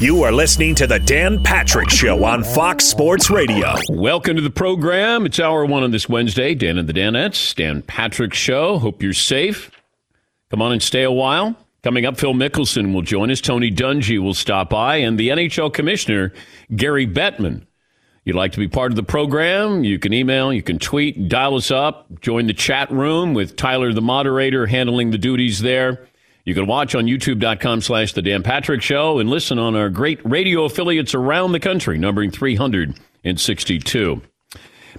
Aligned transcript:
You 0.00 0.24
are 0.24 0.32
listening 0.32 0.74
to 0.76 0.88
the 0.88 0.98
Dan 0.98 1.40
Patrick 1.40 1.88
Show 1.88 2.24
on 2.24 2.42
Fox 2.42 2.84
Sports 2.84 3.30
Radio. 3.30 3.74
Welcome 3.88 4.34
to 4.34 4.42
the 4.42 4.50
program. 4.50 5.24
It's 5.24 5.38
hour 5.38 5.64
one 5.64 5.84
on 5.84 5.92
this 5.92 6.08
Wednesday. 6.08 6.52
Dan 6.54 6.78
and 6.78 6.88
the 6.88 6.92
Danettes, 6.92 7.54
Dan 7.54 7.80
Patrick 7.80 8.34
Show. 8.34 8.78
Hope 8.78 9.04
you're 9.04 9.14
safe. 9.14 9.70
Come 10.50 10.60
on 10.60 10.72
and 10.72 10.82
stay 10.82 11.04
a 11.04 11.12
while. 11.12 11.56
Coming 11.84 12.06
up, 12.06 12.18
Phil 12.18 12.34
Mickelson 12.34 12.92
will 12.92 13.02
join 13.02 13.30
us. 13.30 13.40
Tony 13.40 13.70
Dungy 13.70 14.18
will 14.18 14.34
stop 14.34 14.70
by, 14.70 14.96
and 14.96 15.16
the 15.16 15.28
NHL 15.28 15.72
Commissioner, 15.72 16.32
Gary 16.74 17.06
Bettman. 17.06 17.64
You'd 18.24 18.36
like 18.36 18.52
to 18.52 18.58
be 18.58 18.68
part 18.68 18.90
of 18.90 18.96
the 18.96 19.02
program? 19.04 19.84
You 19.84 20.00
can 20.00 20.12
email, 20.12 20.52
you 20.52 20.62
can 20.62 20.80
tweet, 20.80 21.28
dial 21.28 21.54
us 21.54 21.70
up, 21.70 22.20
join 22.20 22.48
the 22.48 22.54
chat 22.54 22.90
room 22.90 23.32
with 23.32 23.54
Tyler, 23.54 23.92
the 23.92 24.02
moderator, 24.02 24.66
handling 24.66 25.12
the 25.12 25.18
duties 25.18 25.60
there. 25.60 26.08
You 26.46 26.54
can 26.54 26.66
watch 26.66 26.94
on 26.94 27.06
youtube.com 27.06 27.80
slash 27.80 28.12
The 28.12 28.20
Dan 28.20 28.42
Patrick 28.42 28.82
Show 28.82 29.18
and 29.18 29.30
listen 29.30 29.58
on 29.58 29.74
our 29.74 29.88
great 29.88 30.20
radio 30.26 30.64
affiliates 30.64 31.14
around 31.14 31.52
the 31.52 31.60
country, 31.60 31.96
numbering 31.96 32.30
362. 32.30 34.20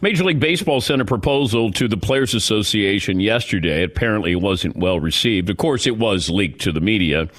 Major 0.02 0.23
League 0.23 0.39
Baseball 0.39 0.81
sent 0.81 1.03
a 1.03 1.05
proposal 1.05 1.72
to 1.73 1.88
the 1.88 1.98
Players 1.98 2.34
Association 2.34 3.20
yesterday. 3.20 3.84
Apparently, 3.84 4.31
it 4.31 4.41
wasn't 4.41 4.76
well 4.76 5.00
received. 5.00 5.52
Of 5.52 5.58
course, 5.58 5.86
it 5.86 6.00
was 6.00 6.31
leaked 6.31 6.62
to 6.62 6.72
the 6.72 6.81
media. 6.81 7.30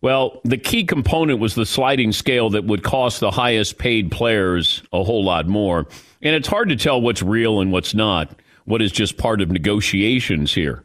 Well, 0.00 0.40
the 0.44 0.58
key 0.58 0.82
component 0.82 1.38
was 1.38 1.54
the 1.54 1.66
sliding 1.66 2.10
scale 2.10 2.50
that 2.50 2.64
would 2.64 2.82
cost 2.82 3.20
the 3.20 3.30
highest 3.30 3.78
paid 3.78 4.10
players 4.10 4.82
a 4.92 5.04
whole 5.04 5.22
lot 5.22 5.46
more. 5.46 5.86
And 6.20 6.34
it's 6.34 6.48
hard 6.48 6.68
to 6.70 6.76
tell 6.76 7.00
what's 7.00 7.22
real 7.22 7.60
and 7.60 7.70
what's 7.70 7.94
not, 7.94 8.40
what 8.64 8.82
is 8.82 8.90
just 8.90 9.18
part 9.18 9.40
of 9.40 9.52
negotiations 9.52 10.52
here. 10.52 10.82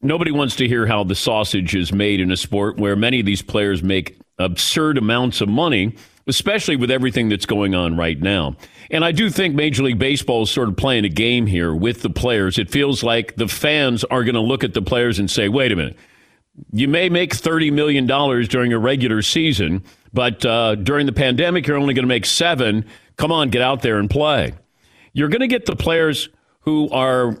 Nobody 0.00 0.30
wants 0.30 0.54
to 0.56 0.68
hear 0.68 0.86
how 0.86 1.02
the 1.02 1.16
sausage 1.16 1.74
is 1.74 1.92
made 1.92 2.20
in 2.20 2.30
a 2.30 2.36
sport 2.36 2.76
where 2.76 2.94
many 2.94 3.20
of 3.20 3.26
these 3.26 3.42
players 3.42 3.82
make 3.82 4.18
absurd 4.38 4.96
amounts 4.96 5.40
of 5.40 5.48
money, 5.48 5.96
especially 6.28 6.76
with 6.76 6.90
everything 6.90 7.28
that's 7.28 7.46
going 7.46 7.74
on 7.74 7.96
right 7.96 8.20
now. 8.20 8.56
And 8.90 9.04
I 9.04 9.10
do 9.10 9.28
think 9.28 9.56
Major 9.56 9.82
League 9.82 9.98
Baseball 9.98 10.44
is 10.44 10.50
sort 10.50 10.68
of 10.68 10.76
playing 10.76 11.04
a 11.04 11.08
game 11.08 11.46
here 11.46 11.74
with 11.74 12.02
the 12.02 12.10
players. 12.10 12.58
It 12.58 12.70
feels 12.70 13.02
like 13.02 13.34
the 13.36 13.48
fans 13.48 14.04
are 14.04 14.22
going 14.22 14.36
to 14.36 14.40
look 14.40 14.62
at 14.62 14.72
the 14.72 14.82
players 14.82 15.18
and 15.18 15.28
say, 15.28 15.48
wait 15.48 15.72
a 15.72 15.76
minute, 15.76 15.96
you 16.72 16.86
may 16.86 17.08
make 17.08 17.34
$30 17.34 17.72
million 17.72 18.06
during 18.06 18.72
a 18.72 18.78
regular 18.78 19.22
season, 19.22 19.82
but 20.12 20.44
uh, 20.44 20.76
during 20.76 21.06
the 21.06 21.12
pandemic, 21.12 21.66
you're 21.66 21.76
only 21.76 21.94
going 21.94 22.04
to 22.04 22.08
make 22.08 22.26
seven. 22.26 22.84
Come 23.16 23.32
on, 23.32 23.50
get 23.50 23.62
out 23.62 23.82
there 23.82 23.98
and 23.98 24.08
play. 24.08 24.54
You're 25.12 25.28
going 25.28 25.40
to 25.40 25.48
get 25.48 25.66
the 25.66 25.76
players 25.76 26.28
who 26.60 26.88
are 26.90 27.36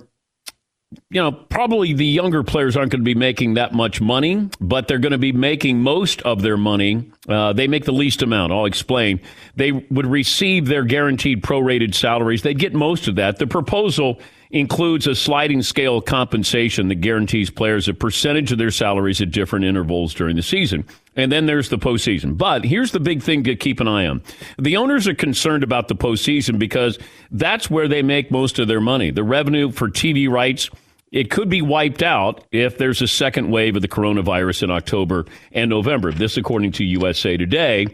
you 1.10 1.20
know, 1.20 1.32
probably 1.32 1.92
the 1.92 2.06
younger 2.06 2.42
players 2.42 2.76
aren't 2.76 2.92
going 2.92 3.00
to 3.00 3.04
be 3.04 3.14
making 3.14 3.54
that 3.54 3.74
much 3.74 4.00
money, 4.00 4.48
but 4.60 4.88
they're 4.88 4.98
going 4.98 5.12
to 5.12 5.18
be 5.18 5.32
making 5.32 5.82
most 5.82 6.22
of 6.22 6.40
their 6.40 6.56
money. 6.56 7.10
Uh, 7.28 7.52
they 7.52 7.68
make 7.68 7.84
the 7.84 7.92
least 7.92 8.22
amount. 8.22 8.52
I'll 8.52 8.64
explain. 8.64 9.20
They 9.54 9.72
would 9.72 10.06
receive 10.06 10.66
their 10.66 10.84
guaranteed 10.84 11.42
prorated 11.42 11.94
salaries. 11.94 12.42
They'd 12.42 12.58
get 12.58 12.72
most 12.72 13.06
of 13.06 13.16
that. 13.16 13.38
The 13.38 13.46
proposal 13.46 14.18
includes 14.50 15.06
a 15.06 15.14
sliding 15.14 15.62
scale 15.62 16.00
compensation 16.00 16.88
that 16.88 16.96
guarantees 16.96 17.50
players 17.50 17.88
a 17.88 17.94
percentage 17.94 18.50
of 18.52 18.58
their 18.58 18.70
salaries 18.70 19.20
at 19.20 19.30
different 19.30 19.64
intervals 19.64 20.14
during 20.14 20.36
the 20.36 20.42
season. 20.42 20.84
And 21.16 21.30
then 21.30 21.46
there's 21.46 21.68
the 21.68 21.78
postseason. 21.78 22.38
But 22.38 22.64
here's 22.64 22.92
the 22.92 23.00
big 23.00 23.22
thing 23.22 23.44
to 23.44 23.56
keep 23.56 23.80
an 23.80 23.88
eye 23.88 24.06
on. 24.06 24.22
The 24.58 24.76
owners 24.76 25.06
are 25.06 25.14
concerned 25.14 25.64
about 25.64 25.88
the 25.88 25.96
postseason 25.96 26.58
because 26.58 26.98
that's 27.30 27.68
where 27.68 27.88
they 27.88 28.02
make 28.02 28.30
most 28.30 28.58
of 28.58 28.68
their 28.68 28.80
money. 28.80 29.10
The 29.10 29.24
revenue 29.24 29.70
for 29.70 29.88
TV 29.88 30.28
rights 30.30 30.70
it 31.10 31.30
could 31.30 31.48
be 31.48 31.62
wiped 31.62 32.02
out 32.02 32.44
if 32.52 32.76
there's 32.76 33.00
a 33.00 33.08
second 33.08 33.50
wave 33.50 33.76
of 33.76 33.82
the 33.82 33.88
coronavirus 33.88 34.64
in 34.64 34.70
October 34.70 35.24
and 35.52 35.70
November. 35.70 36.12
This, 36.12 36.36
according 36.36 36.72
to 36.72 36.84
USA 36.84 37.36
Today, 37.36 37.86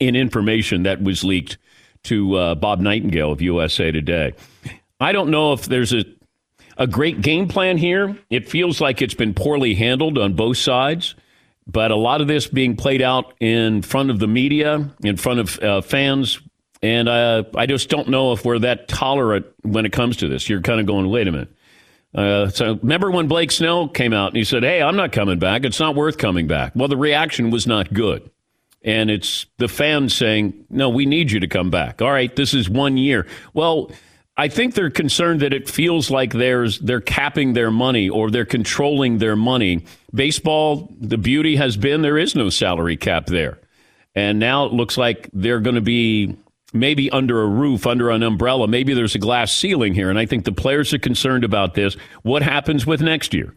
in 0.00 0.16
information 0.16 0.82
that 0.82 1.02
was 1.02 1.22
leaked 1.22 1.58
to 2.04 2.34
uh, 2.34 2.54
Bob 2.56 2.80
Nightingale 2.80 3.30
of 3.30 3.40
USA 3.40 3.92
Today. 3.92 4.34
I 5.02 5.12
don't 5.12 5.30
know 5.30 5.52
if 5.52 5.66
there's 5.66 5.92
a 5.92 6.04
a 6.78 6.86
great 6.86 7.20
game 7.20 7.48
plan 7.48 7.76
here. 7.76 8.16
It 8.30 8.48
feels 8.48 8.80
like 8.80 9.02
it's 9.02 9.14
been 9.14 9.34
poorly 9.34 9.74
handled 9.74 10.16
on 10.18 10.34
both 10.34 10.56
sides, 10.56 11.14
but 11.66 11.90
a 11.90 11.96
lot 11.96 12.20
of 12.20 12.28
this 12.28 12.46
being 12.46 12.76
played 12.76 13.02
out 13.02 13.34
in 13.40 13.82
front 13.82 14.10
of 14.10 14.18
the 14.18 14.26
media, 14.26 14.90
in 15.02 15.16
front 15.16 15.40
of 15.40 15.58
uh, 15.58 15.80
fans, 15.82 16.40
and 16.82 17.08
uh, 17.08 17.44
I 17.54 17.66
just 17.66 17.88
don't 17.88 18.08
know 18.08 18.32
if 18.32 18.44
we're 18.44 18.58
that 18.60 18.88
tolerant 18.88 19.46
when 19.62 19.86
it 19.86 19.92
comes 19.92 20.16
to 20.18 20.28
this. 20.28 20.48
You're 20.48 20.60
kind 20.60 20.80
of 20.80 20.86
going, 20.86 21.08
wait 21.10 21.28
a 21.28 21.32
minute. 21.32 21.54
Uh, 22.14 22.48
so 22.48 22.74
remember 22.82 23.10
when 23.10 23.28
Blake 23.28 23.50
Snell 23.50 23.88
came 23.88 24.12
out 24.12 24.28
and 24.28 24.36
he 24.36 24.44
said, 24.44 24.62
"Hey, 24.62 24.82
I'm 24.82 24.96
not 24.96 25.12
coming 25.12 25.38
back. 25.38 25.64
It's 25.64 25.80
not 25.80 25.94
worth 25.94 26.18
coming 26.18 26.46
back." 26.46 26.72
Well, 26.74 26.88
the 26.88 26.96
reaction 26.96 27.50
was 27.50 27.66
not 27.66 27.94
good, 27.94 28.30
and 28.82 29.10
it's 29.10 29.46
the 29.56 29.68
fans 29.68 30.14
saying, 30.14 30.66
"No, 30.68 30.90
we 30.90 31.06
need 31.06 31.30
you 31.30 31.40
to 31.40 31.48
come 31.48 31.70
back." 31.70 32.02
All 32.02 32.10
right, 32.10 32.34
this 32.36 32.52
is 32.52 32.68
one 32.68 32.98
year. 32.98 33.26
Well, 33.54 33.90
I 34.42 34.48
think 34.48 34.74
they're 34.74 34.90
concerned 34.90 35.38
that 35.42 35.52
it 35.52 35.70
feels 35.70 36.10
like 36.10 36.32
there's 36.32 36.80
they're 36.80 37.00
capping 37.00 37.52
their 37.52 37.70
money 37.70 38.08
or 38.08 38.28
they're 38.28 38.44
controlling 38.44 39.18
their 39.18 39.36
money. 39.36 39.84
Baseball, 40.12 40.92
the 41.00 41.16
beauty 41.16 41.54
has 41.54 41.76
been 41.76 42.02
there 42.02 42.18
is 42.18 42.34
no 42.34 42.50
salary 42.50 42.96
cap 42.96 43.26
there, 43.26 43.60
and 44.16 44.40
now 44.40 44.64
it 44.64 44.72
looks 44.72 44.98
like 44.98 45.30
they're 45.32 45.60
going 45.60 45.76
to 45.76 45.80
be 45.80 46.36
maybe 46.72 47.08
under 47.12 47.40
a 47.40 47.46
roof, 47.46 47.86
under 47.86 48.10
an 48.10 48.24
umbrella. 48.24 48.66
Maybe 48.66 48.94
there's 48.94 49.14
a 49.14 49.20
glass 49.20 49.52
ceiling 49.52 49.94
here. 49.94 50.10
And 50.10 50.18
I 50.18 50.26
think 50.26 50.44
the 50.44 50.50
players 50.50 50.92
are 50.92 50.98
concerned 50.98 51.44
about 51.44 51.74
this. 51.74 51.94
What 52.22 52.42
happens 52.42 52.84
with 52.84 53.00
next 53.00 53.32
year? 53.32 53.54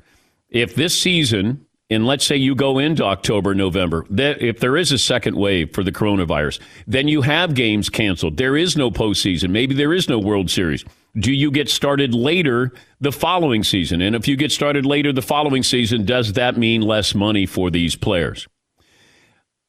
If 0.50 0.75
this 0.75 1.02
season, 1.02 1.65
and 1.90 2.07
let's 2.07 2.25
say 2.25 2.35
you 2.35 2.56
go 2.56 2.79
into 2.79 3.03
October, 3.03 3.53
November, 3.53 4.06
that 4.09 4.41
if 4.41 4.59
there 4.59 4.75
is 4.75 4.91
a 4.91 4.97
second 4.97 5.35
wave 5.35 5.73
for 5.73 5.84
the 5.84 5.91
coronavirus, 5.91 6.59
then 6.88 7.07
you 7.07 7.22
have 7.22 7.53
games 7.53 7.90
canceled. 7.90 8.38
There 8.38 8.57
is 8.57 8.75
no 8.75 8.90
postseason. 8.90 9.51
Maybe 9.51 9.75
there 9.75 9.94
is 9.94 10.09
no 10.09 10.18
World 10.18 10.50
Series. 10.50 10.84
Do 11.18 11.31
you 11.31 11.51
get 11.51 11.69
started 11.69 12.13
later 12.13 12.73
the 13.00 13.12
following 13.12 13.63
season? 13.63 14.01
And 14.01 14.16
if 14.16 14.28
you 14.28 14.35
get 14.35 14.51
started 14.51 14.85
later 14.85 15.13
the 15.13 15.22
following 15.22 15.63
season, 15.63 16.06
does 16.06 16.34
that 16.34 16.57
mean 16.57 16.81
less 16.81 17.13
money 17.13 17.46
for 17.46 17.69
these 17.69 17.96
players? 17.96 18.47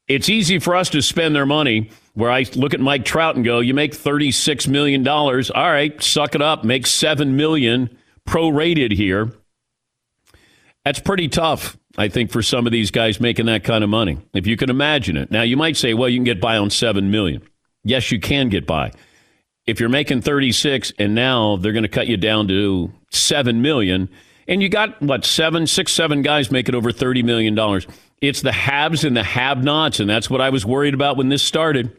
It's 0.07 0.29
easy 0.29 0.57
for 0.59 0.75
us 0.75 0.89
to 0.89 1.01
spend 1.01 1.35
their 1.35 1.45
money 1.45 1.91
where 2.13 2.31
I 2.31 2.45
look 2.55 2.73
at 2.73 2.79
Mike 2.79 3.05
Trout 3.05 3.35
and 3.35 3.45
go, 3.45 3.59
you 3.59 3.73
make 3.73 3.93
$36 3.93 4.67
million. 4.67 5.07
All 5.07 5.43
right, 5.53 6.01
suck 6.01 6.33
it 6.33 6.41
up, 6.41 6.63
make 6.63 6.85
$7 6.85 7.31
million 7.31 7.95
prorated 8.27 8.91
here. 8.91 9.31
That's 10.83 10.99
pretty 10.99 11.27
tough, 11.27 11.77
I 11.97 12.09
think, 12.09 12.31
for 12.31 12.43
some 12.43 12.65
of 12.65 12.71
these 12.71 12.91
guys 12.91 13.19
making 13.19 13.47
that 13.47 13.63
kind 13.63 13.83
of 13.83 13.89
money, 13.89 14.19
if 14.33 14.45
you 14.45 14.55
can 14.55 14.69
imagine 14.69 15.17
it. 15.17 15.31
Now, 15.31 15.41
you 15.41 15.57
might 15.57 15.77
say, 15.77 15.93
well, 15.93 16.09
you 16.09 16.17
can 16.17 16.25
get 16.25 16.39
by 16.39 16.57
on 16.57 16.69
7 16.69 17.09
million. 17.09 17.41
Yes, 17.83 18.11
you 18.11 18.19
can 18.19 18.49
get 18.49 18.67
by. 18.67 18.91
If 19.65 19.79
you're 19.79 19.89
making 19.89 20.21
36 20.21 20.93
and 20.99 21.15
now 21.15 21.57
they're 21.57 21.73
going 21.73 21.83
to 21.83 21.89
cut 21.89 22.07
you 22.07 22.17
down 22.17 22.47
to 22.49 22.91
7 23.09 23.61
million, 23.61 24.09
and 24.47 24.61
you 24.61 24.69
got 24.69 25.01
what, 25.01 25.25
seven, 25.25 25.67
six, 25.67 25.91
seven 25.91 26.21
guys 26.21 26.51
making 26.51 26.75
over 26.75 26.91
$30 26.91 27.23
million. 27.23 27.57
It's 28.21 28.41
the 28.41 28.51
haves 28.51 29.03
and 29.03 29.15
the 29.15 29.23
have 29.23 29.63
nots, 29.63 29.99
and 29.99 30.09
that's 30.09 30.29
what 30.29 30.39
I 30.39 30.49
was 30.49 30.65
worried 30.65 30.93
about 30.93 31.17
when 31.17 31.29
this 31.29 31.43
started 31.43 31.91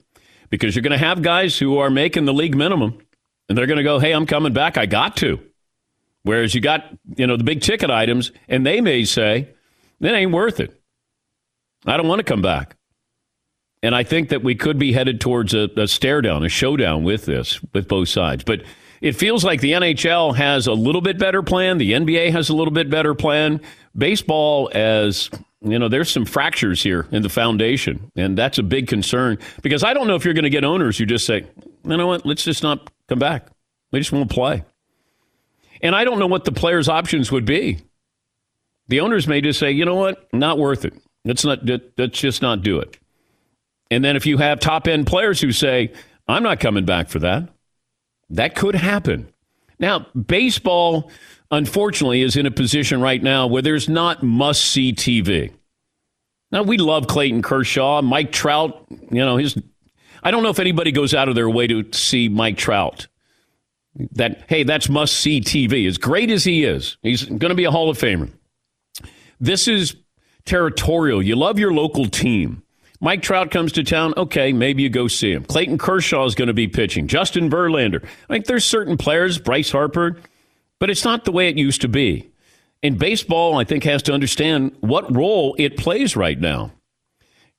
because 0.50 0.74
you're 0.74 0.82
going 0.82 0.98
to 0.98 0.98
have 0.98 1.22
guys 1.22 1.58
who 1.58 1.78
are 1.78 1.90
making 1.90 2.24
the 2.24 2.32
league 2.32 2.56
minimum 2.56 2.98
and 3.48 3.56
they're 3.56 3.66
going 3.66 3.78
to 3.78 3.82
go, 3.82 3.98
hey, 3.98 4.12
I'm 4.12 4.26
coming 4.26 4.52
back. 4.52 4.78
I 4.78 4.86
got 4.86 5.16
to. 5.18 5.40
Whereas 6.22 6.54
you 6.54 6.60
got, 6.60 6.84
you 7.16 7.26
know, 7.26 7.36
the 7.36 7.44
big 7.44 7.60
ticket 7.60 7.90
items 7.90 8.32
and 8.48 8.66
they 8.66 8.80
may 8.80 9.04
say, 9.04 9.50
it 10.00 10.12
ain't 10.12 10.32
worth 10.32 10.60
it. 10.60 10.80
I 11.86 11.96
don't 11.96 12.08
want 12.08 12.20
to 12.20 12.24
come 12.24 12.42
back. 12.42 12.76
And 13.82 13.94
I 13.94 14.02
think 14.02 14.30
that 14.30 14.42
we 14.42 14.54
could 14.54 14.78
be 14.78 14.92
headed 14.92 15.20
towards 15.20 15.54
a, 15.54 15.70
a 15.76 15.86
stare 15.86 16.20
down, 16.20 16.44
a 16.44 16.48
showdown 16.48 17.04
with 17.04 17.26
this, 17.26 17.60
with 17.72 17.86
both 17.86 18.08
sides. 18.08 18.42
But 18.42 18.62
it 19.00 19.12
feels 19.12 19.44
like 19.44 19.60
the 19.60 19.72
NHL 19.72 20.34
has 20.36 20.66
a 20.66 20.72
little 20.72 21.00
bit 21.00 21.18
better 21.18 21.42
plan. 21.42 21.78
The 21.78 21.92
NBA 21.92 22.32
has 22.32 22.48
a 22.48 22.54
little 22.54 22.72
bit 22.72 22.90
better 22.90 23.14
plan. 23.14 23.60
Baseball, 23.96 24.70
as 24.74 25.30
you 25.62 25.78
know, 25.78 25.88
there's 25.88 26.10
some 26.10 26.24
fractures 26.24 26.82
here 26.82 27.06
in 27.10 27.22
the 27.22 27.28
foundation, 27.28 28.10
and 28.16 28.36
that's 28.36 28.58
a 28.58 28.62
big 28.62 28.86
concern 28.88 29.38
because 29.62 29.82
I 29.82 29.94
don't 29.94 30.06
know 30.06 30.14
if 30.14 30.24
you're 30.24 30.34
going 30.34 30.44
to 30.44 30.50
get 30.50 30.64
owners 30.64 30.98
who 30.98 31.06
just 31.06 31.26
say, 31.26 31.46
you 31.84 31.96
know 31.96 32.06
what, 32.06 32.26
let's 32.26 32.44
just 32.44 32.62
not 32.62 32.90
come 33.08 33.18
back. 33.18 33.48
We 33.92 34.00
just 34.00 34.12
won't 34.12 34.30
play. 34.30 34.64
And 35.80 35.94
I 35.94 36.04
don't 36.04 36.18
know 36.18 36.26
what 36.26 36.44
the 36.44 36.52
players' 36.52 36.88
options 36.88 37.30
would 37.30 37.44
be. 37.44 37.78
The 38.88 39.00
owners 39.00 39.28
may 39.28 39.40
just 39.40 39.58
say, 39.58 39.70
you 39.70 39.84
know 39.84 39.94
what, 39.94 40.28
not 40.32 40.58
worth 40.58 40.84
it. 40.84 40.94
Let's 41.24 41.44
not. 41.44 41.60
Let's 41.96 42.18
just 42.18 42.42
not 42.42 42.62
do 42.62 42.78
it. 42.80 42.98
And 43.90 44.04
then 44.04 44.16
if 44.16 44.26
you 44.26 44.38
have 44.38 44.60
top 44.60 44.88
end 44.88 45.06
players 45.06 45.40
who 45.40 45.52
say, 45.52 45.92
I'm 46.26 46.42
not 46.42 46.60
coming 46.60 46.84
back 46.84 47.08
for 47.08 47.18
that, 47.20 47.48
that 48.30 48.54
could 48.54 48.74
happen. 48.74 49.32
Now, 49.78 50.06
baseball 50.14 51.10
unfortunately, 51.50 52.22
is 52.22 52.36
in 52.36 52.46
a 52.46 52.50
position 52.50 53.00
right 53.00 53.22
now 53.22 53.46
where 53.46 53.62
there's 53.62 53.88
not 53.88 54.22
must 54.22 54.64
see 54.64 54.92
TV. 54.92 55.52
Now, 56.50 56.62
we 56.62 56.78
love 56.78 57.06
Clayton 57.06 57.42
Kershaw, 57.42 58.02
Mike 58.02 58.32
Trout, 58.32 58.86
you 59.10 59.24
know, 59.24 59.36
his. 59.36 59.60
I 60.22 60.30
don't 60.30 60.42
know 60.42 60.48
if 60.48 60.58
anybody 60.58 60.92
goes 60.92 61.14
out 61.14 61.28
of 61.28 61.34
their 61.34 61.48
way 61.48 61.66
to 61.66 61.86
see 61.92 62.28
Mike 62.28 62.56
Trout. 62.56 63.06
That, 64.12 64.44
hey, 64.48 64.62
that's 64.62 64.88
must 64.88 65.14
see 65.14 65.40
TV. 65.40 65.86
As 65.86 65.98
great 65.98 66.30
as 66.30 66.44
he 66.44 66.64
is, 66.64 66.96
he's 67.02 67.24
going 67.24 67.50
to 67.50 67.54
be 67.54 67.64
a 67.64 67.70
Hall 67.70 67.90
of 67.90 67.98
Famer. 67.98 68.30
This 69.40 69.68
is 69.68 69.96
territorial. 70.44 71.22
You 71.22 71.36
love 71.36 71.58
your 71.58 71.72
local 71.72 72.06
team. 72.06 72.62
Mike 73.00 73.22
Trout 73.22 73.50
comes 73.50 73.72
to 73.72 73.84
town. 73.84 74.12
Okay, 74.16 74.52
maybe 74.52 74.82
you 74.82 74.90
go 74.90 75.06
see 75.06 75.32
him. 75.32 75.44
Clayton 75.44 75.78
Kershaw 75.78 76.24
is 76.24 76.34
going 76.34 76.48
to 76.48 76.54
be 76.54 76.66
pitching. 76.66 77.06
Justin 77.06 77.48
Verlander. 77.48 78.04
I 78.04 78.32
think 78.32 78.46
there's 78.46 78.64
certain 78.64 78.96
players, 78.96 79.38
Bryce 79.38 79.70
Harper, 79.70 80.16
but 80.80 80.90
it's 80.90 81.04
not 81.04 81.24
the 81.24 81.32
way 81.32 81.48
it 81.48 81.56
used 81.56 81.80
to 81.82 81.88
be. 81.88 82.28
And 82.82 82.98
baseball, 82.98 83.56
I 83.56 83.64
think, 83.64 83.84
has 83.84 84.02
to 84.04 84.12
understand 84.12 84.76
what 84.80 85.14
role 85.14 85.54
it 85.58 85.76
plays 85.76 86.16
right 86.16 86.38
now. 86.38 86.72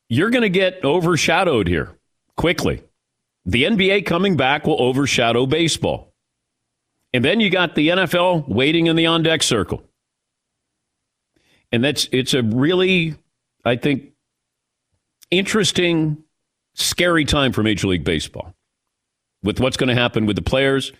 You're 0.10 0.30
going 0.30 0.44
to 0.44 0.50
get 0.50 0.84
overshadowed 0.84 1.68
here 1.68 1.96
quickly. 2.36 2.82
The 3.46 3.64
NBA 3.64 4.06
coming 4.06 4.38
back 4.38 4.66
will 4.66 4.82
overshadow 4.82 5.46
baseball. 5.46 6.14
And 7.14 7.24
then 7.24 7.40
you 7.40 7.50
got 7.50 7.76
the 7.76 7.90
NFL 7.90 8.48
waiting 8.48 8.88
in 8.88 8.96
the 8.96 9.08
on 9.08 9.24
deck 9.24 9.44
circle. 9.44 9.84
And 11.72 11.84
that's 11.84 12.08
it's 12.12 12.34
a 12.34 12.42
really, 12.42 13.16
I 13.64 13.76
think, 13.76 14.12
interesting, 15.32 16.24
scary 16.74 17.26
time 17.26 17.52
for 17.52 17.64
Major 17.64 17.88
League 17.88 18.04
Baseball 18.04 18.54
with 19.44 19.60
what's 19.60 19.78
going 19.78 19.90
to 19.90 19.96
happen 19.96 20.26
with 20.26 20.36
the 20.36 20.42
players 20.42 20.92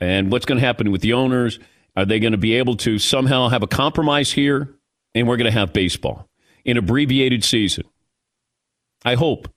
and 0.00 0.30
what's 0.30 0.44
going 0.44 0.60
to 0.60 0.66
happen 0.66 0.90
with 0.90 1.00
the 1.00 1.14
owners. 1.14 1.58
Are 1.96 2.04
they 2.04 2.20
going 2.20 2.32
to 2.32 2.38
be 2.38 2.54
able 2.54 2.76
to 2.78 2.98
somehow 2.98 3.48
have 3.48 3.62
a 3.62 3.66
compromise 3.66 4.32
here? 4.32 4.74
And 5.14 5.26
we're 5.26 5.36
going 5.36 5.50
to 5.50 5.58
have 5.58 5.72
baseball 5.72 6.28
in 6.64 6.76
abbreviated 6.76 7.42
season. 7.42 7.84
I 9.04 9.14
hope. 9.14 9.48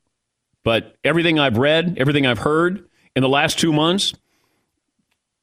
But 0.64 0.96
everything 1.04 1.40
I've 1.40 1.58
read, 1.58 1.98
everything 1.98 2.26
I've 2.26 2.40
heard 2.40 2.88
in 3.16 3.22
the 3.22 3.30
last 3.30 3.60
two 3.60 3.74
months 3.74 4.14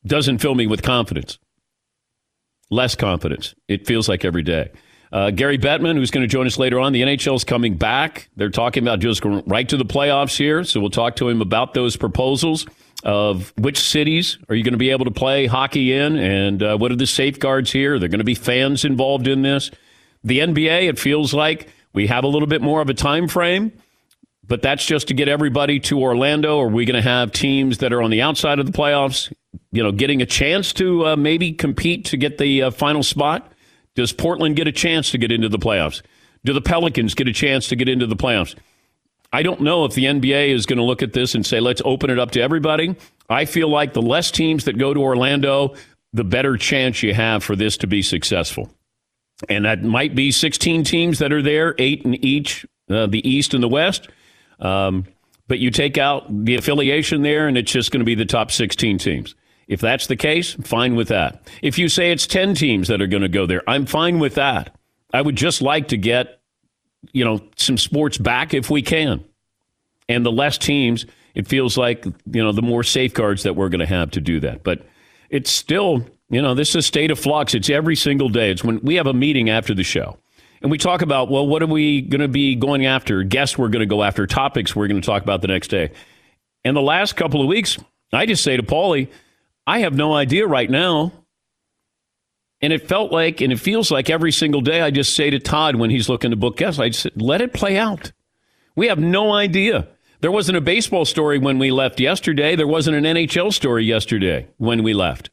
doesn't 0.07 0.39
fill 0.39 0.55
me 0.55 0.67
with 0.67 0.83
confidence. 0.83 1.39
Less 2.71 2.95
confidence. 2.95 3.55
It 3.69 3.87
feels 3.87 4.09
like 4.09 4.25
every 4.25 4.43
day. 4.43 4.71
Uh, 5.11 5.31
Gary 5.31 5.59
Bettman, 5.59 5.97
who's 5.97 6.11
going 6.11 6.23
to 6.23 6.29
join 6.29 6.47
us 6.47 6.59
later 6.59 6.79
on, 6.79 6.93
the 6.93 7.03
NHL 7.03 7.37
is 7.37 7.45
coming 7.45 7.77
back. 7.77 8.29
They're 8.37 8.51
talking 8.51 8.83
about 8.83 9.01
just 9.01 9.23
going 9.23 9.43
right 9.47 9.69
to 9.69 9.77
the 9.77 9.85
playoffs 9.85 10.37
here. 10.37 10.65
So 10.65 10.81
we'll 10.81 10.91
talk 10.91 11.17
to 11.17 11.29
him 11.29 11.41
about 11.41 11.75
those 11.75 11.97
proposals 11.97 12.67
of 13.05 13.53
which 13.57 13.79
cities 13.79 14.39
are 14.49 14.55
you 14.55 14.65
going 14.65 14.73
to 14.73 14.79
be 14.79 14.91
able 14.91 15.05
to 15.05 15.11
play 15.11 15.47
hockey 15.47 15.93
in 15.93 16.17
and 16.17 16.63
uh, 16.63 16.77
what 16.77 16.91
are 16.91 16.97
the 16.97 17.07
safeguards 17.07 17.71
here? 17.71 17.95
Are 17.95 17.99
there 17.99 18.09
going 18.09 18.19
to 18.19 18.25
be 18.25 18.35
fans 18.35 18.85
involved 18.85 19.29
in 19.29 19.43
this? 19.43 19.71
The 20.25 20.41
NBA, 20.41 20.89
it 20.89 20.99
feels 20.99 21.33
like 21.33 21.69
we 21.93 22.09
have 22.09 22.25
a 22.25 22.27
little 22.27 22.49
bit 22.49 22.61
more 22.61 22.81
of 22.81 22.89
a 22.89 22.95
time 22.95 23.29
frame, 23.29 23.73
but 24.47 24.63
that's 24.63 24.85
just 24.85 25.09
to 25.09 25.15
get 25.15 25.29
everybody 25.29 25.79
to 25.81 26.01
Orlando. 26.01 26.61
Are 26.61 26.69
we 26.69 26.85
going 26.85 27.01
to 27.01 27.09
have 27.09 27.31
teams 27.33 27.79
that 27.79 27.93
are 27.93 28.03
on 28.03 28.11
the 28.11 28.21
outside 28.21 28.59
of 28.59 28.67
the 28.67 28.73
playoffs, 28.73 29.33
you 29.71 29.83
know, 29.83 29.93
getting 29.93 30.21
a 30.21 30.27
chance 30.27 30.73
to 30.75 31.07
uh, 31.07 31.17
maybe 31.17 31.53
compete 31.53 32.07
to 32.07 32.17
get 32.17 32.39
the 32.39 32.65
uh, 32.65 32.71
final 32.73 33.05
spot? 33.05 33.53
Does 33.99 34.13
Portland 34.13 34.55
get 34.55 34.69
a 34.69 34.73
chance 34.73 35.11
to 35.11 35.19
get 35.19 35.33
into 35.33 35.49
the 35.49 35.59
playoffs? 35.59 36.03
Do 36.45 36.53
the 36.53 36.61
Pelicans 36.61 37.15
get 37.15 37.27
a 37.27 37.33
chance 37.33 37.67
to 37.67 37.75
get 37.75 37.89
into 37.89 38.07
the 38.07 38.15
playoffs? 38.15 38.55
I 39.33 39.43
don't 39.43 39.61
know 39.61 39.85
if 39.87 39.95
the 39.95 40.05
NBA 40.05 40.51
is 40.51 40.67
going 40.67 40.77
to 40.77 40.85
look 40.85 41.03
at 41.03 41.15
this 41.15 41.35
and 41.35 41.45
say, 41.45 41.59
let's 41.59 41.83
open 41.85 42.09
it 42.09 42.17
up 42.17 42.31
to 42.31 42.41
everybody. 42.41 42.95
I 43.29 43.45
feel 43.45 43.69
like 43.69 43.95
the 43.95 44.01
less 44.01 44.31
teams 44.31 44.67
that 44.67 44.79
go 44.79 44.95
to 44.95 45.01
Orlando, 45.01 45.75
the 46.13 46.23
better 46.23 46.57
chance 46.57 47.03
you 47.03 47.13
have 47.13 47.43
for 47.43 47.57
this 47.57 47.77
to 47.79 47.89
be 47.89 48.03
successful. 48.03 48.71
And 49.49 49.65
that 49.65 49.83
might 49.83 50.15
be 50.15 50.31
16 50.31 50.85
teams 50.85 51.19
that 51.19 51.33
are 51.33 51.43
there, 51.43 51.75
eight 51.79 52.03
in 52.03 52.15
each, 52.25 52.65
uh, 52.89 53.09
the 53.09 53.29
East 53.29 53.53
and 53.53 53.65
the 53.65 53.69
West. 53.69 54.09
Um, 54.61 55.07
but 55.49 55.59
you 55.59 55.73
take 55.73 55.99
out 55.99 56.45
the 56.45 56.55
affiliation 56.55 57.23
there, 57.23 57.49
and 57.49 57.59
it's 57.59 57.73
just 57.73 57.91
going 57.91 57.99
to 57.99 58.07
be 58.07 58.15
the 58.15 58.25
top 58.25 58.53
16 58.53 58.99
teams. 58.99 59.35
If 59.69 59.81
that's 59.81 60.07
the 60.07 60.17
case, 60.17 60.55
fine 60.55 60.97
with 60.97 61.09
that. 61.09 61.47
If 61.63 61.79
you 61.79 61.89
say 61.89 62.11
it's 62.11 62.27
10 62.27 62.55
teams 62.55 62.89
that 62.89 63.03
are 63.03 63.07
going 63.07 63.23
to 63.23 63.29
go 63.29 63.47
there, 63.47 63.63
I'm 63.69 63.85
fine 63.85 64.19
with 64.19 64.35
that. 64.35 64.75
I 65.13 65.21
would 65.21 65.37
just 65.37 65.61
like 65.61 65.89
to 65.89 65.99
get, 65.99 66.41
you 67.13 67.25
know, 67.25 67.41
some 67.57 67.77
sports 67.77 68.17
back 68.17 68.55
if 68.55 68.71
we 68.71 68.81
can. 68.81 69.23
And 70.09 70.25
the 70.25 70.33
less 70.33 70.57
teams, 70.57 71.05
it 71.35 71.47
feels 71.47 71.77
like, 71.77 72.05
you 72.05 72.43
know, 72.43 72.53
the 72.53 72.63
more 72.63 72.83
safeguards 72.83 73.43
that 73.43 73.57
we're 73.57 73.69
going 73.69 73.81
to 73.81 73.87
have 73.87 74.11
to 74.13 74.23
do 74.23 74.41
that. 74.41 74.65
But 74.65 74.87
it's 75.29 75.51
still, 75.51 76.07
you 76.31 76.41
know, 76.41 76.55
this 76.55 76.71
is 76.71 76.77
a 76.77 76.83
state 76.83 77.11
of 77.11 77.19
flux. 77.19 77.55
It's 77.55 77.69
every 77.69 77.97
single 77.97 78.31
day. 78.31 78.51
It's 78.51 78.65
when 78.65 78.81
we 78.81 78.95
have 78.95 79.07
a 79.07 79.13
meeting 79.13 79.51
after 79.51 79.75
the 79.75 79.85
show 79.85 80.19
and 80.63 80.71
we 80.71 80.79
talk 80.79 81.03
about, 81.03 81.31
well, 81.31 81.47
what 81.47 81.63
are 81.63 81.67
we 81.67 82.01
going 82.01 82.23
to 82.23 82.29
be 82.29 82.55
going 82.55 82.87
after? 82.87 83.23
Guests 83.23 83.59
we're 83.59 83.69
going 83.69 83.81
to 83.81 83.87
go 83.87 84.03
after, 84.03 84.27
topics 84.27 84.75
we're 84.75 84.89
going 84.89 85.01
to 85.01 85.07
talk 85.07 85.23
about 85.23 85.43
the 85.43 85.49
next 85.49 85.69
day. 85.69 85.91
And 86.65 86.75
the 86.75 86.83
last 86.83 87.17
couple 87.17 87.43
of 87.43 87.47
weeks, 87.47 87.79
I 88.13 88.25
just 88.25 88.43
say 88.43 88.57
to 88.57 88.63
Paulie, 88.63 89.09
I 89.69 89.81
have 89.81 89.93
no 89.93 90.15
idea 90.15 90.47
right 90.47 90.71
now. 90.71 91.13
And 92.63 92.73
it 92.73 92.89
felt 92.89 93.13
like, 93.13 93.43
and 93.43 93.53
it 93.53 93.61
feels 93.61 93.91
like 93.91 94.09
every 94.09 94.33
single 94.33 94.63
day, 94.63 94.81
I 94.81 94.91
just 94.91 95.15
say 95.15 95.29
to 95.29 95.39
Todd 95.39 95.77
when 95.77 95.91
he's 95.91 96.09
looking 96.09 96.31
to 96.31 96.39
book 96.39 96.57
guests, 96.57 96.81
I 96.81 96.89
just 96.89 97.15
let 97.17 97.43
it 97.43 97.53
play 97.53 97.77
out. 97.77 98.13
We 98.77 98.87
have 98.87 98.99
no 98.99 99.35
idea. 99.35 99.87
There 100.21 100.33
wasn't 100.33 100.57
a 100.57 100.63
baseball 100.63 101.05
story 101.05 101.39
when 101.39 101.59
we 101.59 101.71
left 101.71 102.01
yesterday. 102.01 102.57
There 102.57 102.67
wasn't 102.67 102.97
an 102.97 103.05
NHL 103.05 103.53
story 103.53 103.85
yesterday 103.85 104.49
when 104.57 104.83
we 104.83 104.95
left. 104.95 105.29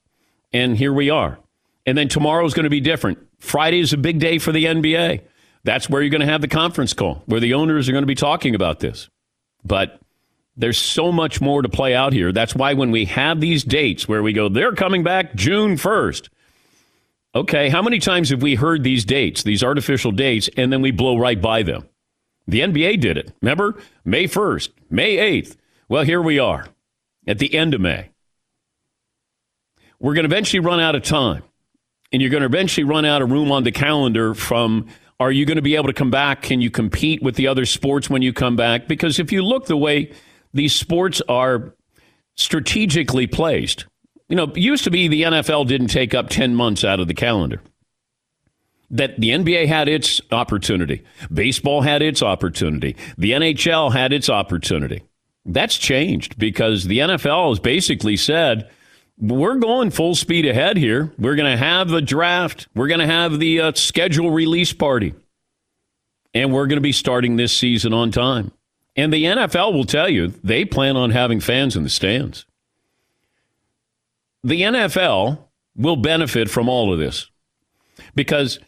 And 0.52 0.78
here 0.78 0.92
we 0.92 1.10
are. 1.10 1.40
And 1.86 1.98
then 1.98 2.10
tomorrow 2.10 2.46
is 2.46 2.54
going 2.54 2.66
to 2.66 2.70
be 2.70 2.82
different. 2.82 3.20
Friday 3.40 3.80
is 3.80 3.94
a 3.94 3.98
big 3.98 4.20
day 4.20 4.38
for 4.38 4.52
the 4.52 4.66
NBA. 4.66 5.22
That's 5.64 5.90
where 5.90 6.02
you're 6.02 6.12
going 6.12 6.20
to 6.20 6.28
have 6.28 6.42
the 6.42 6.50
conference 6.50 6.92
call, 6.92 7.24
where 7.26 7.40
the 7.40 7.54
owners 7.54 7.88
are 7.88 7.94
going 7.94 8.02
to 8.02 8.06
be 8.06 8.16
talking 8.16 8.54
about 8.54 8.82
this. 8.82 9.10
But 9.64 10.02
there's 10.58 10.78
so 10.78 11.12
much 11.12 11.42
more 11.42 11.62
to 11.62 11.70
play 11.70 11.94
out 11.94 12.14
here. 12.14 12.32
That's 12.32 12.56
why 12.56 12.74
when 12.74 12.92
we 12.92 13.06
have 13.06 13.42
these 13.42 13.64
dates 13.64 14.08
where 14.08 14.24
we 14.24 14.34
go, 14.34 14.50
they're 14.50 14.74
coming 14.74 15.04
back 15.04 15.36
June 15.36 15.76
1st. 15.76 16.30
Okay, 17.36 17.70
how 17.70 17.82
many 17.82 18.00
times 18.00 18.30
have 18.30 18.42
we 18.42 18.56
heard 18.56 18.84
these 18.84 19.04
dates, 19.04 19.44
these 19.44 19.64
artificial 19.64 20.12
dates, 20.12 20.50
and 20.56 20.72
then 20.72 20.82
we 20.82 20.92
blow 20.92 21.18
right 21.18 21.42
by 21.42 21.64
them? 21.64 21.88
The 22.48 22.62
NBA 22.62 23.02
did 23.02 23.18
it. 23.18 23.34
Remember? 23.42 23.76
May 24.06 24.26
1st, 24.26 24.70
May 24.90 25.42
8th. 25.42 25.58
Well, 25.90 26.04
here 26.04 26.22
we 26.22 26.40
are 26.40 26.68
at 27.28 27.40
the 27.40 27.54
end 27.54 27.74
of 27.74 27.82
May. 27.82 28.10
We're 30.00 30.14
going 30.14 30.28
to 30.28 30.34
eventually 30.34 30.60
run 30.60 30.80
out 30.80 30.96
of 30.96 31.04
time. 31.04 31.44
And 32.12 32.22
you're 32.22 32.32
going 32.32 32.42
to 32.42 32.48
eventually 32.48 32.84
run 32.86 33.04
out 33.04 33.22
of 33.22 33.32
room 33.32 33.52
on 33.52 33.64
the 33.64 33.72
calendar 33.72 34.34
from 34.34 34.88
are 35.20 35.32
you 35.32 35.46
going 35.46 35.56
to 35.56 35.62
be 35.62 35.76
able 35.76 35.88
to 35.88 35.94
come 35.94 36.12
back? 36.12 36.42
Can 36.42 36.62
you 36.62 36.70
compete 36.70 37.22
with 37.22 37.36
the 37.36 37.48
other 37.48 37.66
sports 37.66 38.10
when 38.10 38.22
you 38.22 38.32
come 38.32 38.56
back? 38.56 38.88
Because 38.88 39.20
if 39.20 39.32
you 39.32 39.42
look 39.42 39.66
the 39.66 39.78
way 39.78 40.12
these 40.56 40.74
sports 40.74 41.22
are 41.28 41.76
strategically 42.36 43.28
placed. 43.28 43.86
You 44.30 44.38
know, 44.38 44.52
used 44.56 44.86
to 44.86 44.92
be 44.92 45.08
the 45.08 45.24
NFL 45.24 45.68
didn't 45.68 45.88
take 45.88 46.16
up 46.16 46.30
10 46.30 46.56
months 46.56 46.84
out 46.84 47.00
of 47.00 47.08
the 47.08 47.14
calendar. 47.14 47.62
That 48.90 49.20
the 49.20 49.30
NBA 49.32 49.68
had 49.68 49.90
its 49.90 50.22
opportunity. 50.32 51.04
Baseball 51.32 51.82
had 51.82 52.02
its 52.02 52.24
opportunity. 52.24 52.96
The 53.18 53.32
NHL 53.32 53.92
had 53.92 54.14
its 54.14 54.30
opportunity. 54.30 55.04
That's 55.46 55.78
changed 55.78 56.38
because 56.40 56.86
the 56.86 57.00
NFL 57.00 57.50
has 57.50 57.60
basically 57.60 58.16
said, 58.16 58.70
we're 59.18 59.56
going 59.56 59.92
full 59.92 60.16
speed 60.16 60.46
ahead 60.46 60.78
here. 60.78 61.12
We're 61.18 61.36
going 61.36 61.52
to 61.52 61.58
have 61.58 61.90
the 61.90 62.02
draft. 62.02 62.68
We're 62.76 62.88
going 62.88 63.00
to 63.02 63.08
have 63.08 63.40
the 63.40 63.60
uh, 63.60 63.72
schedule 63.74 64.32
release 64.32 64.74
party. 64.74 65.14
And 66.34 66.54
we're 66.54 66.68
going 66.68 66.78
to 66.78 66.82
be 66.82 66.92
starting 66.92 67.36
this 67.36 67.56
season 67.56 67.94
on 67.94 68.12
time. 68.12 68.52
And 68.96 69.12
the 69.12 69.26
NFL 69.26 69.74
will 69.74 69.86
tell 69.86 70.10
you 70.10 70.28
they 70.44 70.66
plan 70.66 70.96
on 70.96 71.12
having 71.12 71.40
fans 71.40 71.76
in 71.76 71.84
the 71.84 71.90
stands. 71.90 72.46
The 74.44 74.62
NFL 74.62 75.40
will 75.76 75.98
benefit 75.98 76.50
from 76.50 76.70
all 76.70 76.94
of 76.94 77.00
this 77.00 77.30
because 78.14 78.60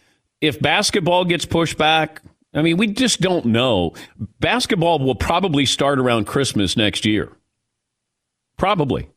if 0.42 0.60
basketball 0.60 1.26
gets 1.26 1.46
pushed 1.46 1.78
back, 1.78 2.22
I 2.54 2.62
mean, 2.62 2.78
we 2.78 2.88
just 2.88 3.22
don't 3.22 3.46
know. 3.46 3.94
Basketball 4.40 5.00
will 5.00 5.16
probably 5.16 5.66
start 5.66 6.00
around 6.00 6.26
Christmas 6.26 6.76
next 6.76 7.06
year. 7.06 7.32
Probably. 8.58 9.10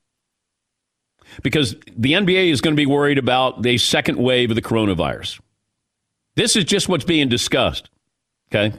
Because 1.42 1.76
the 1.96 2.12
NBA 2.12 2.50
is 2.50 2.60
going 2.60 2.74
to 2.74 2.80
be 2.80 2.86
worried 2.86 3.18
about 3.18 3.62
the 3.62 3.78
second 3.78 4.18
wave 4.18 4.50
of 4.50 4.56
the 4.56 4.62
coronavirus. 4.62 5.40
This 6.34 6.56
is 6.56 6.64
just 6.64 6.88
what's 6.88 7.04
being 7.04 7.28
discussed. 7.28 7.88
Okay. 8.52 8.76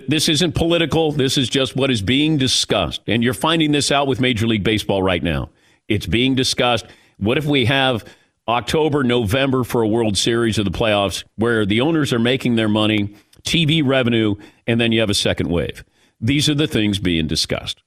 This 0.00 0.28
isn't 0.28 0.54
political. 0.54 1.12
This 1.12 1.36
is 1.36 1.48
just 1.48 1.76
what 1.76 1.90
is 1.90 2.02
being 2.02 2.38
discussed. 2.38 3.02
And 3.06 3.22
you're 3.22 3.34
finding 3.34 3.72
this 3.72 3.90
out 3.90 4.06
with 4.06 4.20
Major 4.20 4.46
League 4.46 4.64
Baseball 4.64 5.02
right 5.02 5.22
now. 5.22 5.50
It's 5.88 6.06
being 6.06 6.34
discussed. 6.34 6.86
What 7.18 7.38
if 7.38 7.44
we 7.44 7.66
have 7.66 8.04
October, 8.48 9.04
November 9.04 9.64
for 9.64 9.82
a 9.82 9.88
World 9.88 10.16
Series 10.16 10.58
of 10.58 10.64
the 10.64 10.70
playoffs 10.70 11.24
where 11.36 11.66
the 11.66 11.80
owners 11.80 12.12
are 12.12 12.18
making 12.18 12.56
their 12.56 12.68
money, 12.68 13.14
TV 13.42 13.86
revenue, 13.86 14.36
and 14.66 14.80
then 14.80 14.92
you 14.92 15.00
have 15.00 15.10
a 15.10 15.14
second 15.14 15.48
wave? 15.50 15.84
These 16.20 16.48
are 16.48 16.54
the 16.54 16.66
things 16.66 16.98
being 16.98 17.26
discussed. 17.26 17.82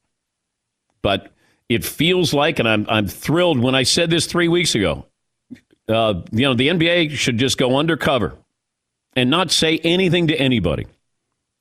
But 1.01 1.31
it 1.69 1.83
feels 1.83 2.33
like, 2.33 2.59
and 2.59 2.67
I'm, 2.67 2.85
I'm 2.89 3.07
thrilled 3.07 3.59
when 3.59 3.75
I 3.75 3.83
said 3.83 4.09
this 4.09 4.27
three 4.27 4.47
weeks 4.47 4.75
ago, 4.75 5.05
uh, 5.87 6.21
you 6.31 6.41
know, 6.41 6.53
the 6.53 6.67
NBA 6.67 7.11
should 7.11 7.37
just 7.37 7.57
go 7.57 7.77
undercover 7.77 8.37
and 9.15 9.29
not 9.29 9.51
say 9.51 9.79
anything 9.79 10.27
to 10.27 10.35
anybody 10.35 10.85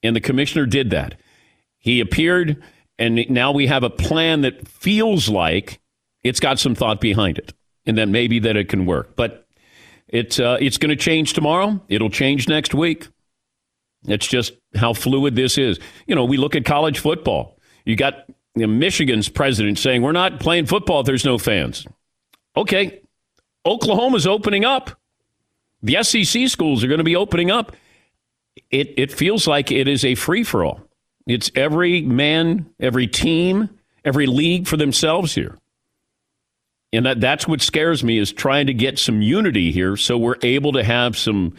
and 0.05 0.15
the 0.15 0.21
commissioner 0.21 0.67
did 0.67 0.91
that. 0.91 1.19
He 1.79 2.01
appeared, 2.01 2.63
and 2.99 3.29
now 3.29 3.51
we 3.51 3.67
have 3.67 3.83
a 3.83 3.91
plan 3.91 4.43
that 4.43 4.69
feels 4.69 5.29
like 5.29 5.81
it's 6.23 6.41
got 6.41 6.59
some 6.59 6.75
thought 6.75 7.01
behind 7.01 7.39
it, 7.39 7.53
and 7.85 7.99
that 7.99 8.09
maybe 8.09 8.39
that 8.39 8.57
it 8.57 8.69
can 8.69 8.87
work. 8.87 9.17
But 9.17 9.47
it's 10.07 10.39
uh, 10.39 10.59
it's 10.61 10.79
going 10.79 10.91
to 10.91 10.97
change 10.97 11.33
tomorrow. 11.33 11.83
It'll 11.89 12.11
change 12.11 12.49
next 12.49 12.75
week. 12.75 13.09
It's 14.07 14.27
just 14.27 14.53
how 14.77 14.93
fluid 14.93 15.35
this 15.35 15.59
is. 15.59 15.81
You 16.07 16.15
know, 16.15 16.25
we 16.25 16.37
look 16.37 16.55
at 16.55 16.65
college 16.65 16.99
football. 16.99 17.59
You 17.85 17.97
got 17.97 18.27
you 18.55 18.67
know, 18.67 18.73
Michigan's 18.73 19.29
president 19.29 19.79
saying, 19.79 20.03
We're 20.03 20.13
not 20.13 20.41
playing 20.41 20.67
football 20.67 21.01
if 21.01 21.07
there's 21.07 21.25
no 21.25 21.39
fans. 21.39 21.87
Okay, 22.57 23.01
Oklahoma's 23.67 24.27
opening 24.27 24.65
up. 24.65 24.91
The 25.83 26.03
SEC 26.03 26.49
schools 26.49 26.83
are 26.83 26.89
going 26.89 26.99
to 26.99 27.05
be 27.05 27.17
opening 27.17 27.51
up. 27.51 27.77
It, 28.71 28.95
it 28.97 29.13
feels 29.13 29.47
like 29.47 29.71
it 29.71 29.89
is 29.89 30.05
a 30.05 30.15
free 30.15 30.45
for 30.45 30.65
all. 30.65 30.81
It's 31.27 31.51
every 31.55 32.03
man, 32.03 32.71
every 32.79 33.07
team, 33.07 33.71
every 34.05 34.27
league 34.27 34.67
for 34.67 34.77
themselves 34.77 35.35
here. 35.35 35.59
And 36.93 37.07
that, 37.07 37.21
that's 37.21 37.49
what 37.49 37.61
scares 37.61 38.05
me 38.05 38.19
is 38.19 38.33
trying 38.33 38.67
to 38.69 38.75
get 38.75 38.99
some 38.99 39.21
unity 39.21 39.73
here 39.73 39.97
so 39.97 40.17
we're 40.17 40.37
able 40.43 40.73
to 40.73 40.85
have 40.85 41.17
some 41.17 41.57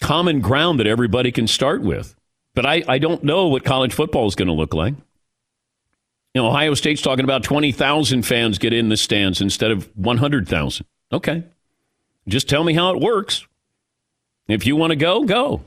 common 0.00 0.40
ground 0.40 0.80
that 0.80 0.86
everybody 0.86 1.32
can 1.32 1.46
start 1.46 1.82
with. 1.82 2.14
But 2.54 2.66
I, 2.66 2.82
I 2.86 2.98
don't 2.98 3.22
know 3.24 3.48
what 3.48 3.64
college 3.64 3.94
football 3.94 4.26
is 4.26 4.34
going 4.34 4.48
to 4.48 4.54
look 4.54 4.74
like. 4.74 4.94
You 6.34 6.42
know, 6.42 6.48
Ohio 6.48 6.74
State's 6.74 7.00
talking 7.00 7.24
about 7.24 7.44
20,000 7.44 8.22
fans 8.22 8.58
get 8.58 8.74
in 8.74 8.90
the 8.90 8.96
stands 8.96 9.40
instead 9.40 9.70
of 9.70 9.88
100,000. 9.96 10.84
Okay. 11.12 11.44
Just 12.28 12.48
tell 12.48 12.62
me 12.62 12.74
how 12.74 12.94
it 12.94 13.00
works. 13.00 13.46
If 14.48 14.66
you 14.66 14.76
want 14.76 14.90
to 14.90 14.96
go, 14.96 15.24
go. 15.24 15.62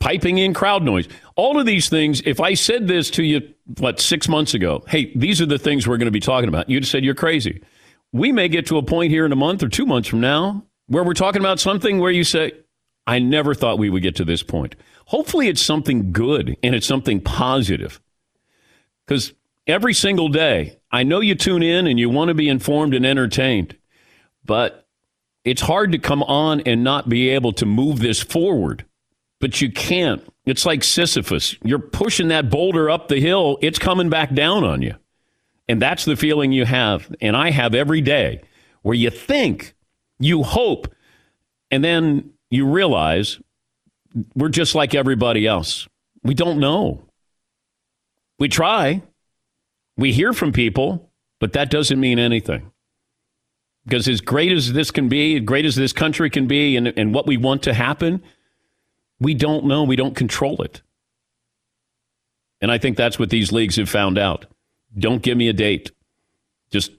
Piping 0.00 0.38
in 0.38 0.52
crowd 0.52 0.82
noise. 0.82 1.08
All 1.34 1.58
of 1.58 1.66
these 1.66 1.88
things, 1.88 2.20
if 2.26 2.40
I 2.40 2.54
said 2.54 2.88
this 2.88 3.10
to 3.12 3.22
you, 3.22 3.40
what, 3.78 4.00
six 4.00 4.28
months 4.28 4.52
ago, 4.52 4.84
hey, 4.86 5.12
these 5.16 5.40
are 5.40 5.46
the 5.46 5.58
things 5.58 5.86
we're 5.88 5.96
going 5.96 6.06
to 6.06 6.12
be 6.12 6.20
talking 6.20 6.48
about, 6.48 6.68
you'd 6.68 6.82
have 6.82 6.90
said 6.90 7.04
you're 7.04 7.14
crazy. 7.14 7.62
We 8.12 8.30
may 8.30 8.48
get 8.48 8.66
to 8.66 8.78
a 8.78 8.82
point 8.82 9.10
here 9.10 9.24
in 9.24 9.32
a 9.32 9.36
month 9.36 9.62
or 9.62 9.68
two 9.68 9.86
months 9.86 10.08
from 10.08 10.20
now 10.20 10.64
where 10.86 11.02
we're 11.02 11.14
talking 11.14 11.40
about 11.40 11.58
something 11.58 11.98
where 11.98 12.10
you 12.10 12.24
say, 12.24 12.52
I 13.06 13.18
never 13.18 13.54
thought 13.54 13.78
we 13.78 13.90
would 13.90 14.02
get 14.02 14.16
to 14.16 14.24
this 14.24 14.42
point. 14.42 14.76
Hopefully, 15.06 15.48
it's 15.48 15.60
something 15.60 16.12
good 16.12 16.56
and 16.62 16.74
it's 16.74 16.86
something 16.86 17.20
positive. 17.20 18.00
Because 19.06 19.34
every 19.66 19.92
single 19.94 20.28
day, 20.28 20.78
I 20.90 21.02
know 21.02 21.20
you 21.20 21.34
tune 21.34 21.62
in 21.62 21.86
and 21.86 21.98
you 21.98 22.08
want 22.08 22.28
to 22.28 22.34
be 22.34 22.48
informed 22.48 22.94
and 22.94 23.04
entertained, 23.04 23.76
but 24.44 24.86
it's 25.44 25.62
hard 25.62 25.92
to 25.92 25.98
come 25.98 26.22
on 26.22 26.60
and 26.62 26.82
not 26.82 27.08
be 27.08 27.28
able 27.30 27.52
to 27.54 27.66
move 27.66 27.98
this 27.98 28.22
forward. 28.22 28.86
But 29.44 29.60
you 29.60 29.70
can't. 29.70 30.26
It's 30.46 30.64
like 30.64 30.82
Sisyphus. 30.82 31.54
You're 31.62 31.78
pushing 31.78 32.28
that 32.28 32.48
boulder 32.48 32.88
up 32.88 33.08
the 33.08 33.20
hill, 33.20 33.58
it's 33.60 33.78
coming 33.78 34.08
back 34.08 34.32
down 34.32 34.64
on 34.64 34.80
you. 34.80 34.94
And 35.68 35.82
that's 35.82 36.06
the 36.06 36.16
feeling 36.16 36.50
you 36.50 36.64
have. 36.64 37.14
And 37.20 37.36
I 37.36 37.50
have 37.50 37.74
every 37.74 38.00
day 38.00 38.40
where 38.80 38.94
you 38.94 39.10
think, 39.10 39.74
you 40.18 40.44
hope, 40.44 40.88
and 41.70 41.84
then 41.84 42.30
you 42.48 42.66
realize 42.66 43.38
we're 44.34 44.48
just 44.48 44.74
like 44.74 44.94
everybody 44.94 45.46
else. 45.46 45.86
We 46.22 46.32
don't 46.32 46.58
know. 46.58 47.04
We 48.38 48.48
try. 48.48 49.02
We 49.98 50.14
hear 50.14 50.32
from 50.32 50.52
people, 50.52 51.10
but 51.38 51.52
that 51.52 51.70
doesn't 51.70 52.00
mean 52.00 52.18
anything. 52.18 52.72
Because 53.84 54.08
as 54.08 54.22
great 54.22 54.52
as 54.52 54.72
this 54.72 54.90
can 54.90 55.10
be, 55.10 55.36
as 55.36 55.42
great 55.42 55.66
as 55.66 55.76
this 55.76 55.92
country 55.92 56.30
can 56.30 56.46
be, 56.46 56.78
and, 56.78 56.88
and 56.96 57.12
what 57.12 57.26
we 57.26 57.36
want 57.36 57.62
to 57.64 57.74
happen, 57.74 58.22
we 59.20 59.34
don't 59.34 59.64
know. 59.66 59.84
We 59.84 59.96
don't 59.96 60.14
control 60.16 60.62
it. 60.62 60.82
And 62.60 62.70
I 62.70 62.78
think 62.78 62.96
that's 62.96 63.18
what 63.18 63.30
these 63.30 63.52
leagues 63.52 63.76
have 63.76 63.88
found 63.88 64.18
out. 64.18 64.46
Don't 64.96 65.22
give 65.22 65.36
me 65.36 65.48
a 65.48 65.52
date. 65.52 65.90
Just 66.70 66.92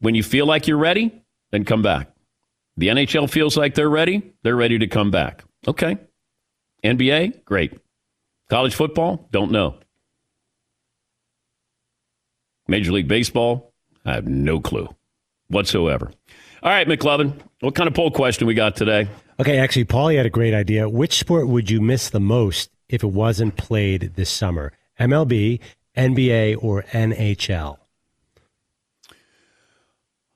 when 0.00 0.14
you 0.14 0.22
feel 0.22 0.46
like 0.46 0.66
you're 0.66 0.78
ready, 0.78 1.22
then 1.50 1.64
come 1.64 1.82
back. 1.82 2.10
The 2.76 2.88
NHL 2.88 3.28
feels 3.28 3.56
like 3.56 3.74
they're 3.74 3.90
ready. 3.90 4.32
They're 4.42 4.56
ready 4.56 4.78
to 4.78 4.86
come 4.86 5.10
back. 5.10 5.44
Okay. 5.66 5.98
NBA, 6.84 7.44
great. 7.44 7.78
College 8.48 8.74
football, 8.74 9.28
don't 9.30 9.50
know. 9.50 9.76
Major 12.68 12.92
League 12.92 13.08
Baseball, 13.08 13.72
I 14.04 14.14
have 14.14 14.26
no 14.26 14.60
clue 14.60 14.88
whatsoever. 15.48 16.10
All 16.62 16.70
right, 16.70 16.86
McLovin, 16.86 17.34
what 17.60 17.74
kind 17.74 17.88
of 17.88 17.94
poll 17.94 18.10
question 18.10 18.46
we 18.46 18.54
got 18.54 18.76
today? 18.76 19.08
Okay, 19.40 19.56
actually, 19.56 19.86
Paulie 19.86 20.18
had 20.18 20.26
a 20.26 20.30
great 20.30 20.52
idea. 20.52 20.86
Which 20.86 21.18
sport 21.18 21.48
would 21.48 21.70
you 21.70 21.80
miss 21.80 22.10
the 22.10 22.20
most 22.20 22.68
if 22.90 23.02
it 23.02 23.06
wasn't 23.06 23.56
played 23.56 24.12
this 24.14 24.28
summer? 24.28 24.70
MLB, 24.98 25.60
NBA, 25.96 26.62
or 26.62 26.82
NHL? 26.92 27.78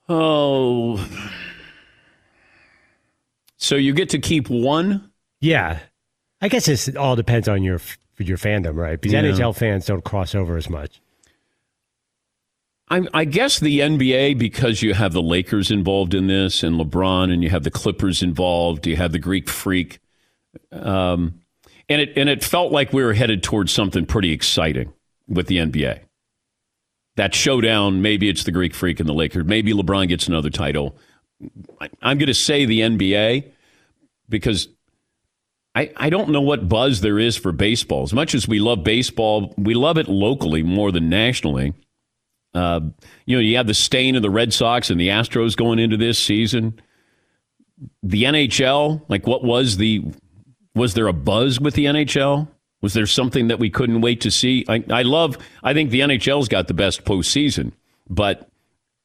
Oh, 0.08 1.06
so 3.58 3.75
you 3.75 3.92
get 3.92 4.08
to 4.11 4.18
keep 4.18 4.49
one? 4.49 5.11
Yeah, 5.38 5.80
I 6.40 6.49
guess 6.49 6.66
it 6.66 6.96
all 6.96 7.14
depends 7.14 7.46
on 7.46 7.62
your 7.62 7.80
your 8.18 8.38
fandom, 8.38 8.76
right? 8.76 8.99
Because 8.99 9.12
yeah. 9.12 9.23
NHL 9.23 9.54
fans 9.54 9.84
don't 9.84 10.02
cross 10.04 10.34
over 10.34 10.56
as 10.56 10.70
much. 10.70 11.02
I, 12.88 13.07
I, 13.14 13.25
guess 13.25 13.59
the 13.59 13.81
NBA, 13.81 14.38
because 14.38 14.83
you 14.83 14.93
have 14.93 15.12
the 15.12 15.23
Lakers 15.23 15.71
involved 15.71 16.12
in 16.12 16.26
this 16.26 16.62
and 16.62 16.79
LeBron, 16.79 17.33
and 17.33 17.43
you 17.43 17.49
have 17.49 17.64
the 17.64 17.71
Clippers 17.71 18.23
involved, 18.23 18.87
you 18.87 18.97
have 18.97 19.12
the 19.12 19.19
Greek 19.19 19.49
Freak, 19.49 20.00
um, 20.71 21.41
and 21.88 22.00
it 22.03 22.12
and 22.17 22.29
it 22.29 22.45
felt 22.45 22.73
like 22.73 22.93
we 22.93 23.03
were 23.03 23.14
headed 23.14 23.43
towards 23.43 23.73
something 23.73 24.05
pretty 24.05 24.33
exciting 24.33 24.93
with 25.26 25.47
the 25.47 25.59
NBA. 25.59 26.00
That 27.17 27.35
showdown, 27.35 28.03
maybe 28.03 28.29
it's 28.29 28.45
the 28.45 28.53
Greek 28.53 28.75
Freak 28.75 29.00
and 29.00 29.09
the 29.09 29.14
Lakers, 29.14 29.45
maybe 29.45 29.73
LeBron 29.73 30.09
gets 30.09 30.29
another 30.29 30.50
title. 30.50 30.97
I, 31.81 31.88
I'm 32.03 32.19
going 32.19 32.26
to 32.26 32.35
say 32.35 32.64
the 32.67 32.81
NBA 32.81 33.50
because 34.29 34.69
I, 35.75 35.91
I 35.97 36.11
don't 36.11 36.31
know 36.31 36.41
what 36.41 36.69
buzz 36.69 37.00
there 37.00 37.19
is 37.19 37.37
for 37.37 37.53
baseball. 37.53 38.03
As 38.03 38.12
much 38.12 38.35
as 38.35 38.47
we 38.47 38.59
love 38.59 38.85
baseball, 38.85 39.55
we 39.57 39.75
love 39.75 39.99
it 39.99 40.09
locally 40.09 40.62
more 40.62 40.93
than 40.93 41.09
nationally. 41.09 41.75
Uh, 42.54 42.80
you 43.26 43.37
know, 43.37 43.40
you 43.40 43.56
have 43.56 43.66
the 43.66 43.75
stain 43.75 44.16
of 44.16 44.23
the 44.23 44.30
Red 44.30 44.52
Sox 44.52 44.90
and 44.90 45.00
the 45.00 45.08
Astros 45.08 45.56
going 45.56 45.78
into 45.78 45.96
this 45.96 46.18
season. 46.18 46.80
The 48.02 48.25
NHL, 48.25 49.02
like 49.08 49.26
what 49.26 49.42
was 49.42 49.76
the 49.76 50.04
was 50.75 50.94
there 50.94 51.06
a 51.06 51.12
buzz 51.12 51.61
with 51.61 51.75
the 51.75 51.87
NHL? 51.87 52.49
Was 52.80 52.94
there 52.94 53.06
something 53.06 53.49
that 53.49 53.58
we 53.58 53.70
couldn't 53.70 54.00
wait 54.02 54.20
to 54.23 54.30
see? 54.30 54.64
I, 54.68 54.84
I 54.90 55.02
love. 55.02 55.38
I 55.62 55.73
think 55.73 55.90
the 55.90 56.00
NHL's 56.00 56.49
got 56.49 56.68
the 56.68 56.75
best 56.75 57.04
postseason, 57.04 57.73
but 58.08 58.49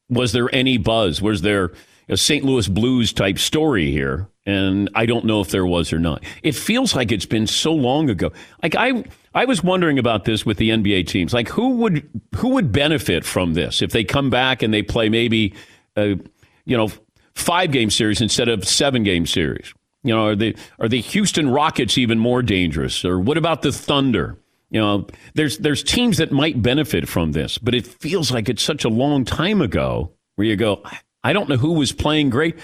was 0.09 0.31
there 0.31 0.53
any 0.53 0.77
buzz? 0.77 1.21
Was 1.21 1.41
there 1.41 1.71
a 2.09 2.17
St. 2.17 2.43
Louis 2.43 2.67
Blues 2.67 3.13
type 3.13 3.39
story 3.39 3.91
here? 3.91 4.27
And 4.45 4.89
I 4.95 5.05
don't 5.05 5.25
know 5.25 5.41
if 5.41 5.49
there 5.49 5.65
was 5.65 5.93
or 5.93 5.99
not. 5.99 6.23
It 6.43 6.55
feels 6.55 6.95
like 6.95 7.11
it's 7.11 7.25
been 7.25 7.47
so 7.47 7.71
long 7.71 8.09
ago. 8.09 8.31
Like 8.63 8.75
I, 8.75 9.05
I 9.33 9.45
was 9.45 9.63
wondering 9.63 9.99
about 9.99 10.25
this 10.25 10.45
with 10.45 10.57
the 10.57 10.69
NBA 10.69 11.07
teams. 11.07 11.33
Like 11.33 11.49
who 11.49 11.69
would 11.77 12.09
who 12.35 12.49
would 12.49 12.71
benefit 12.71 13.25
from 13.25 13.53
this 13.53 13.81
if 13.81 13.91
they 13.91 14.03
come 14.03 14.29
back 14.29 14.61
and 14.61 14.73
they 14.73 14.81
play 14.81 15.09
maybe, 15.09 15.53
a, 15.95 16.19
you 16.65 16.77
know, 16.77 16.89
five 17.35 17.71
game 17.71 17.89
series 17.89 18.21
instead 18.21 18.49
of 18.49 18.67
seven 18.67 19.03
game 19.03 19.25
series? 19.25 19.73
You 20.03 20.15
know, 20.15 20.27
are 20.27 20.35
the 20.35 20.55
are 20.79 20.87
the 20.87 21.01
Houston 21.01 21.49
Rockets 21.49 21.97
even 21.97 22.19
more 22.19 22.41
dangerous? 22.41 23.03
Or 23.05 23.19
what 23.19 23.37
about 23.37 23.61
the 23.61 23.71
Thunder? 23.71 24.37
You 24.71 24.79
know, 24.79 25.07
there's 25.33 25.57
there's 25.57 25.83
teams 25.83 26.17
that 26.17 26.31
might 26.31 26.61
benefit 26.61 27.07
from 27.07 27.31
this, 27.33 27.57
but 27.57 27.75
it 27.75 27.85
feels 27.85 28.31
like 28.31 28.49
it's 28.49 28.63
such 28.63 28.85
a 28.85 28.89
long 28.89 29.25
time 29.25 29.61
ago 29.61 30.11
where 30.35 30.47
you 30.47 30.55
go, 30.55 30.83
I 31.23 31.33
don't 31.33 31.49
know 31.49 31.57
who 31.57 31.73
was 31.73 31.91
playing 31.91 32.29
great 32.29 32.57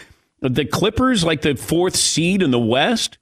the 0.50 0.66
Clippers, 0.66 1.24
like 1.24 1.42
the 1.42 1.56
fourth 1.56 1.96
seed 1.96 2.42
in 2.42 2.52
the 2.52 2.60
West, 2.60 3.18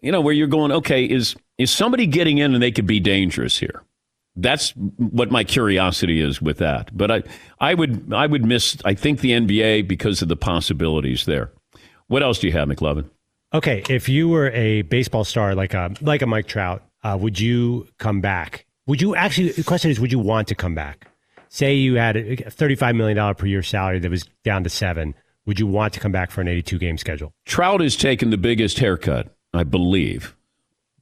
you 0.00 0.12
know, 0.12 0.20
where 0.20 0.34
you're 0.34 0.46
going, 0.46 0.72
okay, 0.72 1.04
is 1.04 1.36
is 1.58 1.70
somebody 1.70 2.06
getting 2.06 2.38
in 2.38 2.54
and 2.54 2.62
they 2.62 2.72
could 2.72 2.86
be 2.86 3.00
dangerous 3.00 3.58
here? 3.58 3.82
That's 4.36 4.70
what 4.70 5.30
my 5.30 5.44
curiosity 5.44 6.20
is 6.20 6.40
with 6.40 6.58
that. 6.58 6.96
But 6.96 7.10
I, 7.10 7.22
I 7.60 7.74
would 7.74 8.12
I 8.12 8.26
would 8.26 8.44
miss 8.44 8.76
I 8.84 8.94
think 8.94 9.20
the 9.20 9.32
NBA 9.32 9.88
because 9.88 10.22
of 10.22 10.28
the 10.28 10.36
possibilities 10.36 11.24
there. 11.26 11.50
What 12.06 12.22
else 12.22 12.38
do 12.38 12.46
you 12.46 12.52
have, 12.54 12.68
McLovin? 12.68 13.08
Okay, 13.52 13.82
if 13.88 14.08
you 14.08 14.28
were 14.28 14.50
a 14.50 14.82
baseball 14.82 15.24
star 15.24 15.54
like 15.54 15.74
a 15.74 15.92
like 16.00 16.22
a 16.22 16.26
Mike 16.26 16.46
Trout, 16.46 16.82
uh, 17.02 17.18
would 17.20 17.38
you 17.38 17.88
come 17.98 18.20
back? 18.20 18.66
Would 18.86 19.02
you 19.02 19.14
actually? 19.14 19.50
The 19.50 19.64
question 19.64 19.90
is, 19.90 20.00
would 20.00 20.12
you 20.12 20.18
want 20.18 20.48
to 20.48 20.54
come 20.54 20.74
back? 20.74 21.08
Say 21.48 21.74
you 21.74 21.96
had 21.96 22.16
a 22.16 22.36
thirty-five 22.36 22.94
million 22.94 23.16
dollar 23.16 23.34
per 23.34 23.46
year 23.46 23.62
salary 23.62 23.98
that 23.98 24.10
was 24.10 24.24
down 24.44 24.64
to 24.64 24.70
seven 24.70 25.14
would 25.46 25.58
you 25.58 25.66
want 25.66 25.92
to 25.94 26.00
come 26.00 26.12
back 26.12 26.30
for 26.30 26.40
an 26.40 26.48
82 26.48 26.78
game 26.78 26.98
schedule? 26.98 27.32
Trout 27.44 27.80
has 27.80 27.96
taken 27.96 28.30
the 28.30 28.38
biggest 28.38 28.78
haircut, 28.78 29.34
I 29.52 29.64
believe. 29.64 30.36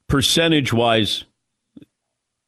Percentage 0.09 0.73
wise, 0.73 1.25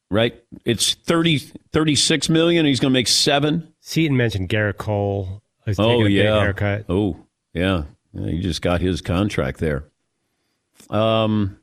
right? 0.09 0.41
It's 0.65 0.93
30, 0.93 1.37
36 1.71 2.29
million. 2.29 2.65
He's 2.65 2.79
going 2.79 2.91
to 2.91 2.97
make 2.97 3.07
seven. 3.07 3.71
Seton 3.81 4.17
mentioned 4.17 4.49
Gerrit 4.49 4.77
Cole. 4.77 5.41
oh, 5.77 6.05
yeah. 6.05 6.39
haircut. 6.39 6.85
Oh, 6.89 7.17
yeah. 7.53 7.83
He 8.13 8.41
just 8.41 8.61
got 8.61 8.81
his 8.81 9.01
contract 9.01 9.59
there. 9.59 9.85
Um, 10.89 11.57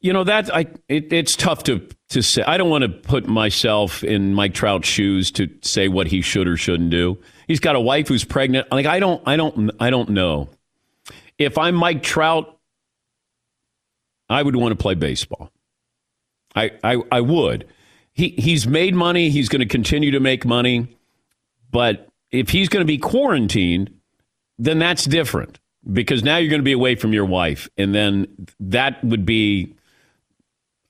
you 0.00 0.12
know 0.12 0.24
that 0.24 0.54
I 0.54 0.66
it, 0.88 1.12
it's 1.12 1.34
tough 1.36 1.64
to 1.64 1.86
to 2.10 2.22
say. 2.22 2.42
I 2.42 2.58
don't 2.58 2.70
want 2.70 2.82
to 2.82 2.88
put 2.88 3.26
myself 3.26 4.04
in 4.04 4.34
Mike 4.34 4.54
Trout's 4.54 4.86
shoes 4.86 5.30
to 5.32 5.48
say 5.62 5.88
what 5.88 6.06
he 6.06 6.20
should 6.20 6.46
or 6.46 6.56
shouldn't 6.56 6.90
do. 6.90 7.18
He's 7.48 7.60
got 7.60 7.76
a 7.76 7.80
wife 7.80 8.08
who's 8.08 8.24
pregnant. 8.24 8.70
Like 8.70 8.86
I 8.86 9.00
don't 9.00 9.22
I 9.26 9.36
don't 9.36 9.70
I 9.80 9.90
don't 9.90 10.10
know. 10.10 10.48
If 11.38 11.58
I'm 11.58 11.74
Mike 11.74 12.02
Trout, 12.02 12.55
I 14.28 14.42
would 14.42 14.56
want 14.56 14.72
to 14.72 14.76
play 14.76 14.94
baseball. 14.94 15.50
I, 16.54 16.72
I, 16.82 17.02
I 17.12 17.20
would. 17.20 17.66
He, 18.12 18.30
he's 18.30 18.66
made 18.66 18.94
money. 18.94 19.30
He's 19.30 19.48
going 19.48 19.60
to 19.60 19.66
continue 19.66 20.10
to 20.12 20.20
make 20.20 20.44
money. 20.44 20.96
But 21.70 22.08
if 22.30 22.50
he's 22.50 22.68
going 22.68 22.80
to 22.80 22.86
be 22.86 22.98
quarantined, 22.98 23.90
then 24.58 24.78
that's 24.78 25.04
different 25.04 25.58
because 25.92 26.22
now 26.22 26.38
you're 26.38 26.50
going 26.50 26.60
to 26.60 26.64
be 26.64 26.72
away 26.72 26.94
from 26.94 27.12
your 27.12 27.26
wife. 27.26 27.68
And 27.76 27.94
then 27.94 28.48
that 28.58 29.02
would 29.04 29.26
be, 29.26 29.74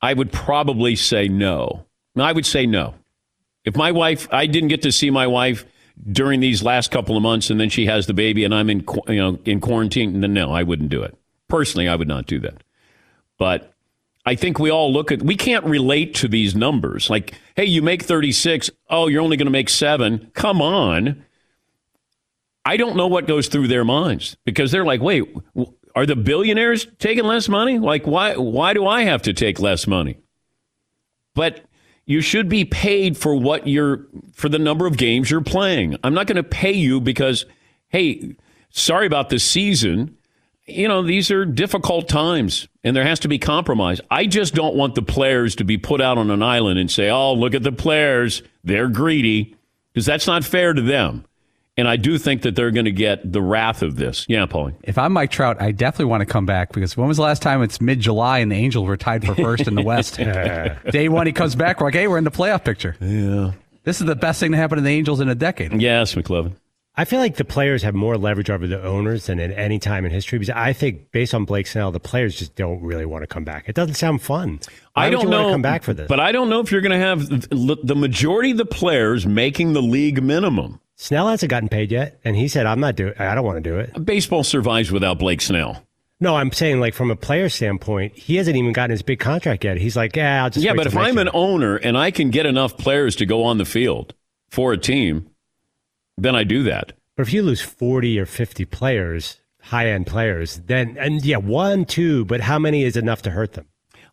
I 0.01 0.15
would 0.15 0.33
probably 0.33 0.97
say 0.97 1.29
no. 1.29 1.85
I 2.17 2.33
would 2.33 2.47
say 2.47 2.65
no. 2.65 2.95
If 3.65 3.77
my 3.77 3.93
wife, 3.93 4.29
I 4.31 4.47
didn't 4.47 4.69
get 4.69 4.83
to 4.83 4.93
see 4.93 5.11
my 5.11 5.27
wife 5.27 5.67
during 6.11 6.41
these 6.41 6.63
last 6.63 6.91
couple 6.91 7.17
of 7.17 7.23
months 7.23 7.51
and 7.51 7.59
then 7.59 7.69
she 7.69 7.87
has 7.87 8.07
the 8.07 8.15
baby 8.15 8.45
and 8.45 8.55
I'm 8.55 8.71
in, 8.71 8.85
you 9.09 9.17
know, 9.17 9.39
in 9.45 9.61
quarantine, 9.61 10.21
then 10.21 10.33
no, 10.33 10.53
I 10.53 10.63
wouldn't 10.63 10.91
do 10.91 11.03
it. 11.03 11.17
Personally, 11.49 11.89
I 11.89 11.97
would 11.97 12.09
not 12.09 12.27
do 12.27 12.39
that. 12.41 12.63
But 13.39 13.73
I 14.25 14.35
think 14.35 14.59
we 14.59 14.71
all 14.71 14.93
look 14.93 15.13
at, 15.13 15.23
we 15.23 15.37
can't 15.37 15.65
relate 15.65 16.15
to 16.17 16.29
these 16.29 16.55
numbers. 16.55 17.09
Like, 17.09 17.35
hey, 17.55 17.65
you 17.65 17.81
make 17.81 18.03
36. 18.03 18.71
Oh, 18.91 19.07
you're 19.07 19.23
only 19.23 19.37
going 19.37 19.47
to 19.47 19.53
make 19.53 19.69
seven. 19.69 20.31
Come 20.35 20.61
on. 20.61 21.25
I 22.65 22.77
don't 22.77 22.97
know 22.97 23.07
what 23.07 23.29
goes 23.29 23.47
through 23.47 23.69
their 23.69 23.85
minds 23.85 24.37
because 24.45 24.73
they're 24.73 24.85
like, 24.85 25.01
wait, 25.01 25.25
are 25.95 26.07
the 26.07 26.17
billionaires 26.17 26.89
taking 26.99 27.25
less 27.25 27.49
money? 27.49 27.79
Like, 27.79 28.07
why, 28.07 28.37
why 28.37 28.75
do 28.75 28.85
I 28.87 29.03
have 29.03 29.23
to 29.23 29.33
take 29.33 29.61
less 29.61 29.87
money? 29.87 30.19
But 31.35 31.61
you 32.05 32.21
should 32.21 32.49
be 32.49 32.65
paid 32.65 33.17
for 33.17 33.37
what 33.37 33.69
you're, 33.69 34.07
for 34.33 34.49
the 34.49 34.59
number 34.59 34.87
of 34.87 34.97
games 34.97 35.31
you're 35.31 35.41
playing. 35.41 35.97
I'm 36.03 36.15
not 36.15 36.27
going 36.27 36.37
to 36.37 36.43
pay 36.43 36.73
you 36.73 37.01
because, 37.01 37.47
hey, 37.89 38.35
sorry 38.71 39.07
about 39.07 39.29
the 39.29 39.39
season 39.39 40.16
you 40.67 40.89
know, 40.89 41.03
these 41.03 41.31
are 41.31 41.45
difficult 41.45 42.09
times 42.09 42.69
and 42.83 42.97
there 42.97 43.05
has 43.05 43.21
to 43.21 43.29
be 43.29 43.39
compromise. 43.39 44.01
I 44.11 44.27
just 44.27 44.55
don't 44.55 44.75
want 44.75 44.95
the 44.95 45.03
players 45.03 45.57
to 45.57 45.65
be 45.65 45.79
put 45.79 46.01
out 46.01 46.19
on 46.19 46.31
an 46.31 46.43
island 46.43 46.79
and 46.79 46.91
say, 46.91 47.09
oh, 47.09 47.35
look 47.35 47.55
at 47.55 47.63
the 47.63 47.73
players. 47.73 48.43
They're 48.65 48.89
greedy 48.89 49.57
because 49.93 50.07
that's 50.07 50.27
not 50.27 50.45
fair 50.45 50.73
to 50.73 50.83
them. 50.83 51.25
And 51.79 51.87
I 51.87 51.97
do 51.97 52.17
think 52.17 52.43
that 52.43 52.57
they're 52.57 52.71
going 52.71 52.87
to 52.87 52.93
get 52.93 53.31
the 53.31 53.43
wrath 53.43 53.83
of 53.83 53.97
this. 53.97 54.25
Yeah, 54.29 54.47
Paulie. 54.47 54.75
If 54.83 54.97
I'm 54.97 55.13
Mike 55.13 55.31
Trout, 55.31 55.61
I 55.61 55.73
definitely 55.73 56.07
want 56.07 56.23
to 56.23 56.27
come 56.27 56.47
back 56.47 56.73
because 56.73 56.97
when 56.97 57.07
was 57.07 57.19
the 57.19 57.23
last 57.23 57.43
time 57.43 57.63
it's 57.63 57.83
mid 57.83 58.01
July 58.01 58.39
and 58.39 58.51
the 58.51 58.57
Angels 58.57 58.89
were 58.89 58.97
tied 58.97 59.27
for 59.27 59.35
first 59.35 59.69
in 59.69 59.75
the 59.75 59.83
West? 59.83 60.17
Day 60.91 61.09
one, 61.11 61.27
he 61.27 61.35
comes 61.35 61.55
back. 61.55 61.81
We're 61.81 61.89
like, 61.89 61.95
hey, 61.95 62.09
we're 62.09 62.17
in 62.17 62.25
the 62.25 62.31
playoff 62.31 62.65
picture. 62.65 62.97
Yeah. 62.99 63.53
This 63.85 64.01
is 64.01 64.07
the 64.07 64.17
best 64.17 64.41
thing 64.41 64.53
to 64.53 64.57
happen 64.57 64.77
to 64.77 64.83
the 64.83 64.91
Angels 64.91 65.21
in 65.21 65.29
a 65.29 65.35
decade. 65.35 65.81
Yes, 65.81 66.15
McLovin. 66.15 66.55
I 66.99 67.05
feel 67.05 67.19
like 67.19 67.37
the 67.37 67.45
players 67.45 67.83
have 67.83 67.95
more 67.95 68.17
leverage 68.17 68.49
over 68.49 68.67
the 68.67 68.83
owners 68.83 69.27
than 69.27 69.39
at 69.39 69.51
any 69.51 69.79
time 69.79 70.07
in 70.07 70.11
history 70.11 70.39
because 70.39 70.55
I 70.55 70.73
think, 70.73 71.13
based 71.13 71.35
on 71.35 71.45
Blake 71.45 71.67
Snell, 71.67 71.93
the 71.93 72.01
players 72.01 72.37
just 72.37 72.55
don't 72.55 72.81
really 72.81 73.05
want 73.05 73.23
to 73.23 73.27
come 73.27 73.45
back. 73.45 73.69
It 73.69 73.75
doesn't 73.75 73.95
sound 73.95 74.23
fun. 74.23 74.61
Why 74.95 75.07
I 75.07 75.11
don't 75.11 75.29
know. 75.29 75.51
come 75.51 75.61
back 75.61 75.83
for 75.83 75.93
this, 75.93 76.09
but 76.09 76.21
I 76.21 76.33
don't 76.33 76.49
know 76.49 76.61
if 76.61 76.73
you're 76.73 76.81
going 76.81 76.99
to 76.99 77.07
have 77.07 77.29
the 77.29 77.97
majority 77.97 78.53
of 78.53 78.57
the 78.57 78.65
players 78.65 79.27
making 79.27 79.75
the 79.75 79.83
league 79.83 80.23
minimum. 80.23 80.81
Snell 80.95 81.29
hasn't 81.29 81.51
gotten 81.51 81.69
paid 81.69 81.93
yet, 81.93 82.19
and 82.25 82.35
he 82.35 82.49
said, 82.49 82.65
"I'm 82.65 82.81
not 82.81 82.97
doing. 82.97 83.13
I 83.19 83.35
don't 83.35 83.45
want 83.45 83.63
to 83.63 83.71
do 83.71 83.79
it." 83.79 84.03
Baseball 84.03 84.43
survives 84.43 84.91
without 84.91 85.19
Blake 85.19 85.43
Snell. 85.43 85.83
No, 86.19 86.35
I'm 86.35 86.51
saying 86.51 86.81
like 86.81 86.95
from 86.95 87.11
a 87.11 87.17
player 87.17 87.51
standpoint, 87.51 88.17
he 88.17 88.37
hasn't 88.37 88.57
even 88.57 88.73
gotten 88.73 88.91
his 88.91 89.03
big 89.03 89.21
contract 89.21 89.65
yet. 89.65 89.77
He's 89.77 89.97
like, 89.97 90.17
yeah, 90.17 90.45
I'll 90.45 90.51
just 90.51 90.65
yeah. 90.65 90.73
But 90.73 90.87
if 90.87 90.97
I'm 90.97 91.17
year. 91.17 91.27
an 91.27 91.31
owner 91.35 91.77
and 91.77 91.99
I 91.99 92.11
can 92.11 92.31
get 92.31 92.47
enough 92.47 92.79
players 92.79 93.17
to 93.17 93.27
go 93.27 93.45
on 93.45 93.59
the 93.59 93.67
field 93.67 94.15
for 94.49 94.73
a 94.73 94.79
team, 94.79 95.29
then 96.17 96.35
I 96.35 96.45
do 96.45 96.63
that. 96.65 96.93
But 97.17 97.27
if 97.27 97.33
you 97.33 97.43
lose 97.43 97.61
40 97.61 98.19
or 98.19 98.27
50 98.27 98.65
players, 98.67 99.41
high 99.63 99.89
end 99.89 100.07
players, 100.07 100.61
then, 100.67 100.97
and 100.99 101.25
yeah, 101.25 101.39
one, 101.39 101.85
two, 101.85 102.25
but 102.25 102.41
how 102.41 102.59
many 102.59 102.85
is 102.85 102.97
enough 102.97 103.23
to 103.23 103.31
hurt 103.31 103.55
them? 103.55 103.67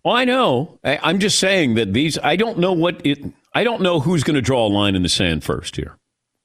Well, 0.03 0.15
I 0.15 0.25
know. 0.25 0.79
I, 0.83 1.09
am 1.09 1.19
just 1.19 1.39
saying 1.39 1.75
that 1.75 1.93
these, 1.93 2.17
I 2.19 2.35
don't 2.35 2.59
know 2.59 2.73
what 2.73 3.05
it, 3.05 3.19
I 3.53 3.63
don't 3.63 3.81
know 3.81 3.99
who's 3.99 4.23
going 4.23 4.35
to 4.35 4.41
draw 4.41 4.65
a 4.65 4.67
line 4.67 4.95
in 4.95 5.03
the 5.03 5.09
sand 5.09 5.43
first 5.43 5.75
here. 5.75 5.97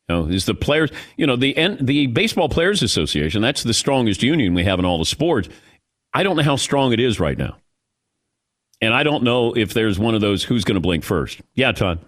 You 0.09 0.15
know, 0.15 0.27
is 0.27 0.47
the 0.47 0.55
players, 0.55 0.91
you 1.17 1.27
know, 1.27 1.37
the, 1.37 1.55
the 1.81 2.07
Baseball 2.07 2.49
Players 2.49 2.83
Association, 2.83 3.43
that's 3.43 3.63
the 3.63 3.75
strongest 3.75 4.23
union 4.23 4.55
we 4.55 4.65
have 4.65 4.79
in 4.79 4.85
all 4.85 4.99
the 4.99 5.05
sports. 5.05 5.49
I 6.15 6.23
don't 6.23 6.37
know 6.37 6.43
how 6.43 6.57
strong 6.57 6.93
it 6.93 7.01
is 7.01 7.21
right 7.21 7.37
now. 7.37 7.59
And 8.81 8.95
I 8.95 9.03
don't 9.03 9.25
know 9.25 9.55
if 9.55 9.75
there's 9.75 9.99
one 9.99 10.15
of 10.15 10.21
those 10.21 10.45
who's 10.45 10.65
going 10.65 10.77
to 10.77 10.81
blink 10.81 11.05
first. 11.05 11.41
Yeah, 11.55 11.73
Todd. 11.73 11.99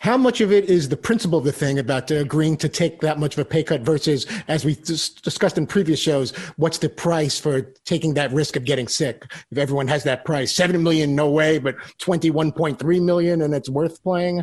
How 0.00 0.16
much 0.16 0.40
of 0.40 0.50
it 0.50 0.64
is 0.64 0.88
the 0.88 0.96
principle 0.96 1.38
of 1.38 1.44
the 1.44 1.52
thing 1.52 1.78
about 1.78 2.10
uh, 2.10 2.14
agreeing 2.16 2.56
to 2.58 2.70
take 2.70 3.02
that 3.02 3.18
much 3.18 3.34
of 3.34 3.40
a 3.40 3.44
pay 3.44 3.62
cut 3.62 3.82
versus, 3.82 4.26
as 4.48 4.64
we 4.64 4.74
discussed 4.74 5.58
in 5.58 5.66
previous 5.66 6.00
shows, 6.00 6.30
what's 6.56 6.78
the 6.78 6.88
price 6.88 7.38
for 7.38 7.60
taking 7.84 8.14
that 8.14 8.32
risk 8.32 8.56
of 8.56 8.64
getting 8.64 8.88
sick? 8.88 9.30
If 9.50 9.58
everyone 9.58 9.88
has 9.88 10.04
that 10.04 10.24
price, 10.24 10.54
7 10.54 10.82
million, 10.82 11.14
no 11.14 11.30
way, 11.30 11.58
but 11.58 11.76
21.3 11.98 13.02
million 13.02 13.42
and 13.42 13.54
it's 13.54 13.68
worth 13.68 14.02
playing? 14.02 14.42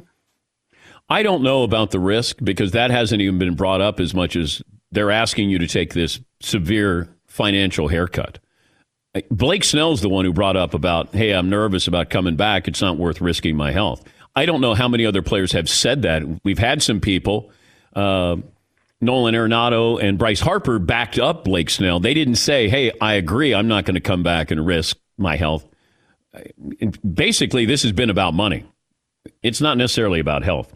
I 1.09 1.23
don't 1.23 1.41
know 1.41 1.63
about 1.63 1.89
the 1.89 1.99
risk 1.99 2.37
because 2.43 2.69
that 2.73 2.91
hasn't 2.91 3.23
even 3.23 3.39
been 3.39 3.55
brought 3.55 3.81
up 3.81 3.99
as 3.99 4.13
much 4.13 4.35
as 4.35 4.61
they're 4.91 5.09
asking 5.09 5.49
you 5.49 5.57
to 5.57 5.67
take 5.67 5.95
this 5.95 6.19
severe 6.39 7.09
financial 7.25 7.87
haircut. 7.87 8.37
Blake 9.31 9.63
Snell's 9.63 10.01
the 10.01 10.09
one 10.09 10.23
who 10.23 10.33
brought 10.33 10.55
up 10.55 10.75
about, 10.75 11.15
hey, 11.15 11.31
I'm 11.31 11.49
nervous 11.49 11.87
about 11.87 12.11
coming 12.11 12.35
back. 12.35 12.67
It's 12.67 12.81
not 12.81 12.97
worth 12.97 13.21
risking 13.21 13.57
my 13.57 13.71
health. 13.71 14.03
I 14.37 14.45
don't 14.45 14.61
know 14.61 14.75
how 14.75 14.87
many 14.87 15.03
other 15.03 15.23
players 15.23 15.51
have 15.53 15.67
said 15.67 16.03
that. 16.03 16.21
We've 16.43 16.59
had 16.59 16.83
some 16.83 16.99
people, 17.01 17.49
uh, 17.95 18.35
Nolan 19.01 19.33
Arenado 19.33 19.99
and 19.99 20.19
Bryce 20.19 20.39
Harper 20.39 20.77
backed 20.77 21.17
up 21.17 21.43
Blake 21.43 21.71
Snell. 21.71 21.99
They 21.99 22.13
didn't 22.13 22.35
say, 22.35 22.69
hey, 22.69 22.91
I 23.01 23.13
agree. 23.13 23.55
I'm 23.55 23.67
not 23.67 23.85
going 23.85 23.95
to 23.95 23.99
come 24.01 24.21
back 24.21 24.51
and 24.51 24.63
risk 24.63 24.95
my 25.17 25.37
health. 25.37 25.65
Basically, 27.01 27.65
this 27.65 27.81
has 27.81 27.91
been 27.93 28.11
about 28.11 28.35
money. 28.35 28.63
It's 29.41 29.59
not 29.59 29.75
necessarily 29.75 30.19
about 30.19 30.43
health. 30.43 30.71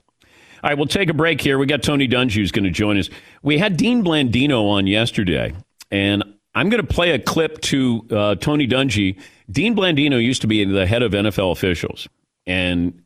All 0.64 0.70
right, 0.72 0.76
we'll 0.76 0.88
take 0.88 1.10
a 1.10 1.14
break 1.14 1.40
here. 1.40 1.60
We 1.60 1.68
got 1.68 1.84
Tony 1.84 2.08
Dungy 2.08 2.34
who's 2.34 2.52
going 2.52 2.64
to 2.64 2.72
join 2.72 2.98
us. 2.98 3.12
We 3.44 3.60
had 3.60 3.78
Dean 3.78 4.04
Blandino 4.04 4.72
on 4.72 4.88
yesterday, 4.88 5.54
and 5.92 6.24
I'm 6.56 6.70
going 6.70 6.84
to 6.84 6.94
play 6.94 7.12
a 7.12 7.20
clip 7.20 7.62
to 7.62 8.08
uh, 8.10 8.36
Tony 8.36 8.68
Dungy. 8.68 9.20
Dean 9.52 9.76
Blandino 9.76 10.20
used 10.20 10.42
to 10.42 10.48
be 10.48 10.66
the 10.66 10.88
head 10.88 11.04
of 11.04 11.12
NFL 11.12 11.52
officials, 11.52 12.08
and 12.48 13.01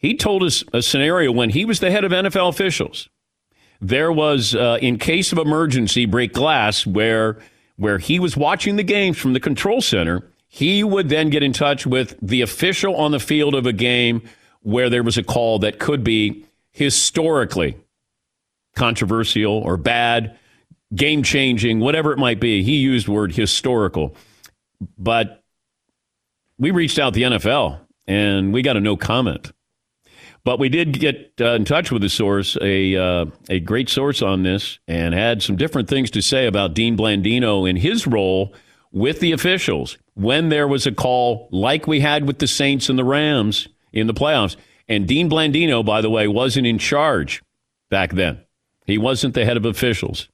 he 0.00 0.16
told 0.16 0.42
us 0.42 0.64
a 0.72 0.80
scenario 0.80 1.30
when 1.30 1.50
he 1.50 1.66
was 1.66 1.78
the 1.78 1.90
head 1.90 2.04
of 2.04 2.10
NFL 2.10 2.48
officials. 2.48 3.10
There 3.82 4.10
was, 4.10 4.54
uh, 4.54 4.78
in 4.80 4.98
case 4.98 5.30
of 5.30 5.38
emergency, 5.38 6.06
break 6.06 6.32
glass 6.32 6.86
where 6.86 7.38
where 7.76 7.98
he 7.98 8.18
was 8.18 8.36
watching 8.36 8.76
the 8.76 8.82
games 8.82 9.16
from 9.16 9.32
the 9.32 9.40
control 9.40 9.80
center. 9.80 10.30
He 10.48 10.84
would 10.84 11.08
then 11.08 11.30
get 11.30 11.42
in 11.42 11.54
touch 11.54 11.86
with 11.86 12.14
the 12.20 12.42
official 12.42 12.94
on 12.96 13.10
the 13.10 13.20
field 13.20 13.54
of 13.54 13.64
a 13.64 13.72
game 13.72 14.22
where 14.60 14.90
there 14.90 15.02
was 15.02 15.16
a 15.16 15.22
call 15.22 15.60
that 15.60 15.78
could 15.78 16.04
be 16.04 16.44
historically 16.72 17.78
controversial 18.76 19.52
or 19.52 19.78
bad, 19.78 20.38
game 20.94 21.22
changing, 21.22 21.80
whatever 21.80 22.12
it 22.12 22.18
might 22.18 22.38
be. 22.38 22.62
He 22.62 22.76
used 22.76 23.08
word 23.08 23.32
historical. 23.32 24.14
But 24.98 25.42
we 26.58 26.72
reached 26.72 26.98
out 26.98 27.14
the 27.14 27.22
NFL 27.22 27.80
and 28.06 28.52
we 28.52 28.60
got 28.60 28.76
a 28.76 28.80
no 28.80 28.96
comment. 28.96 29.52
But 30.44 30.58
we 30.58 30.68
did 30.68 30.98
get 30.98 31.34
uh, 31.40 31.52
in 31.52 31.64
touch 31.64 31.92
with 31.92 32.02
a 32.02 32.08
source, 32.08 32.56
a 32.62 32.96
uh, 32.96 33.26
a 33.48 33.60
great 33.60 33.88
source 33.88 34.22
on 34.22 34.42
this, 34.42 34.78
and 34.88 35.14
had 35.14 35.42
some 35.42 35.56
different 35.56 35.88
things 35.88 36.10
to 36.12 36.22
say 36.22 36.46
about 36.46 36.74
Dean 36.74 36.96
Blandino 36.96 37.68
in 37.68 37.76
his 37.76 38.06
role 38.06 38.54
with 38.92 39.20
the 39.20 39.32
officials 39.32 39.98
when 40.14 40.48
there 40.48 40.66
was 40.66 40.86
a 40.86 40.92
call 40.92 41.48
like 41.52 41.86
we 41.86 42.00
had 42.00 42.26
with 42.26 42.38
the 42.38 42.46
Saints 42.46 42.88
and 42.88 42.98
the 42.98 43.04
Rams 43.04 43.68
in 43.92 44.06
the 44.06 44.14
playoffs. 44.14 44.56
And 44.88 45.06
Dean 45.06 45.30
Blandino, 45.30 45.84
by 45.84 46.00
the 46.00 46.10
way, 46.10 46.26
wasn't 46.26 46.66
in 46.66 46.78
charge 46.78 47.42
back 47.90 48.12
then. 48.12 48.40
He 48.86 48.98
wasn't 48.98 49.34
the 49.34 49.44
head 49.44 49.56
of 49.56 49.64
officials. 49.64 50.28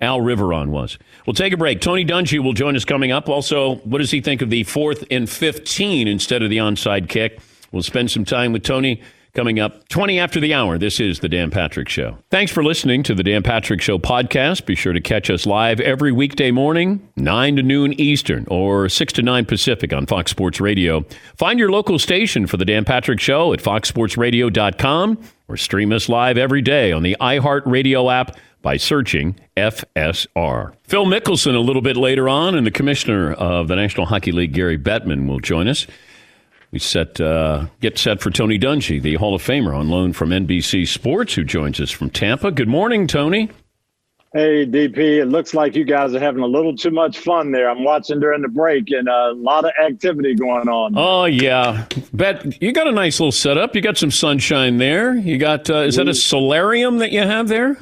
Al 0.00 0.20
Riveron 0.20 0.68
was. 0.68 0.96
We'll 1.26 1.34
take 1.34 1.52
a 1.52 1.58
break. 1.58 1.82
Tony 1.82 2.06
Dungy 2.06 2.42
will 2.42 2.54
join 2.54 2.74
us 2.74 2.86
coming 2.86 3.12
up. 3.12 3.28
Also, 3.28 3.76
what 3.76 3.98
does 3.98 4.10
he 4.10 4.22
think 4.22 4.40
of 4.40 4.48
the 4.48 4.64
fourth 4.64 5.04
and 5.10 5.28
15 5.28 6.08
instead 6.08 6.42
of 6.42 6.48
the 6.48 6.56
onside 6.56 7.10
kick? 7.10 7.40
We'll 7.70 7.82
spend 7.82 8.10
some 8.10 8.24
time 8.24 8.52
with 8.52 8.62
Tony 8.62 9.02
coming 9.34 9.60
up 9.60 9.88
20 9.88 10.18
after 10.18 10.40
the 10.40 10.54
hour. 10.54 10.78
This 10.78 11.00
is 11.00 11.20
The 11.20 11.28
Dan 11.28 11.50
Patrick 11.50 11.88
Show. 11.88 12.18
Thanks 12.30 12.52
for 12.52 12.64
listening 12.64 13.02
to 13.04 13.14
The 13.14 13.22
Dan 13.22 13.42
Patrick 13.42 13.80
Show 13.80 13.98
podcast. 13.98 14.66
Be 14.66 14.74
sure 14.74 14.92
to 14.92 15.00
catch 15.00 15.30
us 15.30 15.46
live 15.46 15.80
every 15.80 16.12
weekday 16.12 16.50
morning, 16.50 17.08
9 17.16 17.56
to 17.56 17.62
noon 17.62 17.92
Eastern 18.00 18.46
or 18.48 18.88
6 18.88 19.12
to 19.14 19.22
9 19.22 19.44
Pacific 19.44 19.92
on 19.92 20.06
Fox 20.06 20.30
Sports 20.30 20.60
Radio. 20.60 21.04
Find 21.36 21.58
your 21.58 21.70
local 21.70 21.98
station 21.98 22.46
for 22.46 22.56
The 22.56 22.64
Dan 22.64 22.84
Patrick 22.84 23.20
Show 23.20 23.52
at 23.52 23.60
foxsportsradio.com 23.60 25.18
or 25.48 25.56
stream 25.56 25.92
us 25.92 26.08
live 26.08 26.38
every 26.38 26.62
day 26.62 26.92
on 26.92 27.02
the 27.02 27.16
iHeartRadio 27.20 28.12
app 28.12 28.36
by 28.62 28.76
searching 28.76 29.36
FSR. 29.56 30.74
Phil 30.82 31.06
Mickelson 31.06 31.54
a 31.54 31.60
little 31.60 31.82
bit 31.82 31.96
later 31.96 32.28
on, 32.28 32.54
and 32.54 32.66
the 32.66 32.70
commissioner 32.70 33.32
of 33.32 33.68
the 33.68 33.76
National 33.76 34.06
Hockey 34.06 34.32
League, 34.32 34.52
Gary 34.52 34.78
Bettman, 34.78 35.26
will 35.26 35.40
join 35.40 35.66
us. 35.66 35.86
We 36.72 36.78
set 36.78 37.20
uh, 37.20 37.66
get 37.80 37.98
set 37.98 38.20
for 38.20 38.30
Tony 38.30 38.58
Dungy, 38.58 39.02
the 39.02 39.16
Hall 39.16 39.34
of 39.34 39.42
Famer 39.42 39.76
on 39.76 39.88
loan 39.88 40.12
from 40.12 40.30
NBC 40.30 40.86
Sports, 40.86 41.34
who 41.34 41.42
joins 41.42 41.80
us 41.80 41.90
from 41.90 42.10
Tampa. 42.10 42.52
Good 42.52 42.68
morning, 42.68 43.08
Tony. 43.08 43.50
Hey, 44.32 44.64
DP, 44.64 44.96
it 45.18 45.26
looks 45.26 45.54
like 45.54 45.74
you 45.74 45.84
guys 45.84 46.14
are 46.14 46.20
having 46.20 46.44
a 46.44 46.46
little 46.46 46.76
too 46.76 46.92
much 46.92 47.18
fun 47.18 47.50
there. 47.50 47.68
I'm 47.68 47.82
watching 47.82 48.20
during 48.20 48.42
the 48.42 48.48
break 48.48 48.88
and 48.92 49.08
a 49.08 49.32
lot 49.32 49.64
of 49.64 49.72
activity 49.84 50.36
going 50.36 50.68
on. 50.68 50.94
Oh, 50.96 51.24
yeah. 51.24 51.86
Bet 52.12 52.62
you 52.62 52.70
got 52.70 52.86
a 52.86 52.92
nice 52.92 53.18
little 53.18 53.32
setup. 53.32 53.74
You 53.74 53.80
got 53.80 53.98
some 53.98 54.12
sunshine 54.12 54.78
there. 54.78 55.16
You 55.16 55.36
got, 55.36 55.68
uh, 55.68 55.78
is 55.78 55.96
that 55.96 56.06
a 56.06 56.14
solarium 56.14 56.98
that 56.98 57.10
you 57.10 57.22
have 57.22 57.48
there? 57.48 57.76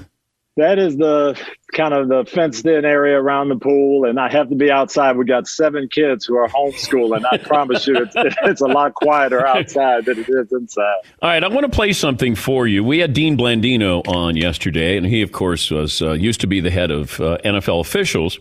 That 0.59 0.79
is 0.79 0.97
the 0.97 1.41
kind 1.73 1.95
of 1.95 2.09
the 2.09 2.25
fenced 2.25 2.67
in 2.67 2.85
area 2.85 3.21
around 3.21 3.49
the 3.49 3.57
pool 3.57 4.05
and 4.05 4.19
i 4.19 4.31
have 4.31 4.49
to 4.49 4.55
be 4.55 4.71
outside. 4.71 5.17
We 5.17 5.25
got 5.25 5.47
seven 5.47 5.89
kids 5.89 6.25
who 6.25 6.37
are 6.37 6.49
homeschooling 6.49 7.25
i 7.31 7.37
promise 7.53 7.87
you 7.87 7.97
it's, 7.97 8.15
it's 8.17 8.61
a 8.61 8.67
lot 8.67 8.95
quieter 8.95 9.47
outside 9.47 10.05
than 10.07 10.19
it 10.19 10.29
is 10.29 10.53
inside. 10.53 10.97
All 11.23 11.31
right 11.31 11.43
i 11.43 11.49
want 11.49 11.65
to 11.65 11.71
play 11.71 11.93
something 11.93 12.35
for 12.35 12.67
you. 12.67 12.85
We 12.85 12.99
had 12.99 13.13
dean 13.13 13.37
blandino 13.37 14.07
on 14.09 14.37
yesterday 14.37 14.97
and 14.97 15.07
he 15.07 15.23
of 15.23 15.33
course 15.33 15.71
was 15.71 16.03
uh, 16.03 16.13
used 16.13 16.41
to 16.43 16.47
be 16.47 16.61
the 16.61 16.71
head 16.71 16.91
of 16.91 17.21
uh, 17.21 17.39
nfl 17.45 17.81
officials 17.81 18.39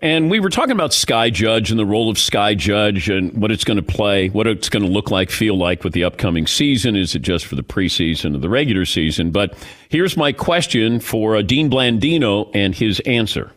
and 0.00 0.30
we 0.30 0.40
were 0.40 0.50
talking 0.50 0.72
about 0.72 0.92
Sky 0.92 1.30
Judge 1.30 1.70
and 1.70 1.78
the 1.78 1.86
role 1.86 2.10
of 2.10 2.18
Sky 2.18 2.54
Judge 2.54 3.08
and 3.08 3.32
what 3.34 3.50
it's 3.50 3.64
going 3.64 3.78
to 3.78 3.82
play, 3.82 4.28
what 4.28 4.46
it's 4.46 4.68
going 4.68 4.84
to 4.84 4.90
look 4.90 5.10
like, 5.10 5.30
feel 5.30 5.56
like 5.56 5.84
with 5.84 5.94
the 5.94 6.04
upcoming 6.04 6.46
season. 6.46 6.96
Is 6.96 7.14
it 7.14 7.20
just 7.20 7.46
for 7.46 7.54
the 7.54 7.62
preseason 7.62 8.34
or 8.34 8.38
the 8.38 8.48
regular 8.48 8.84
season? 8.84 9.30
But 9.30 9.56
here's 9.88 10.16
my 10.16 10.32
question 10.32 11.00
for 11.00 11.36
uh, 11.36 11.42
Dean 11.42 11.70
Blandino 11.70 12.50
and 12.54 12.74
his 12.74 13.00
answer. 13.00 13.52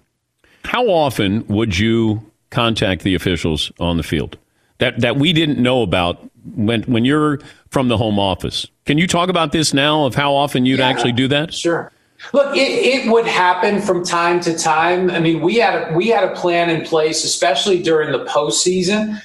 How 0.63 0.87
often 0.87 1.45
would 1.47 1.77
you 1.77 2.31
contact 2.51 3.03
the 3.03 3.15
officials 3.15 3.71
on 3.79 3.97
the 3.97 4.03
field 4.03 4.37
that, 4.77 4.99
that 5.01 5.17
we 5.17 5.33
didn't 5.33 5.61
know 5.61 5.81
about 5.81 6.29
when, 6.55 6.83
when 6.83 7.03
you're 7.03 7.39
from 7.69 7.89
the 7.89 7.97
home 7.97 8.17
office? 8.17 8.65
Can 8.85 8.97
you 8.97 9.07
talk 9.07 9.29
about 9.29 9.51
this 9.51 9.73
now 9.73 10.05
of 10.05 10.15
how 10.15 10.33
often 10.33 10.65
you'd 10.65 10.79
yeah, 10.79 10.87
actually 10.87 11.11
do 11.11 11.27
that? 11.27 11.53
Sure. 11.53 11.91
Look, 12.33 12.55
it, 12.55 12.59
it 12.59 13.11
would 13.11 13.25
happen 13.25 13.81
from 13.81 14.03
time 14.03 14.39
to 14.41 14.57
time. 14.57 15.09
I 15.09 15.19
mean, 15.19 15.41
we 15.41 15.55
had 15.55 15.91
a, 15.91 15.93
we 15.95 16.07
had 16.07 16.23
a 16.23 16.35
plan 16.35 16.69
in 16.69 16.85
place, 16.85 17.23
especially 17.23 17.81
during 17.81 18.11
the 18.11 18.25
postseason, 18.25 19.21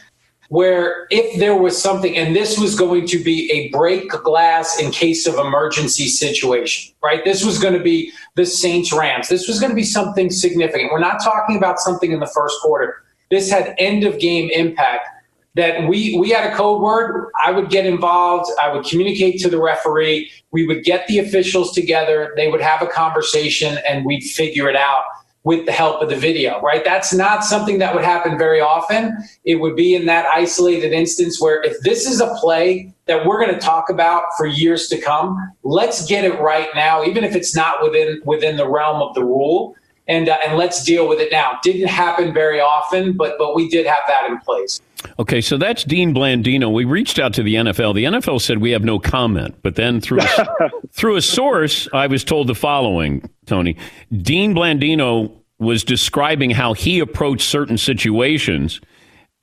where 0.48 1.06
if 1.10 1.38
there 1.38 1.56
was 1.56 1.80
something, 1.80 2.16
and 2.16 2.36
this 2.36 2.58
was 2.58 2.78
going 2.78 3.06
to 3.08 3.22
be 3.22 3.50
a 3.50 3.68
break 3.76 4.08
glass 4.10 4.78
in 4.80 4.90
case 4.90 5.26
of 5.26 5.34
emergency 5.34 6.06
situation, 6.06 6.94
right? 7.02 7.24
This 7.24 7.44
was 7.44 7.58
going 7.58 7.74
to 7.74 7.82
be 7.82 8.12
the 8.36 8.46
Saints 8.46 8.92
Rams. 8.92 9.28
This 9.28 9.48
was 9.48 9.58
going 9.58 9.70
to 9.70 9.76
be 9.76 9.84
something 9.84 10.30
significant. 10.30 10.92
We're 10.92 11.00
not 11.00 11.22
talking 11.22 11.56
about 11.56 11.80
something 11.80 12.12
in 12.12 12.20
the 12.20 12.30
first 12.34 12.60
quarter. 12.62 13.02
This 13.30 13.50
had 13.50 13.74
end 13.78 14.04
of 14.04 14.20
game 14.20 14.50
impact 14.52 15.08
that 15.54 15.88
we 15.88 16.18
we 16.18 16.30
had 16.30 16.52
a 16.52 16.56
code 16.56 16.82
word. 16.82 17.30
I 17.44 17.50
would 17.50 17.70
get 17.70 17.86
involved. 17.86 18.50
I 18.60 18.72
would 18.72 18.84
communicate 18.84 19.40
to 19.40 19.48
the 19.48 19.60
referee. 19.60 20.30
We 20.50 20.66
would 20.66 20.84
get 20.84 21.06
the 21.06 21.18
officials 21.18 21.72
together. 21.72 22.32
They 22.36 22.48
would 22.50 22.60
have 22.60 22.82
a 22.82 22.86
conversation 22.86 23.78
and 23.88 24.04
we'd 24.04 24.22
figure 24.22 24.68
it 24.68 24.76
out 24.76 25.04
with 25.44 25.66
the 25.66 25.72
help 25.72 26.00
of 26.00 26.08
the 26.08 26.16
video 26.16 26.60
right? 26.62 26.84
That's 26.84 27.12
not 27.12 27.44
something 27.44 27.78
that 27.78 27.94
would 27.94 28.04
happen 28.04 28.38
very 28.38 28.60
often. 28.60 29.16
It 29.44 29.56
would 29.56 29.76
be 29.76 29.94
in 29.94 30.06
that 30.06 30.26
isolated 30.32 30.92
instance 30.92 31.40
where 31.40 31.62
if 31.62 31.78
this 31.80 32.06
is 32.06 32.20
a 32.20 32.34
play 32.36 32.92
that 33.06 33.26
we're 33.26 33.38
going 33.38 33.54
to 33.54 33.60
talk 33.60 33.90
about 33.90 34.22
for 34.38 34.46
years 34.46 34.88
to 34.88 34.98
come 34.98 35.36
let's 35.62 36.06
get 36.06 36.24
it 36.24 36.40
right 36.40 36.68
now 36.74 37.04
even 37.04 37.22
if 37.22 37.36
it's 37.36 37.54
not 37.54 37.82
within 37.82 38.20
within 38.24 38.56
the 38.56 38.66
realm 38.66 39.02
of 39.02 39.14
the 39.14 39.22
rule 39.22 39.76
and 40.08 40.30
uh, 40.30 40.38
and 40.44 40.56
let's 40.56 40.82
deal 40.82 41.06
with 41.06 41.20
it 41.20 41.30
now. 41.30 41.58
Didn't 41.62 41.88
happen 41.88 42.32
very 42.32 42.60
often 42.60 43.12
but 43.12 43.36
but 43.38 43.54
we 43.54 43.68
did 43.68 43.86
have 43.86 44.02
that 44.08 44.28
in 44.30 44.38
place 44.38 44.80
Okay, 45.18 45.40
so 45.40 45.56
that's 45.56 45.84
Dean 45.84 46.14
Blandino. 46.14 46.72
We 46.72 46.84
reached 46.84 47.18
out 47.18 47.34
to 47.34 47.42
the 47.42 47.54
NFL. 47.54 47.94
The 47.94 48.04
NFL 48.04 48.40
said 48.40 48.58
we 48.58 48.70
have 48.70 48.84
no 48.84 48.98
comment, 48.98 49.56
but 49.62 49.76
then 49.76 50.00
through 50.00 50.20
a, 50.20 50.70
through 50.92 51.16
a 51.16 51.22
source, 51.22 51.88
I 51.92 52.06
was 52.06 52.24
told 52.24 52.46
the 52.46 52.54
following, 52.54 53.28
Tony. 53.46 53.76
Dean 54.10 54.54
Blandino 54.54 55.32
was 55.58 55.84
describing 55.84 56.50
how 56.50 56.74
he 56.74 57.00
approached 57.00 57.48
certain 57.48 57.78
situations. 57.78 58.80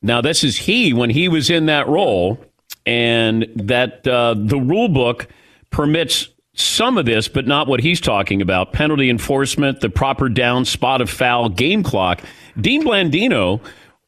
Now, 0.01 0.21
this 0.21 0.43
is 0.43 0.57
he 0.57 0.93
when 0.93 1.09
he 1.09 1.29
was 1.29 1.49
in 1.49 1.67
that 1.67 1.87
role, 1.87 2.39
and 2.85 3.47
that 3.55 4.07
uh, 4.07 4.35
the 4.37 4.59
rule 4.59 4.89
book 4.89 5.27
permits 5.69 6.29
some 6.53 6.97
of 6.97 7.05
this, 7.05 7.27
but 7.27 7.47
not 7.47 7.67
what 7.67 7.79
he's 7.79 8.01
talking 8.01 8.41
about 8.41 8.73
penalty 8.73 9.09
enforcement, 9.09 9.79
the 9.79 9.89
proper 9.89 10.27
down, 10.27 10.65
spot 10.65 11.01
of 11.01 11.09
foul, 11.09 11.49
game 11.49 11.83
clock. 11.83 12.21
Dean 12.59 12.83
Blandino 12.83 13.61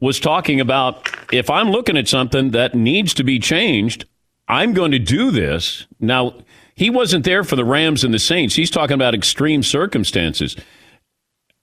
was 0.04 0.20
talking 0.20 0.60
about 0.60 1.10
if 1.32 1.50
I'm 1.50 1.72
looking 1.72 1.96
at 1.96 2.10
something 2.10 2.52
that 2.52 2.76
needs 2.76 3.14
to 3.14 3.24
be 3.24 3.40
changed, 3.40 4.06
I'm 4.50 4.74
going 4.74 4.92
to 4.92 5.00
do 5.00 5.32
this. 5.32 5.88
Now, 5.98 6.34
he 6.76 6.90
wasn't 6.90 7.24
there 7.24 7.46
for 7.46 7.56
the 7.56 7.64
Rams 7.64 8.04
and 8.04 8.14
the 8.14 8.20
Saints. 8.20 8.54
He's 8.54 8.70
talking 8.70 8.96
about 8.96 9.16
extreme 9.16 9.64
circumstances. 9.64 10.58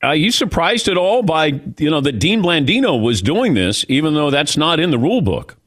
Are 0.03 0.17
you 0.17 0.31
surprised 0.31 0.89
at 0.89 0.97
all 0.97 1.23
by 1.23 1.61
you 1.77 1.91
know 1.91 2.01
that 2.01 2.19
Dean 2.19 2.43
Blandino 2.43 3.03
was 3.03 3.21
doing 3.21 3.53
this, 3.53 3.85
even 3.91 4.15
though 4.15 4.31
that's 4.31 4.57
not 4.57 4.81
in 4.81 4.91
the 4.91 4.99
rule 4.99 5.21
book? 5.21 5.59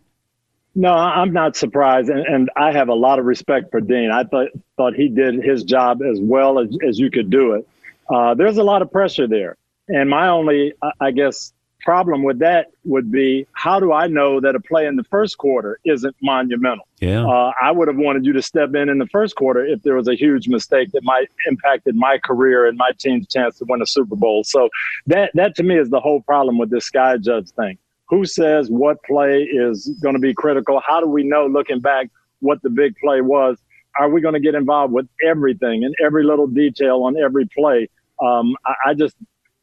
No, 0.73 0.91
I'm 0.91 1.31
not 1.31 1.55
surprised, 1.55 2.09
and, 2.09 2.25
and 2.25 2.49
I 2.55 2.71
have 2.71 2.89
a 2.89 2.95
lot 2.95 3.19
of 3.19 3.25
respect 3.25 3.69
for 3.69 3.81
Dean. 3.81 4.09
I 4.09 4.23
thought 4.23 4.47
thought 4.77 4.95
he 4.95 5.09
did 5.09 5.43
his 5.43 5.63
job 5.63 6.01
as 6.01 6.19
well 6.19 6.57
as, 6.57 6.75
as 6.87 6.97
you 6.97 7.11
could 7.11 7.29
do 7.29 7.53
it. 7.53 7.67
Uh, 8.09 8.33
there's 8.33 8.57
a 8.57 8.63
lot 8.63 8.81
of 8.81 8.91
pressure 8.91 9.27
there, 9.27 9.57
and 9.87 10.09
my 10.09 10.29
only, 10.29 10.73
I 10.99 11.11
guess, 11.11 11.53
problem 11.83 12.23
with 12.23 12.39
that 12.39 12.67
would 12.85 13.11
be 13.11 13.45
how 13.53 13.79
do 13.79 13.91
I 13.91 14.07
know 14.07 14.39
that 14.39 14.55
a 14.55 14.59
play 14.59 14.85
in 14.85 14.95
the 14.95 15.03
first 15.05 15.37
quarter 15.37 15.79
isn't 15.85 16.15
monumental? 16.21 16.87
Yeah. 16.99 17.25
Uh, 17.25 17.51
I 17.61 17.71
would 17.71 17.87
have 17.87 17.97
wanted 17.97 18.25
you 18.25 18.33
to 18.33 18.41
step 18.41 18.73
in 18.75 18.89
in 18.89 18.97
the 18.97 19.07
first 19.07 19.35
quarter 19.35 19.65
if 19.65 19.81
there 19.83 19.95
was 19.95 20.07
a 20.07 20.15
huge 20.15 20.47
mistake 20.47 20.91
that 20.93 21.03
might 21.03 21.29
impacted 21.47 21.95
my 21.95 22.17
career 22.23 22.67
and 22.67 22.77
my 22.77 22.91
team's 22.97 23.27
chance 23.27 23.57
to 23.59 23.65
win 23.67 23.81
a 23.81 23.85
Super 23.85 24.15
Bowl. 24.15 24.43
So 24.43 24.69
that 25.07 25.31
that 25.35 25.55
to 25.55 25.63
me 25.63 25.77
is 25.77 25.89
the 25.89 25.99
whole 25.99 26.21
problem 26.21 26.57
with 26.57 26.69
this 26.69 26.85
sky 26.85 27.17
judge 27.17 27.49
thing. 27.51 27.77
Who 28.09 28.25
says 28.25 28.69
what 28.69 28.97
play 29.03 29.43
is 29.43 29.87
going 30.01 30.15
to 30.15 30.21
be 30.21 30.33
critical? 30.33 30.81
How 30.85 30.99
do 30.99 31.07
we 31.07 31.23
know 31.23 31.47
looking 31.47 31.79
back 31.79 32.09
what 32.39 32.61
the 32.61 32.69
big 32.69 32.95
play 32.97 33.21
was? 33.21 33.57
Are 33.99 34.09
we 34.09 34.21
going 34.21 34.33
to 34.33 34.39
get 34.39 34.55
involved 34.55 34.93
with 34.93 35.07
everything 35.23 35.83
and 35.83 35.93
every 36.03 36.23
little 36.23 36.47
detail 36.47 37.03
on 37.03 37.17
every 37.17 37.47
play? 37.47 37.89
Um, 38.23 38.55
I, 38.65 38.73
I 38.87 38.93
just 38.93 39.15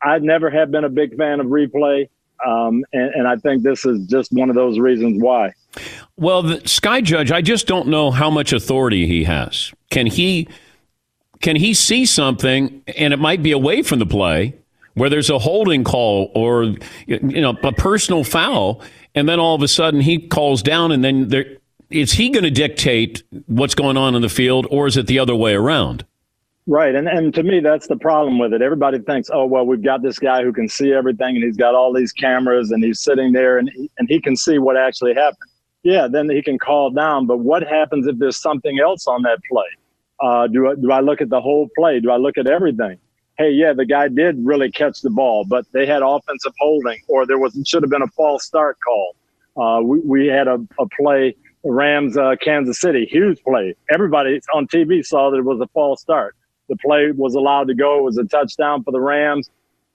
I 0.02 0.18
never 0.18 0.50
have 0.50 0.70
been 0.70 0.84
a 0.84 0.88
big 0.88 1.16
fan 1.16 1.40
of 1.40 1.46
replay. 1.46 2.08
Um, 2.46 2.84
and, 2.94 3.14
and, 3.14 3.28
I 3.28 3.36
think 3.36 3.62
this 3.62 3.84
is 3.84 4.06
just 4.06 4.32
one 4.32 4.48
of 4.48 4.56
those 4.56 4.78
reasons 4.78 5.22
why. 5.22 5.52
Well, 6.16 6.42
the 6.42 6.66
Sky 6.66 7.02
Judge, 7.02 7.30
I 7.30 7.42
just 7.42 7.66
don't 7.66 7.88
know 7.88 8.10
how 8.10 8.30
much 8.30 8.54
authority 8.54 9.06
he 9.06 9.24
has. 9.24 9.74
Can 9.90 10.06
he 10.06 10.48
can 11.40 11.56
he 11.56 11.74
see 11.74 12.06
something, 12.06 12.82
and 12.96 13.12
it 13.12 13.18
might 13.18 13.42
be 13.42 13.52
away 13.52 13.82
from 13.82 13.98
the 13.98 14.06
play, 14.06 14.54
where 14.94 15.10
there's 15.10 15.30
a 15.30 15.38
holding 15.38 15.84
call 15.84 16.30
or 16.34 16.74
you 17.06 17.40
know 17.40 17.56
a 17.62 17.72
personal 17.72 18.24
foul, 18.24 18.82
and 19.14 19.28
then 19.28 19.38
all 19.38 19.54
of 19.54 19.62
a 19.62 19.68
sudden 19.68 20.00
he 20.00 20.18
calls 20.18 20.62
down, 20.62 20.92
and 20.92 21.04
then 21.04 21.28
there, 21.28 21.46
is 21.90 22.12
he 22.12 22.30
going 22.30 22.44
to 22.44 22.50
dictate 22.50 23.22
what's 23.46 23.74
going 23.74 23.96
on 23.96 24.14
in 24.14 24.22
the 24.22 24.28
field, 24.28 24.66
or 24.70 24.86
is 24.86 24.96
it 24.96 25.06
the 25.06 25.18
other 25.18 25.34
way 25.34 25.54
around? 25.54 26.04
Right. 26.70 26.94
And 26.94 27.08
and 27.08 27.34
to 27.34 27.42
me 27.42 27.58
that's 27.58 27.88
the 27.88 27.96
problem 27.96 28.38
with 28.38 28.52
it. 28.54 28.62
Everybody 28.62 29.00
thinks, 29.00 29.28
"Oh, 29.28 29.44
well, 29.44 29.66
we've 29.66 29.82
got 29.82 30.02
this 30.02 30.20
guy 30.20 30.44
who 30.44 30.52
can 30.52 30.68
see 30.68 30.92
everything 30.92 31.34
and 31.34 31.42
he's 31.42 31.56
got 31.56 31.74
all 31.74 31.92
these 31.92 32.12
cameras 32.12 32.70
and 32.70 32.84
he's 32.84 33.00
sitting 33.00 33.32
there 33.32 33.58
and 33.58 33.68
he, 33.74 33.90
and 33.98 34.08
he 34.08 34.20
can 34.20 34.36
see 34.36 34.58
what 34.58 34.76
actually 34.76 35.14
happened." 35.14 35.50
Yeah, 35.82 36.06
then 36.06 36.30
he 36.30 36.40
can 36.42 36.60
call 36.60 36.90
down, 36.90 37.26
but 37.26 37.38
what 37.38 37.64
happens 37.64 38.06
if 38.06 38.18
there's 38.18 38.40
something 38.40 38.78
else 38.78 39.08
on 39.08 39.22
that 39.22 39.40
play? 39.50 39.64
Uh, 40.20 40.46
do 40.46 40.68
I, 40.68 40.74
do 40.76 40.92
I 40.92 41.00
look 41.00 41.20
at 41.20 41.28
the 41.28 41.40
whole 41.40 41.68
play? 41.76 41.98
Do 41.98 42.12
I 42.12 42.18
look 42.18 42.38
at 42.38 42.46
everything? 42.46 42.98
Hey, 43.36 43.50
yeah, 43.50 43.72
the 43.72 43.86
guy 43.86 44.06
did 44.06 44.36
really 44.38 44.70
catch 44.70 45.00
the 45.00 45.10
ball, 45.10 45.44
but 45.44 45.64
they 45.72 45.86
had 45.86 46.02
offensive 46.02 46.52
holding, 46.60 47.00
or 47.08 47.26
there 47.26 47.38
was 47.38 47.60
should 47.66 47.82
have 47.82 47.90
been 47.90 48.02
a 48.02 48.12
false 48.16 48.44
start 48.44 48.78
call. 48.86 49.16
Uh, 49.56 49.82
we, 49.82 49.98
we 50.00 50.26
had 50.28 50.46
a, 50.46 50.64
a 50.78 50.86
play, 51.00 51.34
Rams, 51.64 52.16
uh, 52.16 52.36
Kansas 52.40 52.80
City, 52.80 53.08
huge 53.10 53.42
play. 53.42 53.74
Everybody 53.92 54.40
on 54.54 54.68
TV 54.68 55.04
saw 55.04 55.30
that 55.30 55.38
it 55.38 55.44
was 55.44 55.60
a 55.60 55.66
false 55.74 56.02
start 56.02 56.36
the 56.70 56.76
play 56.76 57.10
was 57.10 57.34
allowed 57.34 57.68
to 57.68 57.74
go. 57.74 57.98
It 57.98 58.04
was 58.04 58.16
a 58.16 58.24
touchdown 58.24 58.82
for 58.82 58.92
the 58.92 59.00
Rams. 59.00 59.50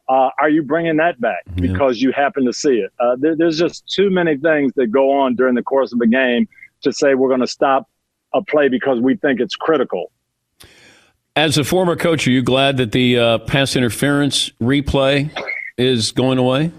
Uh, 0.07 0.29
are 0.39 0.49
you 0.49 0.61
bringing 0.61 0.97
that 0.97 1.19
back 1.19 1.43
because 1.55 1.99
yeah. 1.99 2.07
you 2.07 2.13
happen 2.13 2.45
to 2.45 2.53
see 2.53 2.75
it? 2.75 2.91
Uh, 2.99 3.15
there, 3.17 3.35
there's 3.35 3.57
just 3.57 3.87
too 3.87 4.11
many 4.11 4.37
things 4.37 4.71
that 4.75 4.87
go 4.87 5.11
on 5.11 5.33
during 5.33 5.55
the 5.55 5.63
course 5.63 5.91
of 5.93 6.01
a 6.01 6.05
game 6.05 6.47
to 6.81 6.93
say 6.93 7.15
we're 7.15 7.29
going 7.29 7.41
to 7.41 7.47
stop 7.47 7.89
a 8.33 8.43
play 8.43 8.69
because 8.69 8.99
we 8.99 9.15
think 9.15 9.39
it's 9.39 9.55
critical. 9.55 10.11
As 11.35 11.57
a 11.57 11.63
former 11.63 11.95
coach, 11.95 12.27
are 12.27 12.31
you 12.31 12.43
glad 12.43 12.77
that 12.77 12.91
the 12.91 13.17
uh, 13.17 13.37
pass 13.39 13.75
interference 13.75 14.51
replay 14.61 15.31
is 15.77 16.11
going 16.11 16.37
away? 16.37 16.71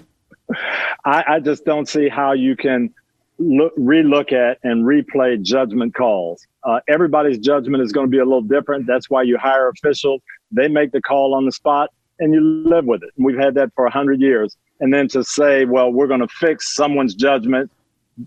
I, 1.04 1.24
I 1.28 1.40
just 1.40 1.64
don't 1.64 1.88
see 1.88 2.09
how 2.09 2.32
you 2.32 2.54
can 2.54 2.94
look, 3.38 3.77
relook 3.77 4.33
at 4.33 4.59
and 4.62 4.85
replay 4.85 5.40
judgment 5.40 5.94
calls. 5.94 6.46
Uh, 6.64 6.81
everybody's 6.88 7.38
judgment 7.38 7.83
is 7.83 7.92
going 7.92 8.07
to 8.07 8.11
be 8.11 8.18
a 8.18 8.25
little 8.25 8.42
different. 8.42 8.87
That's 8.87 9.11
why 9.11 9.22
you 9.22 9.38
hire 9.38 9.68
officials. 9.68 10.20
They 10.51 10.68
make 10.68 10.92
the 10.92 11.01
call 11.01 11.35
on 11.35 11.44
the 11.44 11.53
spot 11.53 11.90
and 12.18 12.33
you 12.33 12.40
live 12.40 12.87
with 12.87 13.03
it. 13.03 13.11
We've 13.16 13.38
had 13.38 13.55
that 13.55 13.72
for 13.75 13.85
100 13.85 14.20
years. 14.20 14.57
And 14.81 14.92
then 14.92 15.09
to 15.09 15.25
say, 15.25 15.64
well, 15.64 15.90
we're 15.92 16.07
going 16.07 16.20
to 16.20 16.29
fix 16.29 16.75
someone's 16.75 17.14
judgment 17.14 17.70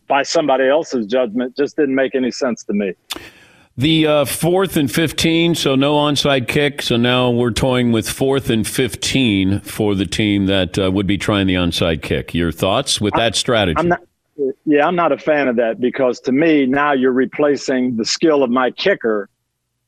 by 0.07 0.23
somebody 0.23 0.67
else's 0.67 1.07
judgment 1.07 1.55
just 1.57 1.75
didn't 1.75 1.95
make 1.95 2.15
any 2.15 2.31
sense 2.31 2.63
to 2.65 2.73
me. 2.73 2.93
The 3.77 4.07
uh, 4.07 4.25
fourth 4.25 4.75
and 4.75 4.91
15, 4.91 5.55
so 5.55 5.75
no 5.75 5.95
onside 5.95 6.47
kick. 6.49 6.81
So 6.81 6.97
now 6.97 7.29
we're 7.29 7.51
toying 7.51 7.93
with 7.93 8.09
fourth 8.09 8.49
and 8.49 8.67
15 8.67 9.61
for 9.61 9.95
the 9.95 10.05
team 10.05 10.47
that 10.47 10.77
uh, 10.77 10.91
would 10.91 11.07
be 11.07 11.17
trying 11.17 11.47
the 11.47 11.53
onside 11.53 12.01
kick. 12.01 12.33
Your 12.33 12.51
thoughts 12.51 12.99
with 12.99 13.13
that 13.13 13.35
strategy? 13.35 13.79
I'm 13.79 13.87
not, 13.87 14.01
yeah, 14.65 14.85
I'm 14.85 14.95
not 14.95 15.11
a 15.11 15.17
fan 15.17 15.47
of 15.47 15.55
that 15.57 15.79
because 15.79 16.19
to 16.21 16.31
me, 16.31 16.65
now 16.65 16.93
you're 16.93 17.11
replacing 17.11 17.97
the 17.97 18.05
skill 18.05 18.43
of 18.43 18.49
my 18.49 18.71
kicker 18.71 19.29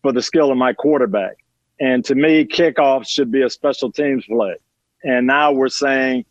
for 0.01 0.11
the 0.11 0.21
skill 0.21 0.51
of 0.51 0.57
my 0.57 0.73
quarterback. 0.73 1.37
And 1.79 2.03
to 2.05 2.15
me, 2.15 2.45
kickoffs 2.45 3.09
should 3.09 3.31
be 3.31 3.41
a 3.41 3.49
special 3.49 3.91
teams 3.91 4.25
play. 4.25 4.55
And 5.03 5.25
now 5.25 5.51
we're 5.51 5.69
saying 5.69 6.25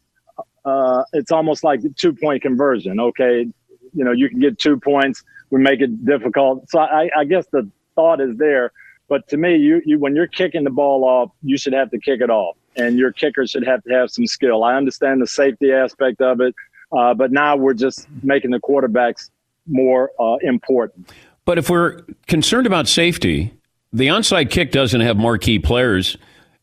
uh, 0.65 1.03
it's 1.13 1.33
almost 1.33 1.65
like 1.65 1.81
two 1.97 2.13
point 2.13 2.43
conversion. 2.43 3.01
Okay, 3.01 3.47
you 3.93 4.05
know, 4.05 4.13
you 4.13 4.29
can 4.29 4.39
get 4.39 4.59
two 4.59 4.79
points 4.79 5.25
we 5.51 5.61
make 5.61 5.81
it 5.81 6.05
difficult. 6.05 6.69
So 6.71 6.79
I, 6.79 7.11
I 7.17 7.25
guess 7.25 7.47
the 7.53 7.69
thought 7.95 8.21
is 8.21 8.37
there. 8.37 8.73
But 9.09 9.27
to 9.29 9.37
me, 9.37 9.57
you, 9.57 9.83
you 9.85 9.99
when 9.99 10.15
you're 10.15 10.29
kicking 10.29 10.63
the 10.65 10.71
ball 10.71 11.05
off, 11.05 11.33
you 11.43 11.59
should 11.59 11.73
have 11.73 11.91
to 11.91 11.99
kick 11.99 12.21
it 12.21 12.31
off, 12.31 12.57
and 12.77 12.97
your 12.97 13.13
kicker 13.13 13.45
should 13.47 13.67
have 13.67 13.83
to 13.85 13.91
have 13.93 14.11
some 14.11 14.27
skill. 14.27 14.63
I 14.63 14.77
understand 14.77 15.21
the 15.21 15.27
safety 15.27 15.73
aspect 15.73 16.21
of 16.21 16.41
it, 16.41 16.55
uh, 16.93 17.15
but 17.15 17.33
now 17.33 17.57
we're 17.57 17.75
just 17.75 18.07
making 18.23 18.51
the 18.51 18.61
quarterbacks 18.61 19.31
more 19.67 20.11
uh, 20.19 20.37
important. 20.43 21.11
But 21.45 21.59
if 21.59 21.71
we're 21.71 22.03
concerned 22.27 22.67
about 22.67 22.89
safety, 22.89 23.53
the 23.93 24.09
onside 24.09 24.51
kick 24.51 24.73
doesn't 24.73 25.01
have 25.01 25.17
marquee 25.17 25.59
players. 25.59 26.17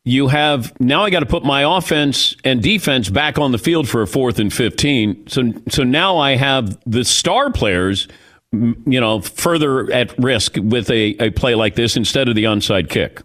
You 0.04 0.30
have 0.30 0.80
now. 0.80 1.04
I 1.04 1.10
got 1.10 1.20
to 1.20 1.26
put 1.26 1.44
my 1.44 1.78
offense 1.78 2.36
and 2.46 2.64
defense 2.64 3.10
back 3.10 3.38
on 3.38 3.52
the 3.52 3.58
field 3.58 3.90
for 3.90 4.02
a 4.02 4.08
fourth 4.08 4.40
and 4.40 4.54
fifteen. 4.54 5.28
So, 5.28 5.52
so 5.68 5.84
now 5.84 6.18
I 6.18 6.38
have 6.38 6.78
the 6.86 7.04
star 7.04 7.52
players 7.52 8.08
you 8.52 9.02
know, 9.02 9.22
further 9.22 9.92
at 9.92 10.18
risk 10.18 10.56
with 10.56 10.90
a, 10.90 11.16
a 11.20 11.32
play 11.32 11.56
like 11.56 11.76
this 11.76 11.98
instead 11.98 12.30
of 12.30 12.36
the 12.36 12.46
onside 12.46 12.90
kick. 12.90 13.22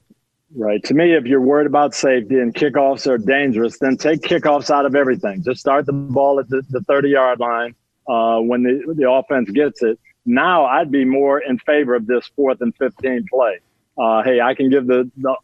Right. 0.55 0.83
To 0.85 0.95
me, 0.95 1.15
if 1.15 1.25
you're 1.25 1.41
worried 1.41 1.67
about 1.67 1.95
safety 1.95 2.38
and 2.38 2.55
kickoffs 2.55 3.07
are 3.07 3.17
dangerous, 3.17 3.79
then 3.79 3.97
take 3.97 4.21
kickoffs 4.21 4.69
out 4.69 4.85
of 4.85 4.95
everything. 4.95 5.43
Just 5.43 5.61
start 5.61 5.87
the 5.87 5.95
ball 5.95 6.41
at 6.41 6.49
the, 6.51 6.62
the 6.69 6.81
30 6.83 7.09
yard 7.09 7.41
line 7.41 7.75
uh, 8.07 8.38
when 8.38 8.62
the, 8.62 8.95
the 8.95 9.11
offense 9.11 9.51
gets 9.51 9.83
it. 9.83 9.99
Now 10.27 10.67
I'd 10.67 10.91
be 10.91 11.07
more 11.07 11.41
in 11.41 11.59
favor 11.59 11.95
of 11.95 12.07
this 12.07 12.31
fourth 12.37 12.61
and 12.61 12.77
15 12.77 13.27
play. 13.33 13.61
Uh, 13.97 14.23
hey, 14.23 14.41
I 14.43 14.55
can 14.55 14.69
give 14.69 14.87
the, 14.87 15.11
the 15.17 15.35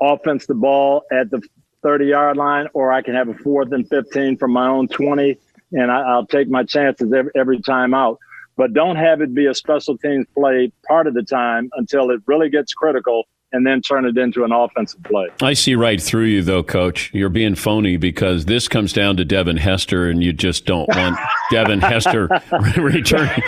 offense 0.00 0.46
the 0.46 0.54
ball 0.54 1.04
at 1.12 1.30
the 1.30 1.40
30 1.84 2.06
yard 2.06 2.36
line, 2.36 2.66
or 2.74 2.92
I 2.92 3.02
can 3.02 3.14
have 3.14 3.28
a 3.28 3.34
fourth 3.34 3.70
and 3.70 3.88
15 3.88 4.36
from 4.36 4.52
my 4.52 4.66
own 4.66 4.88
20, 4.88 5.38
and 5.72 5.92
I, 5.92 6.16
will 6.16 6.26
take 6.26 6.48
my 6.48 6.64
chances 6.64 7.12
every, 7.12 7.30
every 7.36 7.60
time 7.60 7.94
out 7.94 8.18
but 8.56 8.74
don't 8.74 8.96
have 8.96 9.22
it 9.22 9.32
be 9.32 9.46
a 9.46 9.54
special 9.54 9.96
teams 9.96 10.26
play 10.36 10.70
part 10.86 11.06
of 11.06 11.14
the 11.14 11.22
time 11.22 11.70
until 11.76 12.10
it 12.10 12.20
really 12.26 12.50
gets 12.50 12.74
critical 12.74 13.26
and 13.52 13.66
then 13.66 13.80
turn 13.80 14.04
it 14.04 14.16
into 14.16 14.44
an 14.44 14.52
offensive 14.52 15.02
play. 15.02 15.28
I 15.42 15.54
see 15.54 15.74
right 15.74 16.00
through 16.00 16.24
you, 16.24 16.42
though, 16.42 16.62
Coach. 16.62 17.10
You're 17.12 17.28
being 17.28 17.54
phony 17.54 17.96
because 17.96 18.44
this 18.44 18.68
comes 18.68 18.92
down 18.92 19.16
to 19.16 19.24
Devin 19.24 19.56
Hester, 19.56 20.08
and 20.08 20.22
you 20.22 20.32
just 20.32 20.66
don't 20.66 20.88
want 20.88 21.18
Devin 21.50 21.80
Hester 21.80 22.28
returning. 22.76 23.42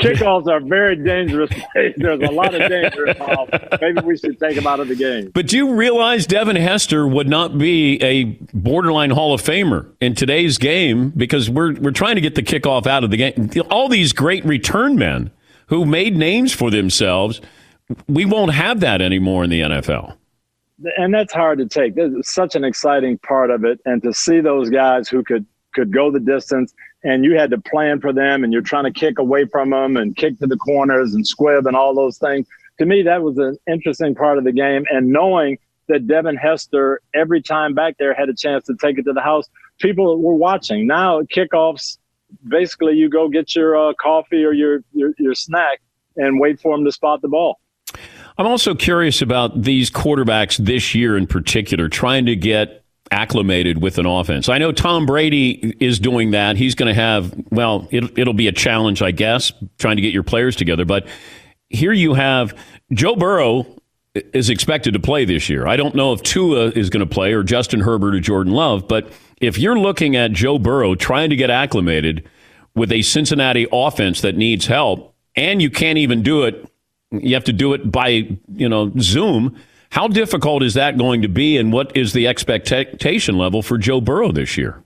Kickoffs 0.00 0.46
are 0.46 0.60
very 0.60 0.96
dangerous. 0.96 1.50
There's 1.96 2.22
a 2.22 2.32
lot 2.32 2.54
of 2.54 2.68
danger 2.68 3.06
involved. 3.06 3.52
Maybe 3.80 4.00
we 4.02 4.16
should 4.16 4.38
take 4.38 4.56
him 4.56 4.66
out 4.66 4.80
of 4.80 4.88
the 4.88 4.94
game. 4.94 5.30
But 5.34 5.48
do 5.48 5.56
you 5.56 5.74
realize 5.74 6.26
Devin 6.26 6.56
Hester 6.56 7.06
would 7.06 7.28
not 7.28 7.58
be 7.58 8.00
a 8.02 8.24
borderline 8.52 9.10
Hall 9.10 9.34
of 9.34 9.42
Famer 9.42 9.90
in 10.00 10.14
today's 10.14 10.58
game 10.58 11.10
because 11.10 11.50
we're 11.50 11.74
we're 11.74 11.90
trying 11.90 12.14
to 12.14 12.20
get 12.20 12.34
the 12.34 12.42
kickoff 12.42 12.86
out 12.86 13.04
of 13.04 13.10
the 13.10 13.16
game. 13.16 13.50
All 13.70 13.88
these 13.88 14.12
great 14.12 14.44
return 14.44 14.96
men 14.96 15.30
who 15.68 15.84
made 15.84 16.16
names 16.16 16.52
for 16.52 16.70
themselves– 16.70 17.40
we 18.08 18.24
won't 18.24 18.52
have 18.52 18.80
that 18.80 19.02
anymore 19.02 19.44
in 19.44 19.50
the 19.50 19.60
NFL. 19.60 20.16
And 20.96 21.14
that's 21.14 21.32
hard 21.32 21.58
to 21.58 21.66
take. 21.66 21.94
Such 22.22 22.56
an 22.56 22.64
exciting 22.64 23.18
part 23.18 23.50
of 23.50 23.64
it, 23.64 23.80
and 23.84 24.02
to 24.02 24.12
see 24.12 24.40
those 24.40 24.70
guys 24.70 25.08
who 25.08 25.22
could 25.22 25.46
could 25.72 25.92
go 25.92 26.10
the 26.10 26.20
distance, 26.20 26.72
and 27.02 27.24
you 27.24 27.36
had 27.36 27.50
to 27.50 27.60
plan 27.60 28.00
for 28.00 28.12
them, 28.12 28.44
and 28.44 28.52
you're 28.52 28.62
trying 28.62 28.84
to 28.84 28.92
kick 28.92 29.18
away 29.18 29.44
from 29.44 29.70
them 29.70 29.96
and 29.96 30.16
kick 30.16 30.38
to 30.38 30.46
the 30.46 30.56
corners 30.56 31.14
and 31.14 31.26
squib 31.26 31.66
and 31.66 31.76
all 31.76 31.94
those 31.94 32.18
things. 32.18 32.46
To 32.78 32.86
me, 32.86 33.02
that 33.02 33.22
was 33.22 33.38
an 33.38 33.56
interesting 33.68 34.14
part 34.14 34.38
of 34.38 34.44
the 34.44 34.52
game, 34.52 34.84
and 34.90 35.08
knowing 35.08 35.58
that 35.88 36.06
Devin 36.06 36.36
Hester 36.36 37.00
every 37.14 37.42
time 37.42 37.74
back 37.74 37.96
there 37.98 38.14
had 38.14 38.28
a 38.28 38.34
chance 38.34 38.64
to 38.66 38.74
take 38.80 38.98
it 38.98 39.04
to 39.04 39.12
the 39.12 39.20
house. 39.20 39.48
People 39.80 40.20
were 40.20 40.34
watching. 40.34 40.86
Now 40.86 41.22
kickoffs, 41.22 41.98
basically, 42.46 42.94
you 42.94 43.08
go 43.08 43.28
get 43.28 43.54
your 43.54 43.76
uh, 43.76 43.92
coffee 43.94 44.44
or 44.44 44.52
your, 44.52 44.80
your 44.92 45.12
your 45.18 45.34
snack 45.34 45.80
and 46.16 46.40
wait 46.40 46.60
for 46.60 46.76
them 46.76 46.84
to 46.84 46.92
spot 46.92 47.20
the 47.22 47.28
ball. 47.28 47.58
I'm 48.36 48.46
also 48.46 48.74
curious 48.74 49.22
about 49.22 49.62
these 49.62 49.90
quarterbacks 49.90 50.56
this 50.56 50.94
year 50.94 51.16
in 51.16 51.26
particular, 51.26 51.88
trying 51.88 52.26
to 52.26 52.34
get 52.34 52.84
acclimated 53.10 53.80
with 53.80 53.98
an 53.98 54.06
offense. 54.06 54.48
I 54.48 54.58
know 54.58 54.72
Tom 54.72 55.06
Brady 55.06 55.74
is 55.78 56.00
doing 56.00 56.32
that. 56.32 56.56
He's 56.56 56.74
going 56.74 56.92
to 56.92 57.00
have, 57.00 57.34
well, 57.50 57.86
it, 57.90 58.18
it'll 58.18 58.34
be 58.34 58.48
a 58.48 58.52
challenge, 58.52 59.02
I 59.02 59.12
guess, 59.12 59.52
trying 59.78 59.96
to 59.96 60.02
get 60.02 60.12
your 60.12 60.22
players 60.22 60.56
together. 60.56 60.84
But 60.84 61.06
here 61.68 61.92
you 61.92 62.14
have 62.14 62.58
Joe 62.92 63.14
Burrow 63.14 63.66
is 64.14 64.50
expected 64.50 64.94
to 64.94 65.00
play 65.00 65.24
this 65.24 65.48
year. 65.48 65.66
I 65.66 65.76
don't 65.76 65.94
know 65.94 66.12
if 66.12 66.22
Tua 66.22 66.68
is 66.68 66.90
going 66.90 67.06
to 67.06 67.12
play 67.12 67.32
or 67.32 67.42
Justin 67.42 67.80
Herbert 67.80 68.14
or 68.14 68.20
Jordan 68.20 68.52
Love, 68.52 68.88
but 68.88 69.10
if 69.40 69.58
you're 69.58 69.78
looking 69.78 70.16
at 70.16 70.32
Joe 70.32 70.58
Burrow 70.58 70.94
trying 70.94 71.30
to 71.30 71.36
get 71.36 71.50
acclimated 71.50 72.28
with 72.74 72.90
a 72.90 73.02
Cincinnati 73.02 73.66
offense 73.72 74.20
that 74.22 74.36
needs 74.36 74.66
help, 74.66 75.14
and 75.36 75.60
you 75.60 75.70
can't 75.70 75.98
even 75.98 76.22
do 76.22 76.42
it 76.44 76.68
you 77.22 77.34
have 77.34 77.44
to 77.44 77.52
do 77.52 77.72
it 77.72 77.90
by, 77.90 78.28
you 78.52 78.68
know, 78.68 78.92
Zoom. 78.98 79.56
How 79.90 80.08
difficult 80.08 80.62
is 80.62 80.74
that 80.74 80.98
going 80.98 81.22
to 81.22 81.28
be, 81.28 81.56
and 81.56 81.72
what 81.72 81.96
is 81.96 82.12
the 82.12 82.26
expectation 82.26 83.38
level 83.38 83.62
for 83.62 83.78
Joe 83.78 84.00
Burrow 84.00 84.32
this 84.32 84.56
year? 84.56 84.82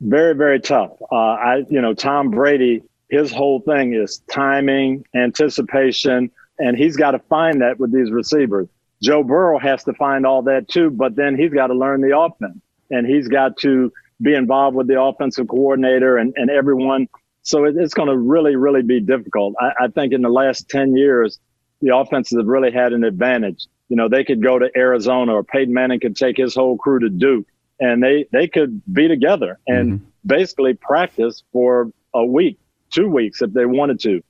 Very, 0.00 0.34
very 0.34 0.60
tough. 0.60 0.92
Uh, 1.10 1.16
I, 1.16 1.64
you 1.68 1.80
know, 1.80 1.92
Tom 1.92 2.30
Brady, 2.30 2.82
his 3.10 3.32
whole 3.32 3.60
thing 3.60 3.94
is 3.94 4.22
timing, 4.30 5.04
anticipation, 5.14 6.30
and 6.58 6.76
he's 6.76 6.96
got 6.96 7.12
to 7.12 7.18
find 7.18 7.60
that 7.62 7.80
with 7.80 7.92
these 7.92 8.10
receivers. 8.10 8.68
Joe 9.02 9.22
Burrow 9.22 9.58
has 9.58 9.84
to 9.84 9.92
find 9.94 10.26
all 10.26 10.42
that 10.42 10.68
too, 10.68 10.90
but 10.90 11.16
then 11.16 11.36
he's 11.36 11.52
got 11.52 11.68
to 11.68 11.74
learn 11.74 12.00
the 12.00 12.16
offense, 12.16 12.58
and 12.90 13.06
he's 13.06 13.28
got 13.28 13.56
to 13.58 13.92
be 14.20 14.34
involved 14.34 14.76
with 14.76 14.88
the 14.88 15.00
offensive 15.00 15.48
coordinator 15.48 16.16
and, 16.16 16.32
and 16.36 16.50
everyone. 16.50 17.08
So 17.42 17.64
it, 17.64 17.76
it's 17.76 17.94
going 17.94 18.08
to 18.08 18.16
really, 18.16 18.56
really 18.56 18.82
be 18.82 19.00
difficult. 19.00 19.54
I, 19.60 19.84
I 19.84 19.88
think 19.88 20.12
in 20.12 20.22
the 20.22 20.28
last 20.28 20.68
10 20.68 20.96
years, 20.96 21.38
the 21.80 21.96
offenses 21.96 22.38
have 22.38 22.46
really 22.46 22.70
had 22.70 22.92
an 22.92 23.04
advantage. 23.04 23.66
You 23.88 23.96
know, 23.96 24.08
they 24.08 24.24
could 24.24 24.42
go 24.42 24.58
to 24.58 24.70
Arizona 24.76 25.32
or 25.32 25.44
Peyton 25.44 25.72
Manning 25.72 26.00
could 26.00 26.16
take 26.16 26.36
his 26.36 26.54
whole 26.54 26.76
crew 26.76 26.98
to 27.00 27.08
Duke 27.08 27.46
and 27.80 28.02
they, 28.02 28.26
they 28.32 28.48
could 28.48 28.82
be 28.92 29.08
together 29.08 29.58
and 29.66 30.00
mm-hmm. 30.00 30.04
basically 30.26 30.74
practice 30.74 31.42
for 31.52 31.90
a 32.14 32.24
week, 32.24 32.58
two 32.90 33.08
weeks 33.08 33.40
if 33.40 33.52
they 33.52 33.66
wanted 33.66 34.00
to. 34.00 34.22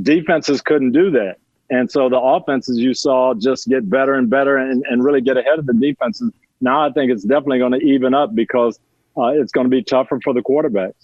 Defenses 0.00 0.60
couldn't 0.60 0.92
do 0.92 1.10
that. 1.12 1.36
And 1.70 1.90
so 1.90 2.08
the 2.08 2.20
offenses 2.20 2.78
you 2.78 2.94
saw 2.94 3.34
just 3.34 3.66
get 3.68 3.88
better 3.88 4.14
and 4.14 4.30
better 4.30 4.56
and, 4.56 4.84
and 4.88 5.04
really 5.04 5.20
get 5.20 5.36
ahead 5.36 5.58
of 5.58 5.66
the 5.66 5.74
defenses. 5.74 6.30
Now 6.60 6.86
I 6.86 6.92
think 6.92 7.10
it's 7.10 7.24
definitely 7.24 7.58
going 7.58 7.72
to 7.72 7.78
even 7.78 8.14
up 8.14 8.34
because 8.34 8.78
uh, 9.16 9.28
it's 9.28 9.52
going 9.52 9.64
to 9.64 9.70
be 9.70 9.82
tougher 9.82 10.18
for 10.22 10.32
the 10.32 10.40
quarterbacks. 10.40 10.94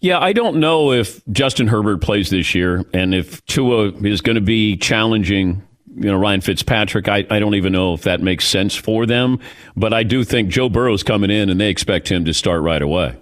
Yeah, 0.00 0.18
I 0.18 0.32
don't 0.32 0.56
know 0.56 0.92
if 0.92 1.24
Justin 1.30 1.68
Herbert 1.68 2.02
plays 2.02 2.30
this 2.30 2.54
year 2.54 2.84
and 2.92 3.14
if 3.14 3.44
Tua 3.46 3.92
is 4.02 4.20
going 4.20 4.34
to 4.34 4.40
be 4.40 4.76
challenging 4.76 5.62
you 5.94 6.10
know 6.10 6.16
Ryan 6.16 6.40
Fitzpatrick. 6.40 7.08
I, 7.08 7.26
I 7.30 7.38
don't 7.38 7.54
even 7.54 7.72
know 7.72 7.94
if 7.94 8.02
that 8.02 8.20
makes 8.20 8.46
sense 8.46 8.74
for 8.74 9.06
them, 9.06 9.40
but 9.76 9.92
I 9.92 10.02
do 10.02 10.24
think 10.24 10.48
Joe 10.48 10.68
Burrow's 10.68 11.02
coming 11.02 11.30
in 11.30 11.50
and 11.50 11.60
they 11.60 11.68
expect 11.68 12.10
him 12.10 12.24
to 12.24 12.34
start 12.34 12.62
right 12.62 12.82
away. 12.82 13.16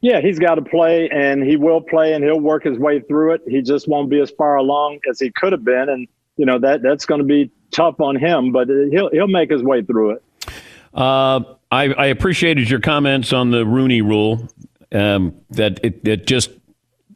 Yeah, 0.00 0.20
he's 0.20 0.38
got 0.38 0.56
to 0.56 0.62
play 0.62 1.08
and 1.08 1.42
he 1.42 1.56
will 1.56 1.80
play 1.80 2.12
and 2.12 2.22
he'll 2.22 2.40
work 2.40 2.64
his 2.64 2.78
way 2.78 3.00
through 3.00 3.34
it. 3.34 3.42
He 3.46 3.62
just 3.62 3.88
won't 3.88 4.10
be 4.10 4.20
as 4.20 4.30
far 4.30 4.56
along 4.56 5.00
as 5.08 5.18
he 5.18 5.30
could 5.30 5.52
have 5.52 5.64
been, 5.64 5.88
and 5.88 6.08
you 6.36 6.46
know 6.46 6.58
that 6.58 6.82
that's 6.82 7.06
going 7.06 7.20
to 7.20 7.26
be 7.26 7.50
tough 7.70 8.00
on 8.00 8.16
him, 8.16 8.52
but 8.52 8.68
he'll 8.68 9.10
he'll 9.10 9.28
make 9.28 9.50
his 9.50 9.62
way 9.62 9.82
through 9.82 10.10
it. 10.12 10.22
Uh, 10.92 11.40
I, 11.74 11.92
I 11.92 12.06
appreciated 12.06 12.70
your 12.70 12.80
comments 12.80 13.32
on 13.32 13.50
the 13.50 13.66
Rooney 13.66 14.00
Rule 14.00 14.48
um, 14.92 15.34
that 15.50 15.84
it, 15.84 16.06
it 16.06 16.26
just 16.26 16.50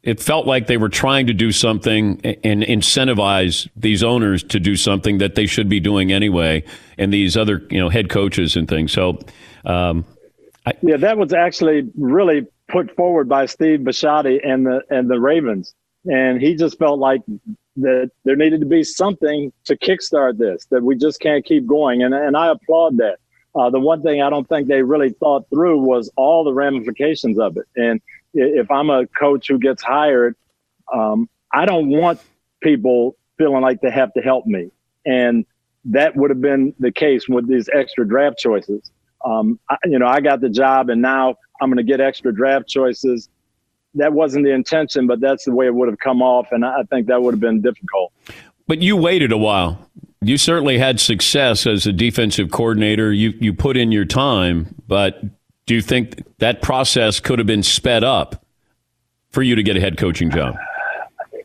it 0.03 0.21
felt 0.21 0.47
like 0.47 0.67
they 0.67 0.77
were 0.77 0.89
trying 0.89 1.29
to 1.29 1.33
do 1.33 1.53
something 1.53 2.21
and 2.25 2.63
incentivize 2.63 3.69
these 3.77 4.03
owners 4.03 4.43
to 4.45 4.59
do 4.59 4.75
something 4.75 5.19
that 5.19 5.37
they 5.37 5.47
should 5.47 5.69
be 5.69 5.79
doing 5.79 6.13
anyway, 6.13 6.65
and 6.97 7.13
these 7.13 7.37
other 7.37 7.67
you 7.71 7.79
know 7.79 7.89
head 7.89 8.09
coaches 8.09 8.57
and 8.57 8.69
things. 8.69 8.91
So, 8.91 9.21
um, 9.65 10.05
I, 10.67 10.73
yeah, 10.83 10.97
that 10.97 11.19
was 11.19 11.33
actually 11.33 11.89
really 11.97 12.47
put 12.67 12.95
forward 12.97 13.29
by 13.29 13.47
Steve 13.47 13.81
Bisciotti 13.81 14.41
and 14.45 14.67
the 14.67 14.83
and 14.91 15.09
the 15.09 15.21
Ravens, 15.21 15.73
and 16.05 16.41
he 16.41 16.57
just 16.57 16.79
felt 16.79 16.99
like 16.99 17.21
that 17.77 18.11
there 18.25 18.35
needed 18.35 18.59
to 18.61 18.67
be 18.67 18.83
something 18.83 19.53
to 19.67 19.77
kickstart 19.77 20.37
this 20.37 20.67
that 20.67 20.83
we 20.83 20.97
just 20.97 21.21
can't 21.21 21.45
keep 21.45 21.65
going, 21.65 22.03
and 22.03 22.13
and 22.13 22.37
I 22.37 22.49
applaud 22.49 22.97
that. 22.97 23.19
Uh, 23.55 23.71
the 23.71 23.81
one 23.81 24.03
thing 24.03 24.23
I 24.23 24.31
don't 24.31 24.49
think 24.49 24.69
they 24.69 24.83
really 24.83 25.11
thought 25.11 25.49
through 25.51 25.81
was 25.81 26.11
all 26.17 26.45
the 26.45 26.53
ramifications 26.53 27.39
of 27.39 27.57
it. 27.57 27.67
And 27.77 28.01
if 28.35 28.71
I'm 28.71 28.91
a 28.91 29.07
coach 29.07 29.49
who 29.49 29.59
gets 29.59 29.83
hired, 29.83 30.37
um, 30.93 31.29
I 31.53 31.65
don't 31.65 31.89
want 31.89 32.21
people 32.63 33.17
feeling 33.39 33.63
like 33.63 33.81
they 33.81 33.91
have 33.91 34.13
to 34.15 34.21
help 34.21 34.47
me. 34.47 34.71
And 35.07 35.47
that 35.87 36.15
would 36.17 36.31
have 36.31 36.41
been 36.41 36.75
the 36.79 36.93
case 36.93 37.29
with 37.29 37.49
these 37.49 37.69
extra 37.73 38.07
draft 38.07 38.39
choices. 38.39 38.91
Um, 39.25 39.59
I, 39.69 39.77
you 39.87 39.99
know, 39.99 40.07
I 40.07 40.21
got 40.21 40.41
the 40.41 40.51
job 40.51 40.91
and 40.91 41.01
now 41.01 41.37
I'm 41.61 41.71
going 41.71 41.79
to 41.79 41.83
get 41.83 42.01
extra 42.01 42.35
draft 42.35 42.69
choices. 42.69 43.29
That 43.95 44.13
wasn't 44.13 44.45
the 44.45 44.53
intention, 44.53 45.07
but 45.07 45.21
that's 45.21 45.45
the 45.45 45.53
way 45.53 45.67
it 45.67 45.75
would 45.75 45.89
have 45.89 45.99
come 45.99 46.21
off. 46.23 46.49
And 46.53 46.65
I 46.65 46.83
think 46.91 47.07
that 47.07 47.23
would 47.23 47.35
have 47.35 47.41
been 47.41 47.61
difficult. 47.61 48.13
But 48.67 48.83
you 48.83 48.97
waited 48.97 49.33
a 49.33 49.39
while. 49.39 49.89
You 50.21 50.37
certainly 50.37 50.79
had 50.79 50.99
success 50.99 51.67
as 51.67 51.87
a 51.87 51.93
defensive 51.93 52.51
coordinator. 52.51 53.13
You, 53.13 53.35
you 53.41 53.55
put 53.55 53.77
in 53.77 53.93
your 53.93 54.05
time, 54.05 54.75
but 54.89 55.23
do 55.67 55.75
you 55.75 55.83
think 55.83 56.25
that 56.39 56.61
process 56.61 57.21
could 57.21 57.39
have 57.39 57.47
been 57.47 57.63
sped 57.63 58.03
up 58.03 58.45
for 59.31 59.43
you 59.43 59.55
to 59.55 59.63
get 59.63 59.77
a 59.77 59.81
head 59.81 59.97
coaching 59.97 60.31
job? 60.31 60.57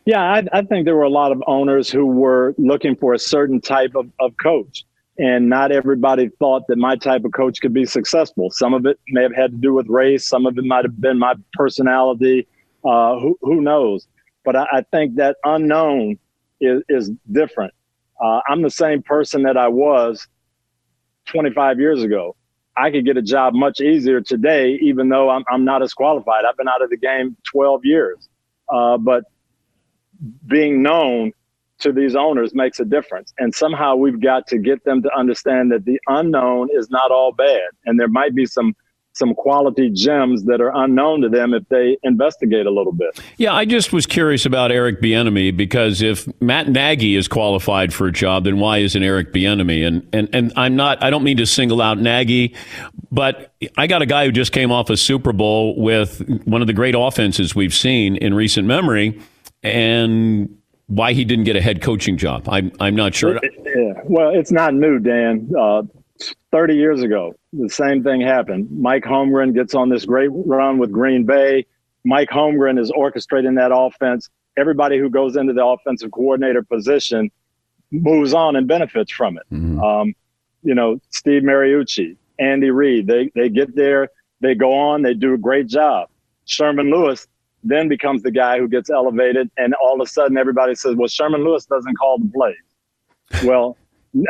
Yeah, 0.05 0.21
I, 0.21 0.43
I, 0.51 0.62
think 0.63 0.86
there 0.86 0.95
were 0.95 1.03
a 1.03 1.09
lot 1.09 1.31
of 1.31 1.41
owners 1.47 1.89
who 1.89 2.05
were 2.05 2.53
looking 2.57 2.95
for 2.95 3.13
a 3.13 3.19
certain 3.19 3.62
type 3.62 3.95
of, 3.95 4.09
of 4.19 4.36
coach. 4.38 4.86
And 5.17 5.47
not 5.47 5.71
everybody 5.71 6.29
thought 6.39 6.67
that 6.67 6.77
my 6.77 6.95
type 6.95 7.23
of 7.23 7.33
coach 7.33 7.62
could 7.62 7.73
be 7.73 7.86
successful. 7.86 8.49
Some 8.49 8.73
of 8.73 8.86
it 8.86 8.99
may 9.09 9.21
have 9.21 9.36
had 9.36 9.51
to 9.51 9.57
do 9.57 9.73
with 9.73 9.88
race. 9.88 10.27
Some 10.27 10.45
of 10.45 10.57
it 10.57 10.65
might 10.65 10.83
have 10.83 10.99
been 10.99 11.19
my 11.19 11.36
personality. 11.53 12.47
Uh, 12.83 13.19
who, 13.19 13.38
who 13.41 13.62
knows? 13.62 14.07
But 14.43 14.55
I, 14.55 14.65
I, 14.71 14.81
think 14.91 15.15
that 15.15 15.38
unknown 15.45 16.17
is, 16.59 16.81
is 16.89 17.12
different. 17.31 17.73
Uh, 18.21 18.41
I'm 18.47 18.62
the 18.62 18.69
same 18.69 19.02
person 19.02 19.43
that 19.43 19.58
I 19.58 19.67
was 19.67 20.28
25 21.28 21.80
years 21.80 22.04
ago. 22.04 22.36
I 22.76 22.89
could 22.91 23.06
get 23.06 23.17
a 23.17 23.21
job 23.21 23.54
much 23.54 23.82
easier 23.82 24.21
today, 24.21 24.78
even 24.82 25.10
though 25.10 25.30
I'm, 25.30 25.43
I'm 25.52 25.63
not 25.63 25.84
as 25.84 25.93
qualified. 25.93 26.43
I've 26.47 26.58
been 26.58 26.67
out 26.67 26.82
of 26.82 26.89
the 26.89 26.97
game 26.97 27.38
12 27.52 27.82
years. 27.86 28.30
Uh, 28.69 28.97
but 28.97 29.26
being 30.47 30.82
known 30.82 31.32
to 31.80 31.91
these 31.91 32.15
owners 32.15 32.56
makes 32.56 32.80
a 32.80 32.86
difference. 32.86 33.34
And 33.38 33.54
somehow 33.54 33.95
we've 33.95 34.21
got 34.21 34.47
to 34.47 34.58
get 34.58 34.84
them 34.86 35.02
to 35.04 35.15
understand 35.15 35.71
that 35.71 35.86
the 35.86 35.99
unknown 36.08 36.69
is 36.73 36.89
not 36.89 37.12
all 37.12 37.32
bad. 37.32 37.69
And 37.86 37.99
there 37.99 38.08
might 38.08 38.34
be 38.34 38.45
some 38.45 38.76
some 39.13 39.36
quality 39.36 39.89
gems 39.91 40.43
that 40.45 40.60
are 40.60 40.71
unknown 40.76 41.21
to 41.21 41.30
them 41.30 41.54
if 41.54 41.67
they 41.69 41.97
investigate 42.04 42.65
a 42.65 42.71
little 42.71 42.91
bit. 42.91 43.19
Yeah, 43.38 43.54
I 43.54 43.65
just 43.65 43.93
was 43.93 44.06
curious 44.06 44.45
about 44.45 44.71
Eric 44.71 45.02
Bieniemy 45.02 45.56
because 45.56 46.02
if 46.02 46.28
Matt 46.41 46.67
Nagy 46.67 47.15
is 47.15 47.28
qualified 47.28 47.93
for 47.93 48.08
a 48.08 48.12
job, 48.12 48.45
then 48.45 48.60
why 48.60 48.80
isn't 48.80 49.02
Eric 49.02 49.32
Bieniemy? 49.32 49.86
And 49.86 50.08
and 50.13 50.30
and 50.34 50.54
I'm 50.56 50.76
not. 50.76 51.02
I 51.04 51.10
don't 51.10 51.23
mean 51.23 51.38
to 51.38 51.45
single 51.45 51.82
out 51.82 51.99
Nagy, 51.99 52.56
but 53.12 53.54
I 53.78 53.88
got 53.88 54.02
a 54.02 54.08
guy 54.08 54.26
who 54.26 54.32
just 54.32 54.52
came 54.52 54.71
off 54.71 54.89
a 54.89 54.97
Super 54.97 55.32
Bowl 55.32 55.80
with 55.80 56.28
one 56.45 56.62
of 56.62 56.67
the 56.67 56.73
great 56.73 56.95
offenses 56.97 57.56
we've 57.56 57.73
seen 57.73 58.15
in 58.17 58.34
recent 58.34 58.67
memory 58.67 59.19
and 59.62 60.58
why 60.88 61.13
he 61.13 61.23
didn't 61.23 61.45
get 61.45 61.56
a 61.56 61.62
head 61.62 61.82
coaching 61.82 62.17
job. 62.17 62.47
I'm 62.49 62.71
I'm 62.80 62.95
not 62.95 63.13
sure. 63.13 63.39
Yeah, 63.76 63.93
well, 64.06 64.30
it's 64.34 64.52
not 64.52 64.73
new, 64.73 64.99
Dan. 64.99 65.52
Uh, 65.58 65.84
Thirty 66.52 66.76
years 66.76 67.02
ago, 67.02 67.34
the 67.52 67.69
same 67.69 68.04
thing 68.04 68.21
happened. 68.21 68.69
Mike 68.71 69.04
Holmgren 69.04 69.54
gets 69.54 69.73
on 69.73 69.89
this 69.89 70.06
great 70.06 70.30
run 70.32 70.78
with 70.78 70.91
Green 70.91 71.26
Bay. 71.26 71.65
Mike 72.06 72.30
Holmgren 72.30 72.80
is 72.80 72.91
orchestrating 72.91 73.56
that 73.56 73.76
offense. 73.76 74.30
Everybody 74.58 74.99
who 74.99 75.10
goes 75.10 75.36
into 75.36 75.54
the 75.54 75.65
offensive 75.65 76.12
coordinator 76.12 76.62
position 76.62 77.32
moves 77.91 78.34
on 78.34 78.56
and 78.56 78.67
benefits 78.67 79.12
from 79.12 79.38
it. 79.38 79.43
Mm-hmm. 79.52 79.80
Um, 79.80 80.13
you 80.63 80.76
know, 80.76 80.99
Steve 81.10 81.43
Mariucci, 81.43 82.15
Andy 82.39 82.71
Reid, 82.71 83.08
they 83.08 83.32
they 83.36 83.49
get 83.49 83.76
there, 83.76 84.10
they 84.41 84.56
go 84.56 84.73
on, 84.73 85.02
they 85.02 85.13
do 85.13 85.34
a 85.34 85.38
great 85.38 85.67
job. 85.67 86.10
Sherman 86.45 86.91
Lewis 86.91 87.28
then 87.63 87.88
becomes 87.88 88.23
the 88.23 88.32
guy 88.32 88.60
who 88.60 88.67
gets 88.67 88.89
elevated, 88.89 89.49
and 89.58 89.73
all 89.76 89.99
of 89.99 90.06
a 90.06 90.10
sudden 90.10 90.38
everybody 90.38 90.76
says, 90.76 90.95
"Well, 90.95 91.08
Sherman 91.08 91.43
Lewis 91.43 91.65
doesn't 91.65 91.95
call 91.95 92.19
the 92.19 92.32
plays." 92.34 93.43
well, 93.45 93.78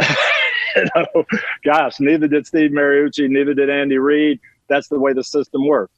you 0.75 0.85
know, 0.95 1.25
gosh, 1.63 1.99
neither 1.99 2.27
did 2.27 2.45
Steve 2.45 2.71
Mariucci, 2.71 3.29
neither 3.29 3.53
did 3.53 3.69
Andy 3.69 3.97
Reid. 3.97 4.39
That's 4.67 4.87
the 4.87 4.99
way 4.99 5.13
the 5.13 5.23
system 5.23 5.65
works. 5.67 5.93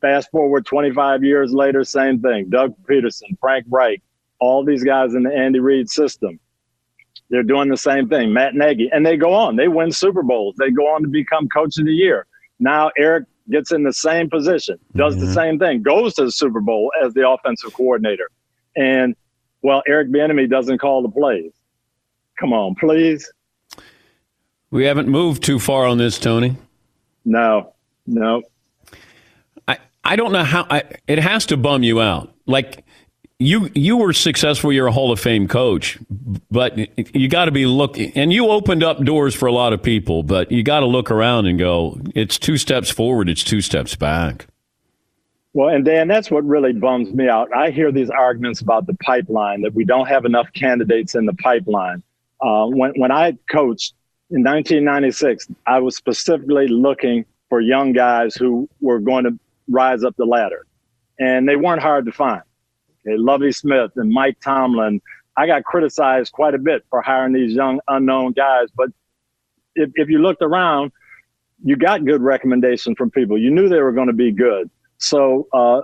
Fast 0.00 0.30
forward 0.30 0.66
25 0.66 1.22
years 1.22 1.52
later, 1.52 1.84
same 1.84 2.20
thing. 2.20 2.50
Doug 2.50 2.74
Pederson, 2.84 3.38
Frank 3.40 3.66
Reich, 3.70 4.02
all 4.40 4.64
these 4.64 4.82
guys 4.82 5.14
in 5.14 5.22
the 5.22 5.32
Andy 5.32 5.60
Reid 5.60 5.88
system. 5.88 6.40
They're 7.30 7.42
doing 7.42 7.68
the 7.68 7.76
same 7.76 8.08
thing. 8.08 8.32
Matt 8.32 8.54
Nagy, 8.54 8.90
and 8.92 9.06
they 9.06 9.16
go 9.16 9.32
on. 9.32 9.56
They 9.56 9.68
win 9.68 9.92
Super 9.92 10.22
Bowls. 10.22 10.56
They 10.58 10.70
go 10.70 10.82
on 10.94 11.02
to 11.02 11.08
become 11.08 11.48
Coach 11.48 11.78
of 11.78 11.86
the 11.86 11.92
Year. 11.92 12.26
Now 12.58 12.90
Eric 12.98 13.24
gets 13.50 13.72
in 13.72 13.82
the 13.82 13.92
same 13.92 14.28
position, 14.28 14.78
does 14.96 15.16
mm-hmm. 15.16 15.26
the 15.26 15.32
same 15.32 15.58
thing, 15.58 15.82
goes 15.82 16.14
to 16.14 16.24
the 16.24 16.32
Super 16.32 16.60
Bowl 16.60 16.92
as 17.02 17.14
the 17.14 17.28
offensive 17.28 17.72
coordinator. 17.72 18.28
And 18.76 19.16
well, 19.62 19.82
Eric 19.86 20.10
Bieniemy 20.10 20.50
doesn't 20.50 20.78
call 20.78 21.02
the 21.02 21.08
plays. 21.08 21.52
Come 22.38 22.52
on, 22.52 22.74
please. 22.74 23.32
We 24.72 24.86
haven't 24.86 25.06
moved 25.06 25.44
too 25.44 25.58
far 25.58 25.84
on 25.84 25.98
this, 25.98 26.18
Tony. 26.18 26.56
No, 27.26 27.74
no. 28.06 28.42
I 29.68 29.78
I 30.02 30.16
don't 30.16 30.32
know 30.32 30.42
how. 30.42 30.66
I, 30.68 30.82
it 31.06 31.18
has 31.18 31.46
to 31.46 31.58
bum 31.58 31.82
you 31.82 32.00
out. 32.00 32.34
Like 32.46 32.82
you 33.38 33.70
you 33.74 33.98
were 33.98 34.14
successful. 34.14 34.72
You're 34.72 34.86
a 34.86 34.92
Hall 34.92 35.12
of 35.12 35.20
Fame 35.20 35.46
coach, 35.46 35.98
but 36.50 36.78
you 37.14 37.28
got 37.28 37.44
to 37.44 37.50
be 37.50 37.66
looking. 37.66 38.12
And 38.14 38.32
you 38.32 38.48
opened 38.48 38.82
up 38.82 39.04
doors 39.04 39.34
for 39.34 39.46
a 39.46 39.52
lot 39.52 39.74
of 39.74 39.82
people, 39.82 40.22
but 40.22 40.50
you 40.50 40.62
got 40.62 40.80
to 40.80 40.86
look 40.86 41.10
around 41.10 41.46
and 41.46 41.58
go. 41.58 42.00
It's 42.14 42.38
two 42.38 42.56
steps 42.56 42.90
forward. 42.90 43.28
It's 43.28 43.44
two 43.44 43.60
steps 43.60 43.94
back. 43.94 44.46
Well, 45.52 45.68
and 45.68 45.84
Dan, 45.84 46.08
that's 46.08 46.30
what 46.30 46.46
really 46.46 46.72
bums 46.72 47.12
me 47.12 47.28
out. 47.28 47.54
I 47.54 47.72
hear 47.72 47.92
these 47.92 48.08
arguments 48.08 48.62
about 48.62 48.86
the 48.86 48.94
pipeline 48.94 49.60
that 49.60 49.74
we 49.74 49.84
don't 49.84 50.06
have 50.06 50.24
enough 50.24 50.50
candidates 50.54 51.14
in 51.14 51.26
the 51.26 51.34
pipeline. 51.34 52.02
Uh, 52.40 52.66
when 52.68 52.92
when 52.96 53.12
I 53.12 53.36
coached 53.50 53.92
in 54.32 54.42
1996, 54.42 55.48
I 55.66 55.78
was 55.78 55.94
specifically 55.94 56.66
looking 56.66 57.26
for 57.50 57.60
young 57.60 57.92
guys 57.92 58.34
who 58.34 58.66
were 58.80 58.98
going 58.98 59.24
to 59.24 59.38
rise 59.68 60.04
up 60.04 60.16
the 60.16 60.24
ladder, 60.24 60.64
and 61.18 61.46
they 61.46 61.56
weren't 61.56 61.82
hard 61.82 62.06
to 62.06 62.12
find. 62.12 62.40
Okay, 63.06 63.18
Lovie 63.18 63.52
Smith 63.52 63.90
and 63.96 64.10
Mike 64.10 64.40
Tomlin. 64.40 65.02
I 65.36 65.46
got 65.46 65.64
criticized 65.64 66.32
quite 66.32 66.54
a 66.54 66.58
bit 66.58 66.82
for 66.88 67.02
hiring 67.02 67.34
these 67.34 67.52
young 67.52 67.78
unknown 67.88 68.32
guys, 68.32 68.68
but 68.74 68.88
if, 69.74 69.90
if 69.96 70.08
you 70.08 70.18
looked 70.18 70.40
around, 70.40 70.92
you 71.62 71.76
got 71.76 72.06
good 72.06 72.22
recommendations 72.22 72.96
from 72.96 73.10
people. 73.10 73.36
You 73.36 73.50
knew 73.50 73.68
they 73.68 73.82
were 73.82 73.92
going 73.92 74.08
to 74.08 74.14
be 74.14 74.32
good. 74.32 74.70
So 74.96 75.46
uh, 75.52 75.82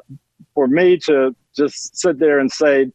for 0.55 0.69
me 0.69 0.97
to 1.01 1.37
just 1.55 1.99
sit 1.99 2.19
there 2.19 2.39
and 2.39 2.51
say 2.51 2.91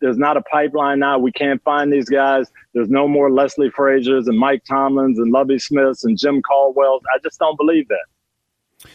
there's 0.00 0.18
not 0.18 0.36
a 0.36 0.42
pipeline 0.42 0.98
now, 0.98 1.18
we 1.18 1.32
can't 1.32 1.62
find 1.62 1.92
these 1.92 2.08
guys. 2.08 2.50
There's 2.74 2.88
no 2.88 3.08
more 3.08 3.30
Leslie 3.30 3.70
Frazier's 3.70 4.28
and 4.28 4.38
Mike 4.38 4.64
Tomlins 4.64 5.18
and 5.18 5.32
Lovie 5.32 5.58
Smiths 5.58 6.04
and 6.04 6.16
Jim 6.16 6.42
Caldwell's. 6.42 7.02
I 7.14 7.18
just 7.22 7.38
don't 7.38 7.56
believe 7.56 7.86
that. 7.88 8.90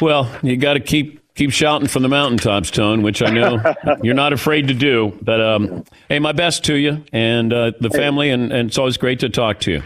Well, 0.00 0.30
you 0.42 0.56
got 0.56 0.74
to 0.74 0.80
keep 0.80 1.20
keep 1.34 1.52
shouting 1.52 1.88
from 1.88 2.02
the 2.02 2.08
mountaintops, 2.08 2.70
Tone, 2.70 3.02
which 3.02 3.22
I 3.22 3.30
know 3.30 3.74
you're 4.02 4.14
not 4.14 4.32
afraid 4.32 4.68
to 4.68 4.74
do. 4.74 5.18
But 5.22 5.40
um, 5.40 5.84
hey, 6.08 6.18
my 6.18 6.32
best 6.32 6.64
to 6.64 6.74
you 6.74 7.04
and 7.12 7.52
uh, 7.52 7.72
the 7.80 7.90
family, 7.90 8.30
and, 8.30 8.52
and 8.52 8.68
it's 8.68 8.78
always 8.78 8.96
great 8.96 9.20
to 9.20 9.28
talk 9.28 9.60
to 9.60 9.72
you. 9.72 9.82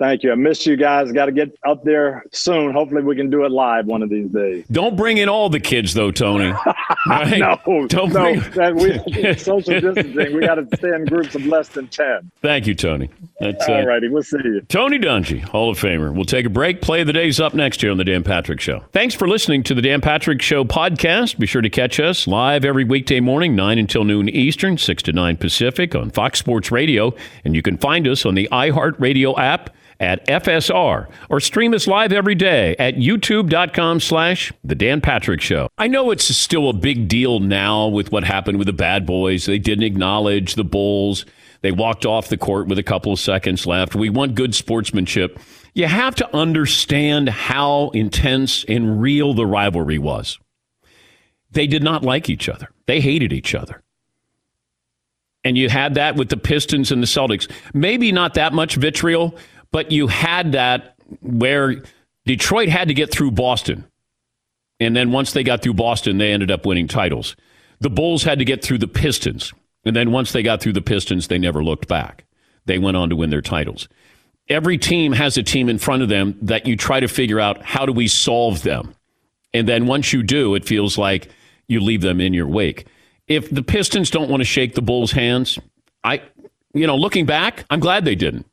Thank 0.00 0.22
you. 0.22 0.32
I 0.32 0.34
missed 0.34 0.64
you 0.64 0.76
guys. 0.76 1.12
Got 1.12 1.26
to 1.26 1.32
get 1.32 1.54
up 1.68 1.84
there 1.84 2.24
soon. 2.32 2.72
Hopefully, 2.72 3.02
we 3.02 3.14
can 3.14 3.28
do 3.28 3.44
it 3.44 3.52
live 3.52 3.84
one 3.84 4.02
of 4.02 4.08
these 4.08 4.30
days. 4.30 4.64
Don't 4.72 4.96
bring 4.96 5.18
in 5.18 5.28
all 5.28 5.50
the 5.50 5.60
kids, 5.60 5.92
though, 5.92 6.10
Tony. 6.10 6.52
Right? 7.06 7.38
no, 7.38 7.86
don't 7.86 8.12
no. 8.12 8.38
Bring... 8.50 8.74
we, 8.76 9.34
social 9.38 9.80
distancing. 9.80 10.36
We 10.36 10.40
got 10.40 10.56
to 10.56 10.66
stay 10.76 10.94
in 10.94 11.06
groups 11.06 11.34
of 11.34 11.46
less 11.46 11.68
than 11.70 11.88
ten. 11.88 12.30
Thank 12.42 12.66
you, 12.66 12.74
Tony. 12.74 13.08
That's, 13.40 13.66
uh, 13.66 13.72
all 13.72 13.86
righty. 13.86 14.08
We'll 14.08 14.22
see 14.22 14.36
you. 14.44 14.60
Tony 14.68 14.98
Dungy, 14.98 15.40
Hall 15.40 15.70
of 15.70 15.78
Famer. 15.78 16.14
We'll 16.14 16.26
take 16.26 16.44
a 16.44 16.50
break. 16.50 16.82
Play 16.82 17.02
the 17.02 17.14
days 17.14 17.40
up 17.40 17.54
next 17.54 17.82
year 17.82 17.90
on 17.90 17.96
the 17.96 18.04
Dan 18.04 18.22
Patrick 18.22 18.60
Show. 18.60 18.84
Thanks 18.92 19.14
for 19.14 19.26
listening 19.26 19.62
to 19.64 19.74
the 19.74 19.80
Dan 19.80 20.02
Patrick 20.02 20.42
Show 20.42 20.62
podcast. 20.62 21.38
Be 21.38 21.46
sure 21.46 21.62
to 21.62 21.70
catch 21.70 21.98
us 21.98 22.26
live 22.26 22.66
every 22.66 22.84
weekday 22.84 23.20
morning, 23.20 23.56
nine 23.56 23.78
until 23.78 24.04
noon 24.04 24.28
Eastern, 24.28 24.76
six 24.76 25.02
to 25.04 25.12
nine 25.12 25.38
Pacific 25.38 25.94
on 25.94 26.10
Fox 26.10 26.38
Sports 26.38 26.70
Radio, 26.70 27.14
and 27.46 27.56
you 27.56 27.62
can 27.62 27.78
find 27.78 28.06
us 28.06 28.26
on 28.26 28.34
the 28.34 28.46
iHeartRadio 28.52 29.38
app 29.38 29.70
at 30.00 30.26
FSR 30.26 31.08
or 31.28 31.40
stream 31.40 31.74
us 31.74 31.86
live 31.86 32.12
every 32.12 32.34
day 32.34 32.74
at 32.78 32.96
youtube.com 32.96 34.00
slash 34.00 34.52
The 34.64 34.74
Dan 34.74 35.00
Patrick 35.00 35.40
Show. 35.40 35.68
I 35.78 35.86
know 35.86 36.10
it's 36.10 36.24
still 36.36 36.68
a 36.68 36.72
big 36.72 37.06
deal 37.06 37.38
now 37.38 37.86
with 37.86 38.10
what 38.10 38.24
happened 38.24 38.58
with 38.58 38.66
the 38.66 38.72
bad 38.72 39.06
boys. 39.06 39.46
They 39.46 39.58
didn't 39.58 39.84
acknowledge 39.84 40.54
the 40.54 40.64
Bulls. 40.64 41.26
They 41.62 41.70
walked 41.70 42.06
off 42.06 42.28
the 42.28 42.38
court 42.38 42.66
with 42.66 42.78
a 42.78 42.82
couple 42.82 43.12
of 43.12 43.20
seconds 43.20 43.66
left. 43.66 43.94
We 43.94 44.08
want 44.08 44.34
good 44.34 44.54
sportsmanship. 44.54 45.38
You 45.74 45.86
have 45.86 46.14
to 46.16 46.36
understand 46.36 47.28
how 47.28 47.90
intense 47.90 48.64
and 48.64 49.00
real 49.00 49.34
the 49.34 49.46
rivalry 49.46 49.98
was. 49.98 50.38
They 51.52 51.66
did 51.66 51.82
not 51.82 52.02
like 52.02 52.30
each 52.30 52.48
other. 52.48 52.70
They 52.86 53.00
hated 53.00 53.32
each 53.32 53.54
other. 53.54 53.82
And 55.44 55.56
you 55.56 55.68
had 55.68 55.94
that 55.94 56.16
with 56.16 56.28
the 56.28 56.36
Pistons 56.36 56.92
and 56.92 57.02
the 57.02 57.06
Celtics. 57.06 57.50
Maybe 57.72 58.12
not 58.12 58.34
that 58.34 58.52
much 58.52 58.76
vitriol, 58.76 59.34
but 59.72 59.90
you 59.90 60.06
had 60.06 60.52
that 60.52 60.94
where 61.20 61.82
Detroit 62.24 62.68
had 62.68 62.88
to 62.88 62.94
get 62.94 63.10
through 63.10 63.32
Boston. 63.32 63.84
And 64.78 64.96
then 64.96 65.12
once 65.12 65.32
they 65.32 65.42
got 65.42 65.62
through 65.62 65.74
Boston, 65.74 66.18
they 66.18 66.32
ended 66.32 66.50
up 66.50 66.64
winning 66.64 66.88
titles. 66.88 67.36
The 67.80 67.90
Bulls 67.90 68.22
had 68.22 68.38
to 68.38 68.44
get 68.44 68.64
through 68.64 68.78
the 68.78 68.88
Pistons. 68.88 69.52
And 69.84 69.96
then 69.96 70.12
once 70.12 70.32
they 70.32 70.42
got 70.42 70.60
through 70.60 70.74
the 70.74 70.82
Pistons, 70.82 71.28
they 71.28 71.38
never 71.38 71.62
looked 71.62 71.88
back. 71.88 72.24
They 72.66 72.78
went 72.78 72.96
on 72.96 73.10
to 73.10 73.16
win 73.16 73.30
their 73.30 73.40
titles. 73.40 73.88
Every 74.48 74.78
team 74.78 75.12
has 75.12 75.36
a 75.36 75.42
team 75.42 75.68
in 75.68 75.78
front 75.78 76.02
of 76.02 76.08
them 76.08 76.36
that 76.42 76.66
you 76.66 76.76
try 76.76 77.00
to 77.00 77.08
figure 77.08 77.40
out 77.40 77.62
how 77.62 77.86
do 77.86 77.92
we 77.92 78.08
solve 78.08 78.62
them. 78.62 78.94
And 79.54 79.68
then 79.68 79.86
once 79.86 80.12
you 80.12 80.22
do, 80.22 80.54
it 80.54 80.66
feels 80.66 80.98
like 80.98 81.28
you 81.68 81.80
leave 81.80 82.02
them 82.02 82.20
in 82.20 82.34
your 82.34 82.48
wake. 82.48 82.86
If 83.28 83.48
the 83.50 83.62
Pistons 83.62 84.10
don't 84.10 84.28
want 84.28 84.40
to 84.40 84.44
shake 84.44 84.74
the 84.74 84.82
Bulls' 84.82 85.12
hands, 85.12 85.58
I, 86.02 86.22
you 86.74 86.86
know, 86.86 86.96
looking 86.96 87.26
back, 87.26 87.64
I'm 87.70 87.80
glad 87.80 88.04
they 88.04 88.14
didn't 88.16 88.46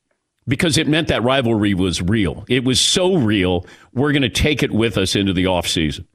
because 0.47 0.77
it 0.77 0.87
meant 0.87 1.07
that 1.09 1.23
rivalry 1.23 1.73
was 1.73 2.01
real. 2.01 2.45
It 2.47 2.63
was 2.63 2.79
so 2.79 3.15
real, 3.15 3.65
we're 3.93 4.11
going 4.11 4.21
to 4.21 4.29
take 4.29 4.63
it 4.63 4.71
with 4.71 4.97
us 4.97 5.15
into 5.15 5.33
the 5.33 5.45
offseason. 5.45 6.05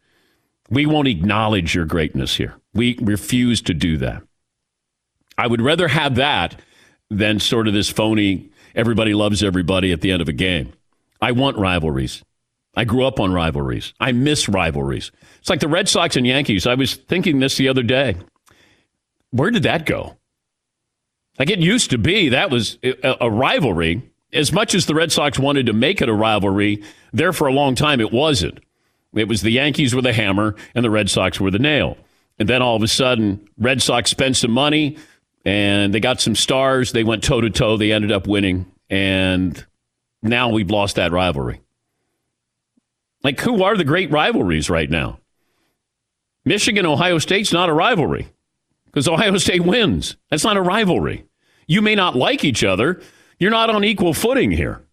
We 0.71 0.87
won't 0.87 1.09
acknowledge 1.09 1.75
your 1.75 1.85
greatness 1.85 2.37
here. 2.37 2.55
We 2.73 2.99
refuse 3.03 3.61
to 3.63 3.75
do 3.75 3.99
that. 3.99 4.23
I 5.37 5.47
would 5.47 5.61
rather 5.61 5.89
have 5.89 6.15
that 6.17 6.61
than 7.11 7.41
sort 7.41 7.69
of 7.69 7.75
this 7.75 7.91
phony, 7.91 8.51
everybody 8.75 9.13
loves 9.13 9.43
everybody 9.43 9.93
at 9.93 10.01
the 10.01 10.11
end 10.11 10.23
of 10.23 10.29
a 10.29 10.33
game. 10.33 10.73
I 11.21 11.33
want 11.33 11.59
rivalries. 11.59 12.23
I 12.75 12.85
grew 12.85 13.05
up 13.05 13.21
on 13.21 13.33
rivalries. 13.33 13.93
I 14.01 14.13
miss 14.13 14.49
rivalries. 14.49 15.13
It's 15.39 15.51
like 15.51 15.61
the 15.61 15.69
Red 15.69 15.89
Sox 15.89 16.17
and 16.17 16.27
Yankees. 16.27 16.67
I 16.67 16.75
was 16.75 16.95
thinking 16.95 17.39
this 17.39 17.57
the 17.57 17.69
other 17.69 17.83
day. 17.83 18.17
Where 19.31 19.51
did 19.51 19.65
that 19.65 19.85
go? 19.85 20.17
Like 21.39 21.51
it 21.51 21.59
used 21.59 21.91
to 21.91 21.99
be, 21.99 22.31
that 22.31 22.51
was 22.51 22.79
a, 22.83 23.31
rivalry. 23.31 24.11
As 24.33 24.53
much 24.53 24.75
as 24.75 24.87
the 24.87 24.95
Red 24.95 25.13
Sox 25.13 25.39
wanted 25.39 25.67
to 25.67 25.73
make 25.73 26.01
it 26.01 26.09
a 26.09 26.15
rivalry, 26.15 26.83
there 27.13 27.33
for 27.33 27.47
a 27.47 27.53
long 27.53 27.75
time 27.75 28.01
it 28.01 28.13
wasn't. 28.13 28.61
It 29.15 29.29
was 29.29 29.43
the 29.43 29.51
Yankees 29.51 29.95
were 29.95 30.03
the 30.03 30.13
hammer 30.13 30.55
and 30.75 30.85
the 30.85 30.91
Red 30.91 31.11
Sox 31.11 31.39
were 31.39 31.51
the 31.51 31.59
nail. 31.59 31.99
And 32.39 32.49
then 32.49 32.63
all 32.63 32.77
of 32.77 32.83
a 32.83 32.89
sudden, 32.89 33.47
Red 33.59 33.83
Sox 33.83 34.11
spent 34.11 34.37
some 34.37 34.53
money 34.53 34.97
and 35.45 35.93
they 35.93 36.01
got 36.01 36.21
some 36.21 36.35
stars. 36.35 36.93
They 36.93 37.05
went 37.05 37.23
toe 37.23 37.41
to 37.41 37.51
toe. 37.51 37.77
They 37.77 37.93
ended 37.93 38.11
up 38.11 38.27
winning. 38.27 38.67
And 38.89 39.65
now 40.23 40.49
we've 40.49 40.71
lost 40.71 40.97
that 40.97 41.13
rivalry. 41.13 41.61
Like, 43.23 43.41
who 43.41 43.63
are 43.63 43.77
the 43.77 43.85
great 43.85 44.11
rivalries 44.11 44.71
right 44.71 44.91
now? 44.91 45.19
Michigan, 46.45 46.87
Ohio 46.87 47.19
State's 47.19 47.53
not 47.53 47.69
a 47.69 47.73
rivalry 47.73 48.29
because 48.87 49.07
Ohio 49.07 49.37
State 49.37 49.63
wins. 49.63 50.17
That's 50.31 50.45
not 50.45 50.57
a 50.57 50.63
rivalry. 50.63 51.25
You 51.67 51.83
may 51.83 51.95
not 51.95 52.17
like 52.17 52.45
each 52.45 52.65
other. 52.65 53.01
You're 53.43 53.51
not 53.51 53.71
on 53.71 53.83
equal 53.83 54.15
footing 54.15 54.53
here. 54.53 54.85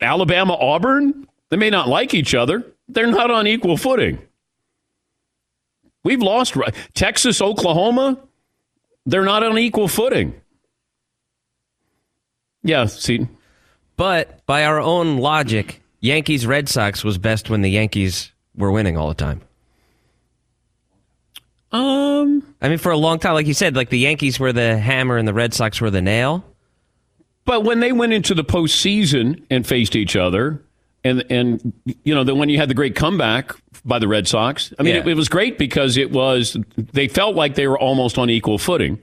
Alabama, 0.00 0.54
Auburn, 0.54 1.28
they 1.48 1.56
may 1.56 1.70
not 1.70 1.86
like 1.86 2.12
each 2.12 2.34
other. 2.34 2.66
They're 2.88 3.06
not 3.06 3.30
on 3.30 3.46
equal 3.46 3.76
footing. 3.76 4.18
We've 6.02 6.20
lost 6.20 6.56
Texas, 6.92 7.40
Oklahoma, 7.40 8.18
they're 9.06 9.24
not 9.24 9.44
on 9.44 9.56
equal 9.58 9.86
footing. 9.86 10.40
Yeah, 12.64 12.86
see. 12.86 13.28
But 13.96 14.44
by 14.46 14.64
our 14.64 14.80
own 14.80 15.18
logic, 15.18 15.82
Yankees 16.00 16.48
Red 16.48 16.68
Sox 16.68 17.04
was 17.04 17.16
best 17.16 17.48
when 17.48 17.62
the 17.62 17.70
Yankees 17.70 18.32
were 18.56 18.72
winning 18.72 18.96
all 18.96 19.06
the 19.06 19.14
time. 19.14 19.40
Um, 21.70 22.56
I 22.60 22.68
mean, 22.68 22.78
for 22.78 22.90
a 22.90 22.96
long 22.96 23.20
time, 23.20 23.34
like 23.34 23.46
you 23.46 23.54
said, 23.54 23.76
like 23.76 23.90
the 23.90 24.00
Yankees 24.00 24.40
were 24.40 24.52
the 24.52 24.76
hammer 24.76 25.16
and 25.16 25.28
the 25.28 25.34
Red 25.34 25.54
Sox 25.54 25.80
were 25.80 25.90
the 25.90 26.02
nail. 26.02 26.44
But 27.44 27.64
when 27.64 27.80
they 27.80 27.92
went 27.92 28.12
into 28.12 28.34
the 28.34 28.44
postseason 28.44 29.42
and 29.50 29.66
faced 29.66 29.96
each 29.96 30.14
other, 30.16 30.62
and 31.04 31.24
and 31.30 31.72
you 32.04 32.14
know, 32.14 32.24
then 32.24 32.38
when 32.38 32.48
you 32.48 32.58
had 32.58 32.68
the 32.68 32.74
great 32.74 32.94
comeback 32.94 33.52
by 33.84 33.98
the 33.98 34.06
Red 34.08 34.28
Sox, 34.28 34.72
I 34.78 34.82
mean, 34.82 34.94
Yeah. 34.94 35.00
it, 35.00 35.08
it 35.08 35.14
was 35.14 35.28
great 35.28 35.58
because 35.58 35.96
it 35.96 36.10
was 36.12 36.56
they 36.76 37.08
felt 37.08 37.34
like 37.36 37.54
they 37.54 37.66
were 37.66 37.78
almost 37.78 38.18
on 38.18 38.28
equal 38.30 38.58
footing, 38.58 38.98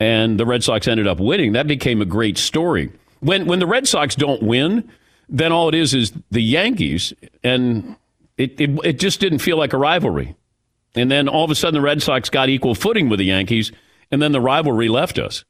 and 0.00 0.38
the 0.38 0.46
Red 0.46 0.62
Sox 0.64 0.86
ended 0.86 1.06
up 1.06 1.18
winning. 1.20 1.52
That 1.52 1.66
became 1.66 2.00
a 2.00 2.04
great 2.06 2.38
story. 2.38 2.90
When 3.20 3.46
when 3.46 3.58
the 3.58 3.66
Red 3.66 3.86
Sox 3.88 4.14
don't 4.14 4.42
win, 4.42 4.88
then 5.28 5.50
all 5.52 5.68
it 5.68 5.74
is 5.74 5.92
is 5.94 6.12
the 6.30 6.42
Yankees, 6.42 7.12
and 7.42 7.96
it 8.38 8.58
it, 8.60 8.70
it 8.84 8.98
just 9.00 9.18
didn't 9.20 9.38
feel 9.40 9.56
like 9.56 9.72
a 9.72 9.78
rivalry. 9.78 10.36
And 10.94 11.10
then 11.10 11.26
all 11.28 11.44
of 11.44 11.50
a 11.50 11.54
sudden, 11.54 11.74
the 11.74 11.84
Red 11.84 12.02
Sox 12.02 12.28
got 12.30 12.48
equal 12.48 12.74
footing 12.74 13.08
with 13.08 13.18
the 13.18 13.24
Yankees, 13.26 13.72
and 14.10 14.20
then 14.22 14.32
the 14.32 14.40
rivalry 14.40 14.88
left 14.88 15.18
us. 15.18 15.44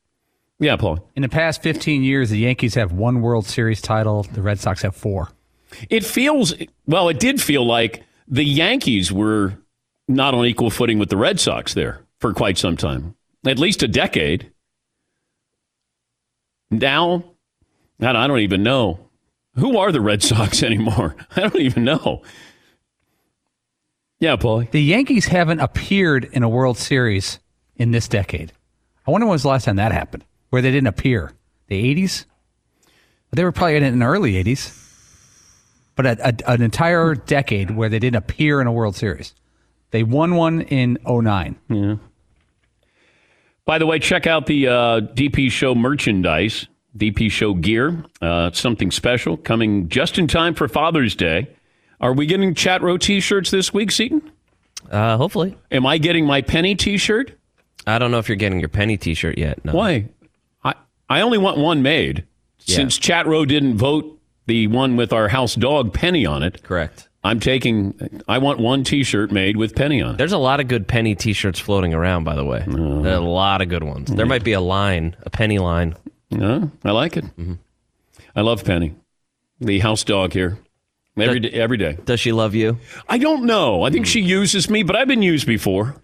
Yeah, 0.63 0.77
Paul. 0.77 1.11
In 1.17 1.23
the 1.23 1.29
past 1.29 1.61
15 1.61 2.05
years, 2.05 2.31
the 2.31 2.39
Yankees 2.39 2.77
have 2.77 2.93
one 2.93 3.21
World 3.21 3.47
Series 3.47 3.83
title. 3.83 4.23
The 4.23 4.43
Red 4.43 4.61
Sox 4.61 4.83
have 4.83 4.95
four. 4.95 5.31
It 5.91 6.05
feels 6.05 6.55
well. 6.87 7.09
It 7.09 7.19
did 7.19 7.43
feel 7.43 7.67
like 7.67 8.05
the 8.29 8.45
Yankees 8.45 9.11
were 9.11 9.55
not 10.07 10.35
on 10.35 10.47
equal 10.47 10.71
footing 10.71 11.01
with 11.01 11.09
the 11.09 11.17
Red 11.17 11.41
Sox 11.41 11.75
there 11.75 12.07
for 12.21 12.33
quite 12.33 12.59
some 12.59 12.77
time, 12.77 13.17
at 13.45 13.59
least 13.59 13.83
a 13.83 13.89
decade. 13.89 14.53
Now, 16.71 17.25
I 18.01 18.13
don't 18.13 18.39
even 18.39 18.63
know 18.63 19.09
who 19.57 19.79
are 19.79 19.91
the 19.91 20.01
Red 20.01 20.23
Sox 20.23 20.63
anymore. 20.63 21.17
I 21.35 21.41
don't 21.41 21.57
even 21.57 21.83
know. 21.83 22.23
Yeah, 24.21 24.37
Paulie. 24.37 24.71
The 24.71 24.81
Yankees 24.81 25.27
haven't 25.27 25.59
appeared 25.59 26.27
in 26.27 26.45
a 26.45 26.49
World 26.49 26.79
Series 26.79 27.41
in 27.75 27.91
this 27.91 28.07
decade. 28.07 28.53
I 29.05 29.11
wonder 29.11 29.27
when 29.27 29.33
was 29.33 29.43
the 29.43 29.49
last 29.49 29.65
time 29.65 29.77
that 29.77 29.91
happened, 29.91 30.25
where 30.53 30.61
they 30.61 30.71
didn't 30.71 30.89
appear. 30.89 31.33
The 31.69 31.95
80s? 31.95 32.27
They 33.31 33.43
were 33.43 33.53
probably 33.53 33.77
in 33.77 33.85
it 33.85 33.89
in 33.89 34.01
the 34.01 34.05
early 34.05 34.33
80s. 34.35 34.79
But 35.97 36.05
a, 36.05 36.29
a, 36.29 36.53
an 36.53 36.61
entire 36.61 37.15
decade 37.15 37.71
where 37.71 37.89
they 37.89 37.99
didn't 37.99 38.17
appear 38.17 38.61
in 38.61 38.67
a 38.67 38.73
World 38.73 38.95
Series. 38.95 39.35
They 39.93 40.03
won 40.03 40.35
one 40.35 40.61
in 40.61 40.99
09. 41.07 41.57
Yeah. 41.71 41.97
By 43.65 43.79
the 43.79 43.87
way, 43.87 43.99
check 43.99 44.27
out 44.27 44.45
the 44.45 44.69
uh, 44.69 44.73
DP 45.01 45.51
Show 45.51 45.75
merchandise, 45.75 46.67
DP 46.99 47.31
Show 47.31 47.55
gear. 47.55 48.05
Uh, 48.21 48.51
something 48.53 48.91
special 48.91 49.39
coming 49.39 49.89
just 49.89 50.19
in 50.19 50.27
time 50.27 50.53
for 50.53 50.69
Father's 50.69 51.15
Day. 51.15 51.49
Are 51.99 52.13
we 52.13 52.27
getting 52.27 52.53
chat 52.55 52.83
row 52.83 52.99
T-shirts 52.99 53.51
this 53.51 53.73
week, 53.73 53.91
Seton? 53.91 54.31
Uh, 54.91 55.17
hopefully. 55.17 55.57
Am 55.71 55.87
I 55.87 55.97
getting 55.97 56.27
my 56.27 56.43
penny 56.43 56.75
T-shirt? 56.75 57.39
I 57.87 57.99
don't 57.99 58.11
know 58.11 58.19
if 58.19 58.29
you're 58.29 58.37
getting 58.37 58.61
your 58.61 58.69
penny 58.69 58.99
T-shirt 58.99 59.39
yet. 59.39 59.65
No. 59.65 59.73
Why? 59.73 60.11
I 61.13 61.21
only 61.21 61.39
want 61.39 61.59
one 61.59 61.83
made. 61.83 62.25
Yeah. 62.61 62.77
Since 62.77 62.97
chat 62.97 63.27
row 63.27 63.45
didn't 63.45 63.77
vote 63.77 64.19
the 64.47 64.67
one 64.69 64.97
with 64.97 65.13
our 65.13 65.29
house 65.29 65.55
dog 65.55 65.93
Penny 65.93 66.25
on 66.25 66.43
it, 66.43 66.63
Correct. 66.63 67.09
I'm 67.23 67.39
taking. 67.39 68.23
I 68.27 68.39
want 68.39 68.59
one 68.59 68.83
T-shirt 68.83 69.31
made 69.31 69.57
with 69.57 69.75
Penny 69.77 70.01
on 70.03 70.15
it. 70.15 70.19
There's 70.19 70.33
a 70.33 70.39
lot 70.39 70.59
of 70.59 70.69
good 70.69 70.89
penny 70.89 71.15
T-shirts 71.15 71.61
floating 71.61 71.95
around, 71.95 72.25
by 72.25 72.35
the 72.35 72.45
way. 72.45 72.65
Uh-huh. 72.67 73.01
There 73.03 73.13
are 73.13 73.17
a 73.17 73.21
lot 73.21 73.61
of 73.63 73.69
good 73.69 73.85
ones. 73.85 74.11
There 74.11 74.27
might 74.27 74.43
be 74.43 74.53
a 74.53 74.61
line, 74.61 75.15
a 75.23 75.31
penny 75.31 75.59
line. 75.59 75.95
No, 76.31 76.71
I 76.83 76.91
like 76.93 77.17
it. 77.17 77.25
I 78.35 78.41
love 78.41 78.65
Penny, 78.65 78.95
the 79.61 79.81
house 79.81 80.03
dog 80.03 80.33
here. 80.33 80.59
Every 81.17 81.41
day, 81.41 81.51
every 81.51 81.77
day. 81.77 81.99
Does 82.07 82.21
she 82.21 82.33
love 82.33 82.55
you? 82.55 82.79
I 83.07 83.19
don't 83.19 83.45
know. 83.45 83.83
I 83.83 83.91
think 83.91 84.07
she 84.07 84.21
uses 84.21 84.71
me, 84.71 84.83
but 84.83 84.97
I've 84.97 85.09
been 85.09 85.21
used 85.21 85.47
before 85.47 85.95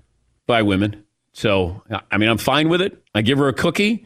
by 0.46 0.60
women. 0.62 1.02
So, 1.32 1.82
I 2.10 2.18
mean, 2.18 2.28
I'm 2.28 2.36
fine 2.38 2.68
with 2.68 2.82
it. 2.82 3.02
I 3.14 3.22
give 3.22 3.38
her 3.38 3.48
a 3.48 3.54
cookie, 3.54 4.04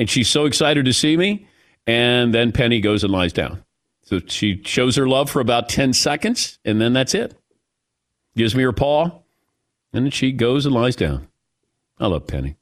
and 0.00 0.08
she's 0.08 0.30
so 0.30 0.46
excited 0.46 0.86
to 0.86 0.94
see 0.94 1.14
me. 1.14 1.46
And 1.86 2.34
then 2.34 2.52
Penny 2.52 2.80
goes 2.80 3.04
and 3.04 3.12
lies 3.12 3.34
down. 3.34 3.62
So 4.02 4.18
she 4.26 4.62
shows 4.64 4.96
her 4.96 5.06
love 5.06 5.28
for 5.28 5.40
about 5.40 5.68
10 5.68 5.92
seconds, 5.92 6.58
and 6.64 6.80
then 6.80 6.94
that's 6.94 7.14
it. 7.14 7.38
Gives 8.34 8.54
me 8.54 8.62
her 8.62 8.72
paw, 8.72 9.20
and 9.92 10.06
then 10.06 10.10
she 10.10 10.32
goes 10.32 10.64
and 10.64 10.74
lies 10.74 10.96
down. 10.96 11.28
I 11.98 12.06
love 12.06 12.26
Penny. 12.26 12.56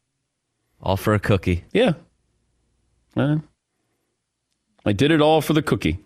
All 0.83 0.97
for 0.97 1.15
a 1.15 1.21
cookie. 1.21 1.65
Yeah. 1.73 1.93
Uh, 3.17 3.37
I 4.85 4.93
did 4.93 5.13
it 5.13 5.21
all 5.21 5.41
for 5.41 5.53
the 5.53 5.63
cookie. 5.63 6.05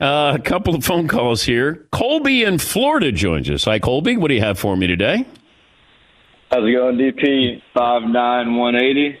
Uh, 0.00 0.32
a 0.34 0.42
couple 0.42 0.74
of 0.74 0.84
phone 0.84 1.06
calls 1.06 1.44
here. 1.44 1.86
Colby 1.92 2.42
in 2.42 2.58
Florida 2.58 3.12
joins 3.12 3.48
us. 3.48 3.64
Hi, 3.66 3.78
Colby. 3.78 4.16
What 4.16 4.28
do 4.28 4.34
you 4.34 4.40
have 4.40 4.58
for 4.58 4.76
me 4.76 4.88
today? 4.88 5.24
How's 6.50 6.68
it 6.68 6.72
going, 6.72 6.96
DP? 6.96 7.62
Five 7.72 8.02
nine 8.02 8.56
one 8.56 8.74
eighty. 8.74 9.18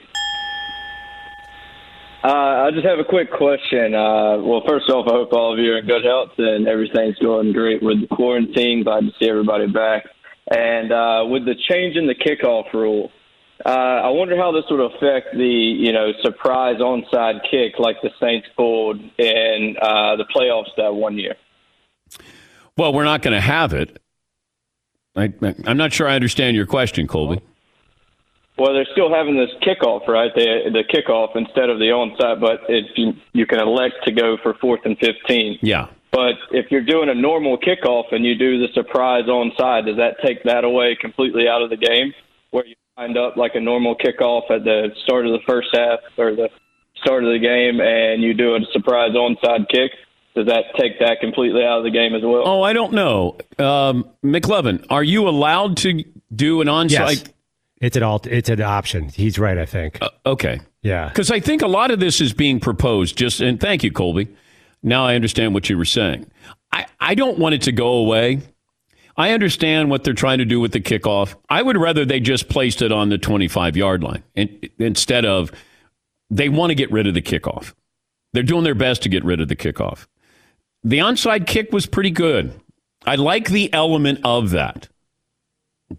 Uh, 2.24 2.64
I 2.64 2.70
just 2.70 2.86
have 2.86 2.98
a 2.98 3.04
quick 3.04 3.30
question. 3.30 3.94
Uh, 3.94 4.38
well, 4.38 4.62
first 4.66 4.88
off, 4.88 5.06
I 5.06 5.12
hope 5.12 5.34
all 5.34 5.52
of 5.52 5.58
you 5.58 5.72
are 5.72 5.78
in 5.78 5.86
good 5.86 6.04
health 6.04 6.30
and 6.38 6.66
everything's 6.66 7.18
going 7.18 7.52
great 7.52 7.82
with 7.82 8.00
the 8.00 8.06
quarantine. 8.06 8.82
Glad 8.82 9.00
to 9.00 9.10
see 9.20 9.28
everybody 9.28 9.66
back. 9.66 10.04
And 10.50 10.90
uh, 10.90 11.24
with 11.26 11.44
the 11.44 11.54
change 11.68 11.96
in 11.96 12.06
the 12.06 12.14
kickoff 12.14 12.72
rule, 12.72 13.12
uh, 13.66 13.68
I 13.68 14.08
wonder 14.08 14.38
how 14.38 14.52
this 14.52 14.64
would 14.70 14.80
affect 14.80 15.34
the 15.34 15.46
you 15.46 15.92
know 15.92 16.12
surprise 16.22 16.76
onside 16.80 17.40
kick 17.50 17.78
like 17.78 17.96
the 18.02 18.10
Saints 18.20 18.48
pulled 18.56 19.00
in 19.18 19.76
uh, 19.80 20.16
the 20.16 20.24
playoffs 20.34 20.74
that 20.76 20.94
one 20.94 21.18
year. 21.18 21.36
Well, 22.76 22.92
we're 22.92 23.04
not 23.04 23.22
going 23.22 23.34
to 23.34 23.40
have 23.40 23.72
it. 23.72 24.00
I, 25.14 25.32
I'm 25.66 25.76
not 25.76 25.92
sure 25.92 26.08
I 26.08 26.14
understand 26.14 26.56
your 26.56 26.66
question, 26.66 27.06
Colby. 27.06 27.40
Well, 28.56 28.72
they're 28.72 28.86
still 28.92 29.12
having 29.12 29.36
this 29.36 29.50
kickoff, 29.62 30.06
right? 30.06 30.30
The 30.34 30.70
the 30.72 30.84
kickoff 30.84 31.34
instead 31.34 31.70
of 31.70 31.78
the 31.78 31.86
onside, 31.86 32.40
but 32.40 32.60
if 32.68 32.86
you 32.96 33.14
you 33.32 33.46
can 33.46 33.58
elect 33.58 33.96
to 34.04 34.12
go 34.12 34.36
for 34.42 34.54
fourth 34.54 34.80
and 34.84 34.96
fifteen. 34.98 35.58
Yeah. 35.60 35.88
But 36.12 36.36
if 36.52 36.70
you're 36.70 36.84
doing 36.84 37.08
a 37.08 37.14
normal 37.14 37.58
kickoff 37.58 38.12
and 38.12 38.24
you 38.24 38.36
do 38.36 38.64
the 38.64 38.72
surprise 38.72 39.24
onside, 39.24 39.86
does 39.86 39.96
that 39.96 40.18
take 40.24 40.44
that 40.44 40.62
away 40.62 40.96
completely 41.00 41.48
out 41.48 41.62
of 41.62 41.70
the 41.70 41.76
game? 41.76 42.14
Where 42.52 42.64
you 42.64 42.76
wind 42.96 43.18
up 43.18 43.36
like 43.36 43.56
a 43.56 43.60
normal 43.60 43.96
kickoff 43.96 44.48
at 44.48 44.62
the 44.62 44.90
start 45.02 45.26
of 45.26 45.32
the 45.32 45.40
first 45.44 45.68
half 45.74 45.98
or 46.16 46.36
the 46.36 46.48
start 47.02 47.24
of 47.24 47.32
the 47.32 47.40
game, 47.40 47.80
and 47.80 48.22
you 48.22 48.32
do 48.34 48.54
a 48.54 48.60
surprise 48.72 49.10
onside 49.10 49.68
kick, 49.68 49.90
does 50.36 50.46
that 50.46 50.66
take 50.78 51.00
that 51.00 51.18
completely 51.20 51.64
out 51.64 51.78
of 51.78 51.84
the 51.84 51.90
game 51.90 52.14
as 52.14 52.22
well? 52.22 52.42
Oh, 52.46 52.62
I 52.62 52.72
don't 52.72 52.92
know. 52.92 53.36
Um, 53.58 54.08
McLovin, 54.24 54.86
are 54.90 55.02
you 55.02 55.28
allowed 55.28 55.76
to 55.78 56.04
do 56.34 56.60
an 56.60 56.68
onside? 56.68 56.90
Yes. 56.90 57.24
It's 57.84 57.98
an 57.98 58.02
alt. 58.02 58.26
It's 58.26 58.48
an 58.48 58.62
option. 58.62 59.10
He's 59.10 59.38
right. 59.38 59.58
I 59.58 59.66
think. 59.66 59.98
Uh, 60.00 60.08
okay. 60.24 60.60
Yeah. 60.82 61.08
Because 61.08 61.30
I 61.30 61.38
think 61.38 61.60
a 61.60 61.66
lot 61.66 61.90
of 61.90 62.00
this 62.00 62.20
is 62.20 62.32
being 62.32 62.58
proposed. 62.58 63.16
Just 63.18 63.40
and 63.40 63.60
thank 63.60 63.84
you, 63.84 63.92
Colby. 63.92 64.28
Now 64.82 65.04
I 65.04 65.14
understand 65.14 65.52
what 65.52 65.68
you 65.68 65.76
were 65.76 65.84
saying. 65.84 66.26
I, 66.72 66.86
I 66.98 67.14
don't 67.14 67.38
want 67.38 67.54
it 67.54 67.62
to 67.62 67.72
go 67.72 67.88
away. 67.88 68.40
I 69.16 69.30
understand 69.30 69.90
what 69.90 70.02
they're 70.02 70.14
trying 70.14 70.38
to 70.38 70.46
do 70.46 70.60
with 70.60 70.72
the 70.72 70.80
kickoff. 70.80 71.36
I 71.50 71.60
would 71.60 71.76
rather 71.76 72.04
they 72.06 72.20
just 72.20 72.48
placed 72.48 72.80
it 72.80 72.90
on 72.90 73.10
the 73.10 73.18
25 73.18 73.76
yard 73.76 74.02
line 74.02 74.22
and, 74.34 74.68
instead 74.78 75.26
of 75.26 75.52
they 76.30 76.48
want 76.48 76.70
to 76.70 76.74
get 76.74 76.90
rid 76.90 77.06
of 77.06 77.12
the 77.12 77.22
kickoff. 77.22 77.74
They're 78.32 78.42
doing 78.42 78.64
their 78.64 78.74
best 78.74 79.02
to 79.02 79.10
get 79.10 79.24
rid 79.24 79.40
of 79.40 79.48
the 79.48 79.56
kickoff. 79.56 80.06
The 80.82 80.98
onside 80.98 81.46
kick 81.46 81.70
was 81.70 81.86
pretty 81.86 82.10
good. 82.10 82.58
I 83.06 83.16
like 83.16 83.50
the 83.50 83.72
element 83.74 84.20
of 84.24 84.50
that. 84.50 84.88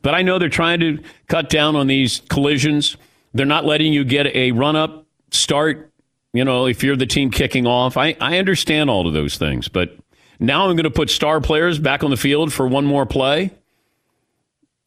But 0.01 0.15
I 0.15 0.21
know 0.21 0.39
they're 0.39 0.49
trying 0.49 0.79
to 0.81 0.99
cut 1.27 1.49
down 1.49 1.75
on 1.75 1.87
these 1.87 2.21
collisions. 2.29 2.97
They're 3.33 3.45
not 3.45 3.65
letting 3.65 3.93
you 3.93 4.03
get 4.03 4.27
a 4.27 4.51
run 4.51 4.75
up 4.75 5.05
start, 5.31 5.91
you 6.33 6.43
know, 6.43 6.67
if 6.67 6.83
you're 6.83 6.95
the 6.95 7.05
team 7.05 7.31
kicking 7.31 7.67
off. 7.67 7.97
I, 7.97 8.15
I 8.19 8.37
understand 8.37 8.89
all 8.89 9.07
of 9.07 9.13
those 9.13 9.37
things, 9.37 9.67
but 9.67 9.97
now 10.39 10.67
I'm 10.67 10.75
going 10.75 10.83
to 10.83 10.91
put 10.91 11.09
star 11.09 11.41
players 11.41 11.79
back 11.79 12.03
on 12.03 12.09
the 12.09 12.17
field 12.17 12.51
for 12.53 12.67
one 12.67 12.85
more 12.85 13.05
play 13.05 13.51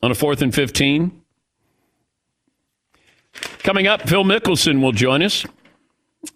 on 0.03 0.11
a 0.11 0.15
fourth 0.15 0.43
and 0.43 0.55
15. 0.55 1.23
Coming 3.59 3.87
up, 3.87 4.09
Phil 4.09 4.25
Mickelson 4.25 4.83
will 4.83 4.93
join 4.93 5.23
us, 5.23 5.45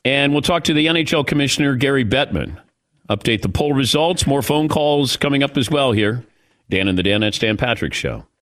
and 0.05 0.33
we'll 0.33 0.43
talk 0.43 0.65
to 0.65 0.75
the 0.75 0.87
NHL 0.87 1.27
Commissioner, 1.27 1.75
Gary 1.75 2.05
Bettman. 2.05 2.61
Update 3.09 3.43
the 3.43 3.49
poll 3.49 3.73
results. 3.73 4.27
More 4.27 4.43
phone 4.43 4.69
calls 4.69 5.17
coming 5.17 5.43
up 5.43 5.57
as 5.57 5.71
well 5.71 5.93
here. 5.93 6.25
Dan 6.71 6.89
and 6.89 6.97
the 6.97 7.03
Dan 7.03 7.23
at 7.23 7.35
Dan 7.35 7.57
Patrick 7.57 7.93
Show. 7.93 8.27